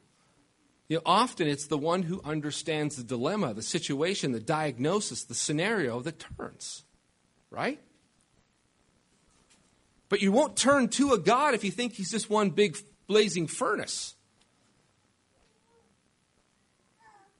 you 0.88 0.96
know, 0.96 1.02
often 1.06 1.46
it's 1.46 1.66
the 1.66 1.78
one 1.78 2.02
who 2.02 2.20
understands 2.24 2.96
the 2.96 3.04
dilemma, 3.04 3.54
the 3.54 3.62
situation, 3.62 4.32
the 4.32 4.40
diagnosis, 4.40 5.24
the 5.24 5.34
scenario 5.34 6.00
that 6.00 6.24
turns, 6.36 6.82
right? 7.50 7.80
But 10.08 10.20
you 10.20 10.30
won't 10.30 10.56
turn 10.56 10.88
to 10.90 11.12
a 11.12 11.18
God 11.18 11.54
if 11.54 11.64
you 11.64 11.70
think 11.70 11.94
he's 11.94 12.10
just 12.10 12.28
one 12.28 12.50
big 12.50 12.76
blazing 13.06 13.46
furnace. 13.46 14.14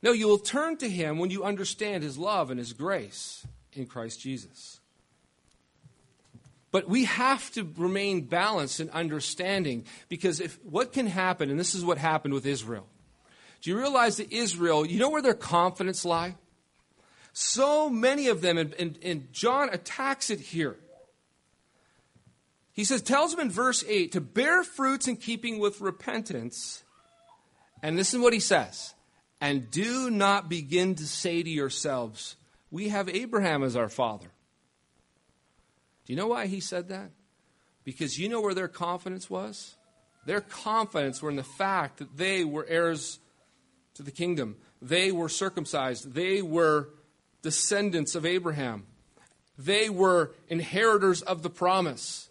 No, 0.03 0.13
you 0.13 0.29
will 0.29 0.39
turn 0.39 0.77
to 0.79 0.89
him 0.89 1.19
when 1.19 1.31
you 1.31 1.45
understand 1.45 2.03
his 2.03 2.19
love 2.19 2.51
and 2.51 2.59
his 2.59 2.73
grace 2.73 3.47
in 3.73 3.87
Christ 3.87 4.21
Jesus. 4.21 4.81
But 6.75 6.89
we 6.89 7.05
have 7.05 7.53
to 7.53 7.73
remain 7.77 8.23
balanced 8.23 8.81
and 8.81 8.91
understanding 8.91 9.85
because 10.09 10.41
if 10.41 10.59
what 10.65 10.93
can 10.93 11.07
happen, 11.07 11.49
and 11.49 11.57
this 11.57 11.73
is 11.73 11.85
what 11.85 11.99
happened 11.99 12.35
with 12.35 12.47
Israel. 12.47 12.89
Do 13.63 13.71
you 13.71 13.79
realize 13.79 14.17
that 14.17 14.33
Israel, 14.33 14.85
you 14.85 14.99
know 14.99 15.09
where 15.09 15.23
their 15.23 15.35
confidence 15.35 16.05
lie? 16.05 16.35
So 17.33 17.89
many 17.89 18.27
of 18.27 18.41
them, 18.41 18.59
and, 18.59 18.75
and, 18.75 18.99
and 19.05 19.33
John 19.33 19.69
attacks 19.73 20.31
it 20.31 20.41
here. 20.41 20.75
He 22.73 22.83
says, 22.83 23.03
tells 23.03 23.31
them 23.31 23.39
in 23.39 23.53
verse 23.53 23.85
8 23.87 24.11
to 24.11 24.21
bear 24.21 24.65
fruits 24.65 25.07
in 25.07 25.17
keeping 25.17 25.61
with 25.61 25.81
repentance. 25.81 26.83
And 27.85 27.97
this 27.97 28.15
is 28.15 28.19
what 28.19 28.33
he 28.33 28.41
says. 28.41 28.95
And 29.41 29.71
do 29.71 30.11
not 30.11 30.49
begin 30.49 30.97
to 30.97 31.07
say 31.07 31.41
to 31.41 31.49
yourselves, 31.49 32.35
We 32.73 32.89
have 32.89 33.09
Abraham 33.09 33.63
as 33.63 33.77
our 33.77 33.89
father. 33.89 34.33
Do 36.05 36.13
you 36.13 36.17
know 36.17 36.29
why 36.29 36.47
he 36.47 36.61
said 36.61 36.89
that? 36.89 37.11
Because 37.85 38.19
you 38.19 38.29
know 38.29 38.41
where 38.41 38.55
their 38.55 38.69
confidence 38.69 39.29
was? 39.29 39.77
Their 40.27 40.41
confidence 40.41 41.21
were 41.23 41.31
in 41.31 41.37
the 41.37 41.43
fact 41.43 41.99
that 41.99 42.17
they 42.17 42.45
were 42.45 42.67
heirs 42.67 43.19
to 43.95 44.03
the 44.03 44.11
kingdom. 44.11 44.57
They 44.81 45.13
were 45.13 45.29
circumcised. 45.29 46.15
They 46.15 46.43
were 46.43 46.89
descendants 47.43 48.15
of 48.15 48.25
Abraham. 48.25 48.87
They 49.59 49.89
were 49.89 50.33
inheritors 50.49 51.23
of 51.23 51.43
the 51.43 51.51
promise. 51.51 52.31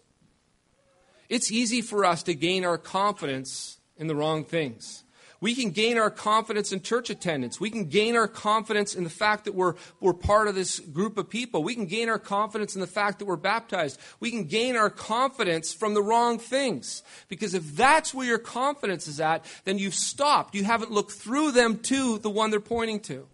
It's 1.28 1.50
easy 1.50 1.80
for 1.80 2.04
us 2.04 2.22
to 2.24 2.34
gain 2.34 2.64
our 2.64 2.78
confidence 2.78 3.78
in 3.96 4.08
the 4.08 4.16
wrong 4.16 4.44
things. 4.44 5.03
We 5.40 5.54
can 5.54 5.70
gain 5.70 5.98
our 5.98 6.10
confidence 6.10 6.72
in 6.72 6.80
church 6.80 7.10
attendance. 7.10 7.60
We 7.60 7.70
can 7.70 7.86
gain 7.86 8.16
our 8.16 8.28
confidence 8.28 8.94
in 8.94 9.04
the 9.04 9.10
fact 9.10 9.44
that 9.44 9.54
we're, 9.54 9.74
we're 10.00 10.14
part 10.14 10.48
of 10.48 10.54
this 10.54 10.80
group 10.80 11.18
of 11.18 11.28
people. 11.28 11.62
We 11.62 11.74
can 11.74 11.86
gain 11.86 12.08
our 12.08 12.18
confidence 12.18 12.74
in 12.74 12.80
the 12.80 12.86
fact 12.86 13.18
that 13.18 13.26
we're 13.26 13.36
baptized. 13.36 14.00
We 14.20 14.30
can 14.30 14.44
gain 14.44 14.76
our 14.76 14.90
confidence 14.90 15.74
from 15.74 15.94
the 15.94 16.02
wrong 16.02 16.38
things. 16.38 17.02
Because 17.28 17.54
if 17.54 17.76
that's 17.76 18.14
where 18.14 18.26
your 18.26 18.38
confidence 18.38 19.06
is 19.06 19.20
at, 19.20 19.44
then 19.64 19.78
you've 19.78 19.94
stopped. 19.94 20.54
You 20.54 20.64
haven't 20.64 20.92
looked 20.92 21.12
through 21.12 21.52
them 21.52 21.78
to 21.80 22.18
the 22.18 22.30
one 22.30 22.50
they're 22.50 22.60
pointing 22.60 23.00
to. 23.00 23.26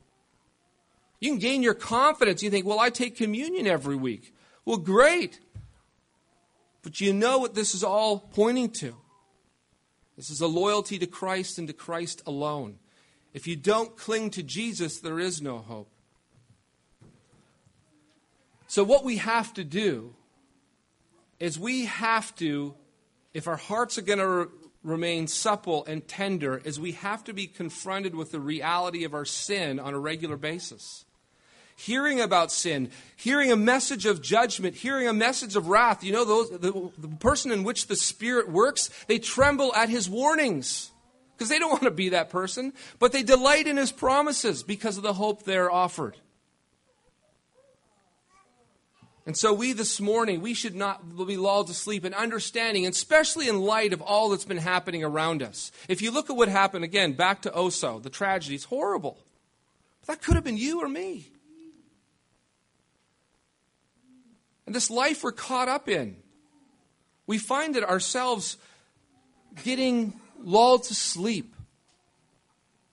You 1.21 1.31
can 1.31 1.39
gain 1.39 1.63
your 1.63 1.75
confidence. 1.75 2.43
You 2.43 2.51
think, 2.51 2.67
well, 2.67 2.81
I 2.81 2.91
take 2.91 3.17
communion 3.17 3.67
every 3.67 3.97
week. 3.97 4.35
Well, 4.65 4.79
great. 4.79 5.39
But 6.83 7.01
you 7.01 7.13
know 7.13 7.39
what 7.39 7.55
this 7.55 7.75
is 7.75 7.85
all 7.85 8.19
pointing 8.19 8.71
to. 8.71 8.97
This 10.21 10.29
is 10.29 10.43
a 10.43 10.47
loyalty 10.47 10.99
to 10.99 11.07
Christ 11.07 11.57
and 11.57 11.67
to 11.69 11.73
Christ 11.73 12.21
alone. 12.27 12.79
If 13.33 13.47
you 13.47 13.57
don't 13.57 13.97
cling 13.97 14.29
to 14.33 14.43
Jesus, 14.43 14.99
there 14.99 15.19
is 15.19 15.41
no 15.41 15.57
hope. 15.57 15.89
So, 18.67 18.85
what 18.85 19.03
we 19.03 19.17
have 19.17 19.55
to 19.55 19.65
do 19.65 20.15
is 21.39 21.59
we 21.59 21.87
have 21.87 22.35
to, 22.35 22.75
if 23.33 23.49
our 23.49 23.57
hearts 23.57 23.97
are 23.97 24.03
going 24.03 24.19
to 24.19 24.51
remain 24.85 25.27
supple 25.27 25.87
and 25.87 26.07
tender, 26.07 26.61
is 26.67 26.79
we 26.79 26.93
have 26.93 27.25
to 27.25 27.33
be 27.33 27.47
confronted 27.47 28.15
with 28.15 28.31
the 28.31 28.41
reality 28.41 29.05
of 29.05 29.15
our 29.15 29.25
sin 29.25 29.81
on 29.81 29.95
a 29.95 29.99
regular 29.99 30.37
basis 30.37 31.07
hearing 31.81 32.21
about 32.21 32.53
sin, 32.53 32.91
hearing 33.17 33.51
a 33.51 33.57
message 33.57 34.05
of 34.05 34.21
judgment, 34.21 34.77
hearing 34.77 35.09
a 35.09 35.13
message 35.13 35.57
of 35.57 35.69
wrath. 35.69 36.05
You 36.05 36.13
know, 36.13 36.25
those, 36.25 36.51
the, 36.51 36.91
the 36.99 37.09
person 37.17 37.51
in 37.53 37.65
which 37.65 37.87
the 37.87 37.97
Spirit 37.97 38.51
works, 38.51 38.91
they 39.07 39.19
tremble 39.19 39.75
at 39.75 39.89
his 39.89 40.09
warnings 40.09 40.91
because 41.33 41.49
they 41.49 41.59
don't 41.59 41.71
want 41.73 41.85
to 41.85 41.91
be 41.91 42.11
that 42.11 42.29
person, 42.29 42.75
but 42.99 43.13
they 43.13 43.23
delight 43.23 43.67
in 43.67 43.79
his 43.79 43.93
promises 43.93 44.63
because 44.63 44.99
of 44.99 45.03
the 45.03 45.15
hope 45.15 45.45
they're 45.45 45.71
offered. 45.71 46.17
And 49.27 49.37
so, 49.37 49.53
we 49.53 49.73
this 49.73 50.01
morning, 50.01 50.41
we 50.41 50.55
should 50.55 50.75
not 50.75 51.17
be 51.27 51.37
lulled 51.37 51.69
to 51.69 51.75
sleep 51.75 52.05
in 52.05 52.15
understanding, 52.15 52.87
especially 52.87 53.49
in 53.49 53.61
light 53.61 53.93
of 53.93 54.03
all 54.03 54.31
that's 54.31 54.47
been 54.47 54.57
happening 54.57 55.05
around 55.05 55.43
us. 55.43 55.71
If 55.89 56.03
you 56.03 56.11
look 56.11 56.31
at 56.31 56.37
what 56.37 56.49
happened, 56.49 56.85
again, 56.85 57.13
back 57.13 57.43
to 57.43 57.51
Oso, 57.51 58.03
the 58.03 58.11
tragedy, 58.11 58.57
it's 58.57 58.65
horrible. 58.65 59.19
That 60.07 60.23
could 60.23 60.35
have 60.35 60.45
been 60.45 60.57
you 60.57 60.83
or 60.83 60.89
me. 60.89 61.29
And 64.71 64.75
this 64.77 64.89
life 64.89 65.25
we're 65.25 65.33
caught 65.33 65.67
up 65.67 65.89
in, 65.89 66.15
we 67.27 67.39
find 67.39 67.75
that 67.75 67.83
ourselves 67.83 68.57
getting 69.65 70.13
lulled 70.45 70.85
to 70.85 70.95
sleep. 70.95 71.57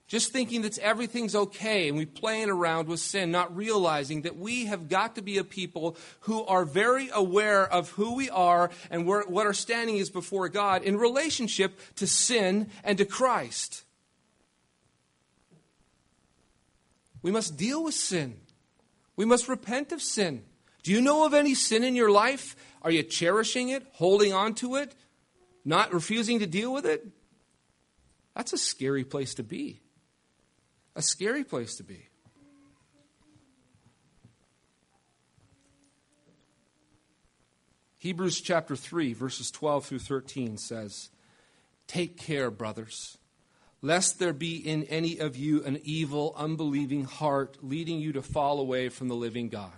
Just 0.08 0.32
thinking 0.32 0.64
that 0.64 0.80
everything's 0.80 1.36
okay 1.36 1.88
and 1.88 1.96
we 1.96 2.08
playing 2.08 2.50
around 2.50 2.88
with 2.88 3.00
sin, 3.00 3.30
not 3.30 3.56
realizing 3.56 4.24
that 4.24 4.38
we 4.38 4.66
have 4.66 4.90
got 4.90 5.14
to 5.18 5.22
be 5.22 5.38
a 5.38 5.44
people 5.44 5.96
who 6.22 6.44
are 6.46 6.66
very 6.66 7.12
aware 7.14 7.72
of 7.72 7.92
who 7.92 8.16
we 8.16 8.28
are 8.32 8.72
and 8.90 9.06
what 9.06 9.46
our 9.46 9.54
standing 9.54 9.98
is 9.98 10.10
before 10.10 10.50
God 10.50 10.82
in 10.82 10.98
relationship 10.98 11.80
to 11.98 12.08
sin 12.08 12.72
and 12.84 12.98
to 12.98 13.06
Christ. 13.06 13.84
We 17.22 17.30
must 17.30 17.56
deal 17.56 17.84
with 17.84 17.94
sin. 17.94 18.40
We 19.16 19.26
must 19.26 19.48
repent 19.48 19.92
of 19.92 20.02
sin. 20.02 20.44
Do 20.88 20.94
you 20.94 21.02
know 21.02 21.26
of 21.26 21.34
any 21.34 21.54
sin 21.54 21.84
in 21.84 21.98
your 21.98 22.10
life? 22.10 22.56
Are 22.82 22.90
you 22.90 23.04
cherishing 23.04 23.68
it, 23.68 23.86
holding 23.92 24.32
on 24.32 24.54
to 24.54 24.76
it, 24.76 24.96
not 25.66 25.94
refusing 25.94 26.40
to 26.40 26.48
deal 26.48 26.72
with 26.72 26.86
it? 26.86 27.06
That's 28.34 28.54
a 28.54 28.58
scary 28.58 29.04
place 29.04 29.34
to 29.34 29.44
be. 29.44 29.82
A 30.96 31.02
scary 31.02 31.44
place 31.44 31.76
to 31.76 31.84
be. 31.84 32.08
Hebrews 37.98 38.40
chapter 38.40 38.78
3, 38.78 39.12
verses 39.12 39.52
12 39.52 39.84
through 39.88 40.00
13 40.00 40.58
says, 40.58 41.10
Take 41.88 42.16
care, 42.16 42.50
brothers, 42.50 43.18
lest 43.82 44.20
there 44.20 44.32
be 44.32 44.56
in 44.56 44.84
any 44.86 45.18
of 45.18 45.36
you 45.36 45.66
an 45.66 45.82
evil, 45.84 46.34
unbelieving 46.38 47.04
heart 47.04 47.58
leading 47.62 48.00
you 48.00 48.14
to 48.14 48.22
fall 48.22 48.62
away 48.62 48.88
from 48.88 49.10
the 49.10 49.16
living 49.16 49.50
God 49.50 49.74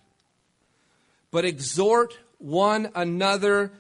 but 1.32 1.46
exhort 1.46 2.18
one 2.38 2.92
another 2.96 3.72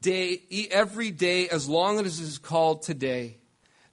day 0.00 0.40
every 0.70 1.10
day 1.10 1.48
as 1.48 1.68
long 1.68 1.98
as 1.98 2.20
it 2.20 2.24
is 2.24 2.38
called 2.38 2.82
today 2.82 3.38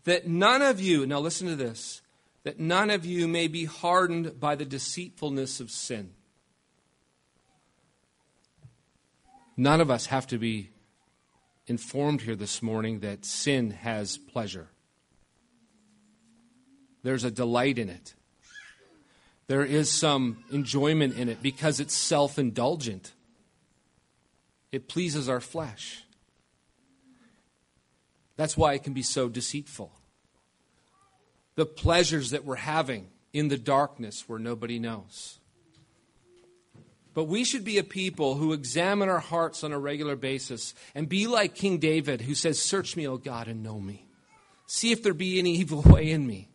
that 0.03 0.27
none 0.27 0.61
of 0.61 0.81
you 0.81 1.05
now 1.05 1.19
listen 1.19 1.47
to 1.47 1.55
this 1.55 2.01
that 2.43 2.59
none 2.59 2.89
of 2.89 3.05
you 3.05 3.27
may 3.27 3.47
be 3.47 3.65
hardened 3.65 4.39
by 4.39 4.55
the 4.55 4.65
deceitfulness 4.65 5.59
of 5.59 5.71
sin. 5.71 6.11
None 9.55 9.81
of 9.81 9.89
us 9.89 10.07
have 10.07 10.27
to 10.27 10.37
be 10.37 10.69
informed 11.67 12.21
here 12.21 12.35
this 12.35 12.61
morning 12.61 12.99
that 12.99 13.23
sin 13.23 13.71
has 13.71 14.17
pleasure. 14.17 14.67
There's 17.03 17.23
a 17.23 17.31
delight 17.31 17.77
in 17.77 17.89
it 17.89 18.13
There 19.47 19.65
is 19.65 19.91
some 19.91 20.43
enjoyment 20.51 21.17
in 21.17 21.29
it 21.29 21.41
because 21.41 21.79
it's 21.79 21.93
self 21.93 22.39
indulgent. 22.39 23.11
It 24.71 24.87
pleases 24.87 25.29
our 25.29 25.41
flesh. 25.41 26.03
That's 28.35 28.57
why 28.57 28.73
it 28.73 28.83
can 28.83 28.93
be 28.93 29.03
so 29.03 29.29
deceitful. 29.29 29.91
The 31.55 31.65
pleasures 31.65 32.31
that 32.31 32.45
we're 32.45 32.55
having 32.55 33.09
in 33.31 33.49
the 33.49 33.57
darkness 33.57 34.27
where 34.27 34.39
nobody 34.39 34.79
knows. 34.79 35.39
But 37.13 37.25
we 37.25 37.43
should 37.43 37.63
be 37.63 37.77
a 37.77 37.83
people 37.83 38.35
who 38.35 38.53
examine 38.53 39.07
our 39.07 39.19
hearts 39.19 39.63
on 39.63 39.71
a 39.71 39.77
regular 39.77 40.15
basis 40.15 40.73
and 40.95 41.07
be 41.07 41.27
like 41.27 41.53
King 41.53 41.77
David, 41.77 42.21
who 42.21 42.33
says, 42.33 42.59
Search 42.59 42.95
me, 42.95 43.07
O 43.07 43.17
God, 43.17 43.47
and 43.47 43.61
know 43.61 43.79
me. 43.79 44.07
See 44.65 44.91
if 44.91 45.03
there 45.03 45.13
be 45.13 45.37
any 45.37 45.55
evil 45.57 45.81
way 45.83 46.09
in 46.09 46.25
me. 46.25 46.49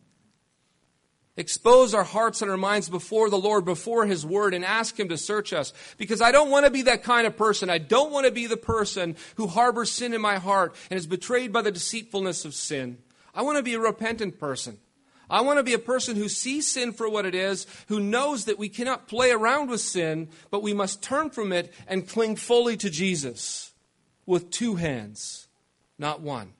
Expose 1.37 1.93
our 1.93 2.03
hearts 2.03 2.41
and 2.41 2.51
our 2.51 2.57
minds 2.57 2.89
before 2.89 3.29
the 3.29 3.37
Lord, 3.37 3.63
before 3.63 4.05
His 4.05 4.25
Word, 4.25 4.53
and 4.53 4.65
ask 4.65 4.99
Him 4.99 5.09
to 5.09 5.17
search 5.17 5.53
us. 5.53 5.73
Because 5.97 6.21
I 6.21 6.31
don't 6.31 6.49
want 6.49 6.65
to 6.65 6.71
be 6.71 6.81
that 6.83 7.03
kind 7.03 7.25
of 7.25 7.37
person. 7.37 7.69
I 7.69 7.77
don't 7.77 8.11
want 8.11 8.25
to 8.25 8.31
be 8.31 8.45
the 8.45 8.57
person 8.57 9.15
who 9.35 9.47
harbors 9.47 9.91
sin 9.91 10.13
in 10.13 10.21
my 10.21 10.37
heart 10.37 10.75
and 10.89 10.97
is 10.97 11.07
betrayed 11.07 11.53
by 11.53 11.61
the 11.61 11.71
deceitfulness 11.71 12.43
of 12.43 12.53
sin. 12.53 12.97
I 13.33 13.43
want 13.43 13.57
to 13.57 13.63
be 13.63 13.73
a 13.73 13.79
repentant 13.79 14.39
person. 14.39 14.79
I 15.29 15.41
want 15.41 15.59
to 15.59 15.63
be 15.63 15.73
a 15.73 15.79
person 15.79 16.15
who 16.15 16.27
sees 16.27 16.71
sin 16.71 16.91
for 16.91 17.07
what 17.07 17.25
it 17.25 17.35
is, 17.35 17.67
who 17.87 17.99
knows 17.99 18.45
that 18.45 18.57
we 18.57 18.67
cannot 18.67 19.07
play 19.07 19.31
around 19.31 19.69
with 19.69 19.81
sin, 19.81 20.29
but 20.49 20.63
we 20.63 20.73
must 20.73 21.03
turn 21.03 21.29
from 21.29 21.51
it 21.51 21.71
and 21.87 22.07
cling 22.07 22.35
fully 22.35 22.75
to 22.77 22.89
Jesus 22.89 23.71
with 24.25 24.49
two 24.49 24.75
hands, 24.75 25.47
not 25.99 26.21
one. 26.21 26.53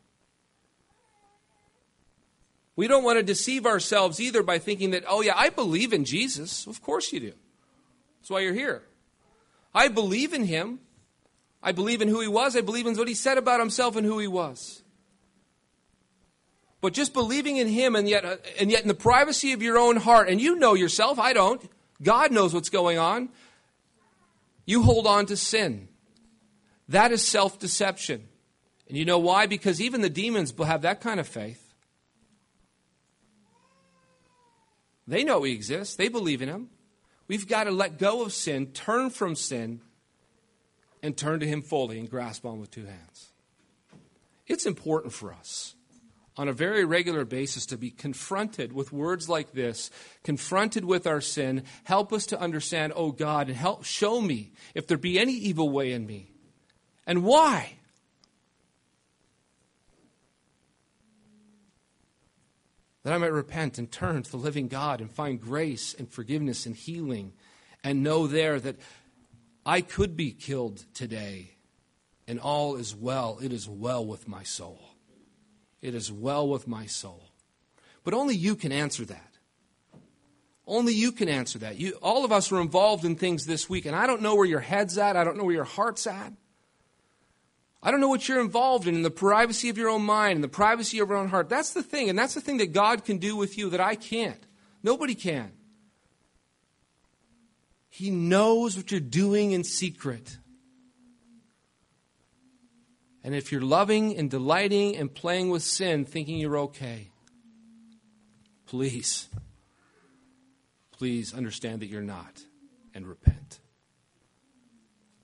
We 2.80 2.88
don't 2.88 3.04
want 3.04 3.20
to 3.20 3.24
deceive 3.24 3.66
ourselves 3.66 4.22
either 4.22 4.42
by 4.42 4.58
thinking 4.58 4.92
that, 4.92 5.04
oh, 5.06 5.20
yeah, 5.20 5.34
I 5.36 5.50
believe 5.50 5.92
in 5.92 6.06
Jesus. 6.06 6.66
Of 6.66 6.82
course 6.82 7.12
you 7.12 7.20
do. 7.20 7.34
That's 8.22 8.30
why 8.30 8.40
you're 8.40 8.54
here. 8.54 8.84
I 9.76 9.90
believe 9.90 10.34
in 10.34 10.46
him. 10.46 10.80
I 11.62 11.74
believe 11.74 12.02
in 12.02 12.08
who 12.08 12.22
he 12.22 12.30
was. 12.30 12.56
I 12.56 12.62
believe 12.62 12.88
in 12.88 12.96
what 12.96 13.10
he 13.10 13.16
said 13.16 13.38
about 13.38 13.60
himself 13.60 13.98
and 13.98 14.06
who 14.06 14.18
he 14.18 14.30
was. 14.30 14.82
But 16.80 16.94
just 16.94 17.14
believing 17.14 17.58
in 17.58 17.68
him 17.68 17.98
and 17.98 18.08
yet, 18.08 18.24
uh, 18.24 18.38
and 18.58 18.72
yet 18.72 18.84
in 18.84 18.88
the 18.88 18.94
privacy 18.94 19.52
of 19.52 19.62
your 19.62 19.78
own 19.78 19.98
heart, 19.98 20.30
and 20.30 20.40
you 20.40 20.56
know 20.56 20.74
yourself, 20.74 21.20
I 21.20 21.34
don't. 21.34 21.62
God 22.02 22.32
knows 22.32 22.54
what's 22.54 22.70
going 22.70 22.98
on. 22.98 23.28
You 24.66 24.84
hold 24.84 25.06
on 25.06 25.26
to 25.26 25.36
sin. 25.36 25.90
That 26.88 27.12
is 27.12 27.28
self 27.28 27.60
deception. 27.60 28.30
And 28.88 28.98
you 28.98 29.04
know 29.04 29.20
why? 29.20 29.48
Because 29.48 29.82
even 29.82 30.00
the 30.00 30.10
demons 30.10 30.54
have 30.58 30.84
that 30.84 31.02
kind 31.02 31.20
of 31.20 31.28
faith. 31.28 31.69
They 35.10 35.24
know 35.24 35.44
He 35.44 35.54
exists, 35.54 35.96
they 35.96 36.08
believe 36.08 36.42
in 36.42 36.50
Him. 36.50 36.70
We've 37.28 37.48
got 37.48 37.66
to 37.66 37.72
let 37.72 38.00
go 38.00 38.24
of 38.24 38.34
sin, 38.34 38.68
turn 38.68 39.10
from 39.10 39.36
sin, 39.36 39.82
and 41.04 41.18
turn 41.18 41.40
to 41.40 41.48
Him 41.48 41.62
fully 41.62 42.00
and 42.00 42.10
grasp 42.10 42.46
on 42.46 42.60
with 42.60 42.72
two 42.72 42.86
hands. 42.86 43.34
It's 44.48 44.66
important 44.66 45.14
for 45.14 45.34
us 45.34 45.76
on 46.38 46.48
a 46.48 46.54
very 46.54 46.86
regular 46.86 47.26
basis 47.26 47.66
to 47.68 47.78
be 47.78 47.92
confronted 47.92 48.72
with 48.72 48.94
words 48.94 49.28
like 49.28 49.52
this, 49.52 49.92
confronted 50.24 50.86
with 50.86 51.06
our 51.06 51.22
sin. 51.22 51.64
Help 51.84 52.14
us 52.14 52.26
to 52.28 52.40
understand, 52.40 52.94
oh 52.96 53.12
God, 53.12 53.48
and 53.48 53.58
help 53.58 53.84
show 53.84 54.22
me 54.22 54.52
if 54.74 54.88
there 54.88 54.98
be 54.98 55.20
any 55.20 55.34
evil 55.34 55.70
way 55.70 55.92
in 55.92 56.06
me 56.06 56.32
and 57.06 57.24
why. 57.24 57.79
That 63.04 63.14
I 63.14 63.18
might 63.18 63.32
repent 63.32 63.78
and 63.78 63.92
turn 63.92 64.24
to 64.24 64.32
the 64.32 64.38
living 64.38 64.68
God 64.68 65.02
and 65.02 65.12
find 65.12 65.40
grace 65.40 65.94
and 65.98 66.12
forgiveness 66.12 66.66
and 66.66 66.76
healing 66.76 67.34
and 67.84 68.04
know 68.04 68.28
there 68.28 68.60
that 68.60 68.76
I 69.66 69.82
could 69.82 70.18
be 70.18 70.32
killed 70.32 70.86
today 70.94 71.56
and 72.28 72.40
all 72.40 72.76
is 72.76 72.96
well. 72.96 73.40
It 73.42 73.52
is 73.54 73.68
well 73.68 74.06
with 74.06 74.28
my 74.28 74.44
soul. 74.44 74.82
It 75.82 75.96
is 75.96 76.12
well 76.12 76.48
with 76.48 76.68
my 76.68 76.86
soul. 76.86 77.32
But 78.04 78.14
only 78.14 78.36
you 78.36 78.56
can 78.56 78.72
answer 78.72 79.06
that. 79.06 79.26
Only 80.68 80.94
you 80.94 81.12
can 81.12 81.28
answer 81.28 81.58
that. 81.60 81.78
You, 81.78 81.94
all 82.02 82.24
of 82.24 82.32
us 82.32 82.52
are 82.52 82.62
involved 82.62 83.04
in 83.04 83.16
things 83.16 83.46
this 83.46 83.68
week, 83.68 83.86
and 83.86 83.96
I 83.96 84.06
don't 84.06 84.22
know 84.22 84.36
where 84.36 84.46
your 84.46 84.60
head's 84.60 84.98
at. 85.00 85.16
I 85.16 85.24
don't 85.24 85.38
know 85.38 85.44
where 85.44 85.56
your 85.56 85.64
heart's 85.64 86.06
at. 86.06 86.34
I 87.82 87.92
don't 87.92 88.02
know 88.02 88.10
what 88.10 88.28
you're 88.28 88.42
involved 88.42 88.88
in, 88.88 88.96
in 88.96 89.04
the 89.04 89.12
privacy 89.12 89.70
of 89.70 89.78
your 89.78 89.90
own 89.90 90.02
mind, 90.04 90.36
in 90.36 90.42
the 90.42 90.50
privacy 90.50 91.00
of 91.00 91.10
your 91.10 91.18
own 91.18 91.30
heart. 91.30 91.48
That's 91.48 91.74
the 91.74 91.84
thing, 91.84 92.10
and 92.10 92.20
that's 92.20 92.34
the 92.34 92.42
thing 92.42 92.58
that 92.58 92.74
God 92.74 93.06
can 93.06 93.18
do 93.18 93.36
with 93.36 93.58
you 93.58 93.70
that 93.70 93.80
I 93.80 93.96
can't. 93.96 94.42
Nobody 94.84 95.16
can. 95.16 95.52
He 97.90 98.12
knows 98.12 98.76
what 98.76 98.92
you're 98.92 99.00
doing 99.00 99.52
in 99.52 99.64
secret. 99.64 100.38
And 103.24 103.34
if 103.34 103.52
you're 103.52 103.62
loving 103.62 104.18
and 104.18 104.30
delighting 104.30 104.96
and 104.96 105.14
playing 105.14 105.50
with 105.50 105.64
sin, 105.64 106.06
thinking 106.06 106.38
you're 106.38 106.58
okay, 106.58 107.12
please, 108.66 109.28
please 110.92 111.34
understand 111.34 111.82
that 111.82 111.88
you're 111.88 112.02
not 112.02 112.44
and 112.94 113.08
repent. 113.08 113.60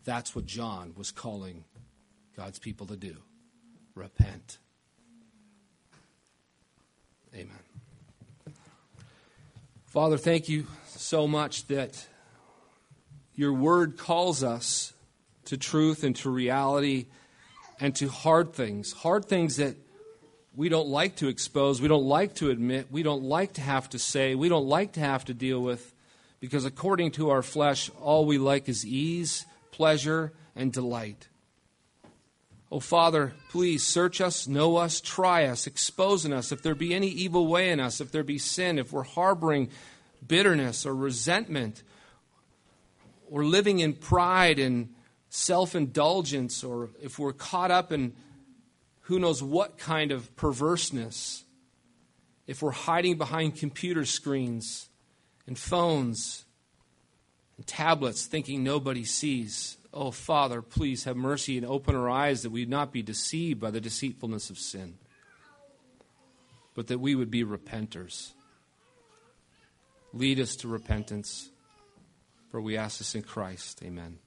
That's 0.03 0.36
what 0.36 0.45
John 0.45 0.93
was 0.95 1.12
calling 1.12 1.64
God's 2.36 2.59
people 2.59 2.88
to 2.88 2.97
do 2.97 3.17
repent. 3.95 4.57
Amen. 7.33 7.49
Father, 9.86 10.17
thank 10.17 10.49
you 10.49 10.67
so 10.88 11.27
much 11.27 11.67
that 11.67 12.05
your 13.36 13.53
word 13.53 13.97
calls 13.97 14.43
us 14.43 14.93
to 15.45 15.57
truth 15.57 16.03
and 16.03 16.15
to 16.17 16.29
reality 16.29 17.05
and 17.79 17.95
to 17.95 18.09
hard 18.09 18.53
things, 18.53 18.91
hard 18.91 19.25
things 19.25 19.57
that 19.57 19.75
we 20.55 20.69
don't 20.69 20.88
like 20.88 21.17
to 21.17 21.27
expose, 21.27 21.81
we 21.81 21.88
don't 21.88 22.05
like 22.05 22.36
to 22.36 22.49
admit, 22.49 22.88
we 22.89 23.03
don't 23.03 23.23
like 23.23 23.53
to 23.53 23.61
have 23.61 23.89
to 23.89 23.99
say, 23.99 24.36
we 24.36 24.47
don't 24.47 24.67
like 24.67 24.93
to 24.93 25.01
have 25.01 25.25
to 25.25 25.33
deal 25.33 25.61
with, 25.61 25.93
because 26.39 26.63
according 26.63 27.11
to 27.11 27.29
our 27.29 27.41
flesh, 27.41 27.89
all 27.99 28.25
we 28.25 28.38
like 28.38 28.69
is 28.69 28.86
ease, 28.86 29.45
pleasure, 29.71 30.31
and 30.55 30.71
delight. 30.71 31.27
Oh, 32.72 32.80
Father, 32.80 33.34
please 33.49 33.86
search 33.86 34.20
us, 34.20 34.47
know 34.47 34.78
us, 34.78 34.99
try 34.99 35.45
us, 35.45 35.68
expose 35.68 36.26
in 36.26 36.34
us. 36.34 36.51
If 36.51 36.63
there 36.63 36.76
be 36.76 36.93
any 36.93 37.07
evil 37.07 37.47
way 37.47 37.70
in 37.70 37.80
us, 37.80 38.01
if 38.01 38.11
there 38.11 38.24
be 38.24 38.39
sin, 38.39 38.80
if 38.80 38.91
we're 38.91 39.03
harboring 39.03 39.70
bitterness 40.26 40.86
or 40.86 40.95
resentment, 40.95 41.84
or 43.30 43.43
living 43.43 43.80
in 43.80 43.93
pride 43.93 44.59
and 44.59 44.93
self 45.30 45.76
indulgence, 45.76 46.63
or 46.63 46.89
if 47.01 47.20
we're 47.20 47.34
caught 47.34 47.72
up 47.72 47.91
in 47.91 48.13
who 49.01 49.20
knows 49.20 49.43
what 49.43 49.78
kind 49.78 50.11
of 50.11 50.36
perverseness, 50.36 51.43
if 52.47 52.61
we're 52.61 52.72
hiding 52.72 53.18
behind 53.18 53.55
computer 53.55 54.05
screens 54.05 54.89
and 55.45 55.57
phones 55.57 56.45
and 57.57 57.66
tablets 57.68 58.26
thinking 58.26 58.63
nobody 58.63 59.03
sees. 59.03 59.78
Oh, 59.97 60.11
Father, 60.11 60.61
please 60.61 61.05
have 61.05 61.15
mercy 61.15 61.57
and 61.57 61.65
open 61.65 61.95
our 61.95 62.09
eyes 62.09 62.43
that 62.43 62.49
we 62.49 62.65
not 62.65 62.91
be 62.91 63.01
deceived 63.01 63.61
by 63.61 63.71
the 63.71 63.79
deceitfulness 63.79 64.49
of 64.49 64.59
sin, 64.59 64.95
but 66.73 66.87
that 66.87 66.99
we 66.99 67.15
would 67.15 67.31
be 67.31 67.45
repenters. 67.45 68.33
Lead 70.11 70.41
us 70.41 70.57
to 70.57 70.67
repentance, 70.67 71.49
for 72.51 72.59
we 72.59 72.75
ask 72.75 72.97
this 72.97 73.15
in 73.15 73.21
Christ. 73.21 73.81
Amen. 73.85 74.19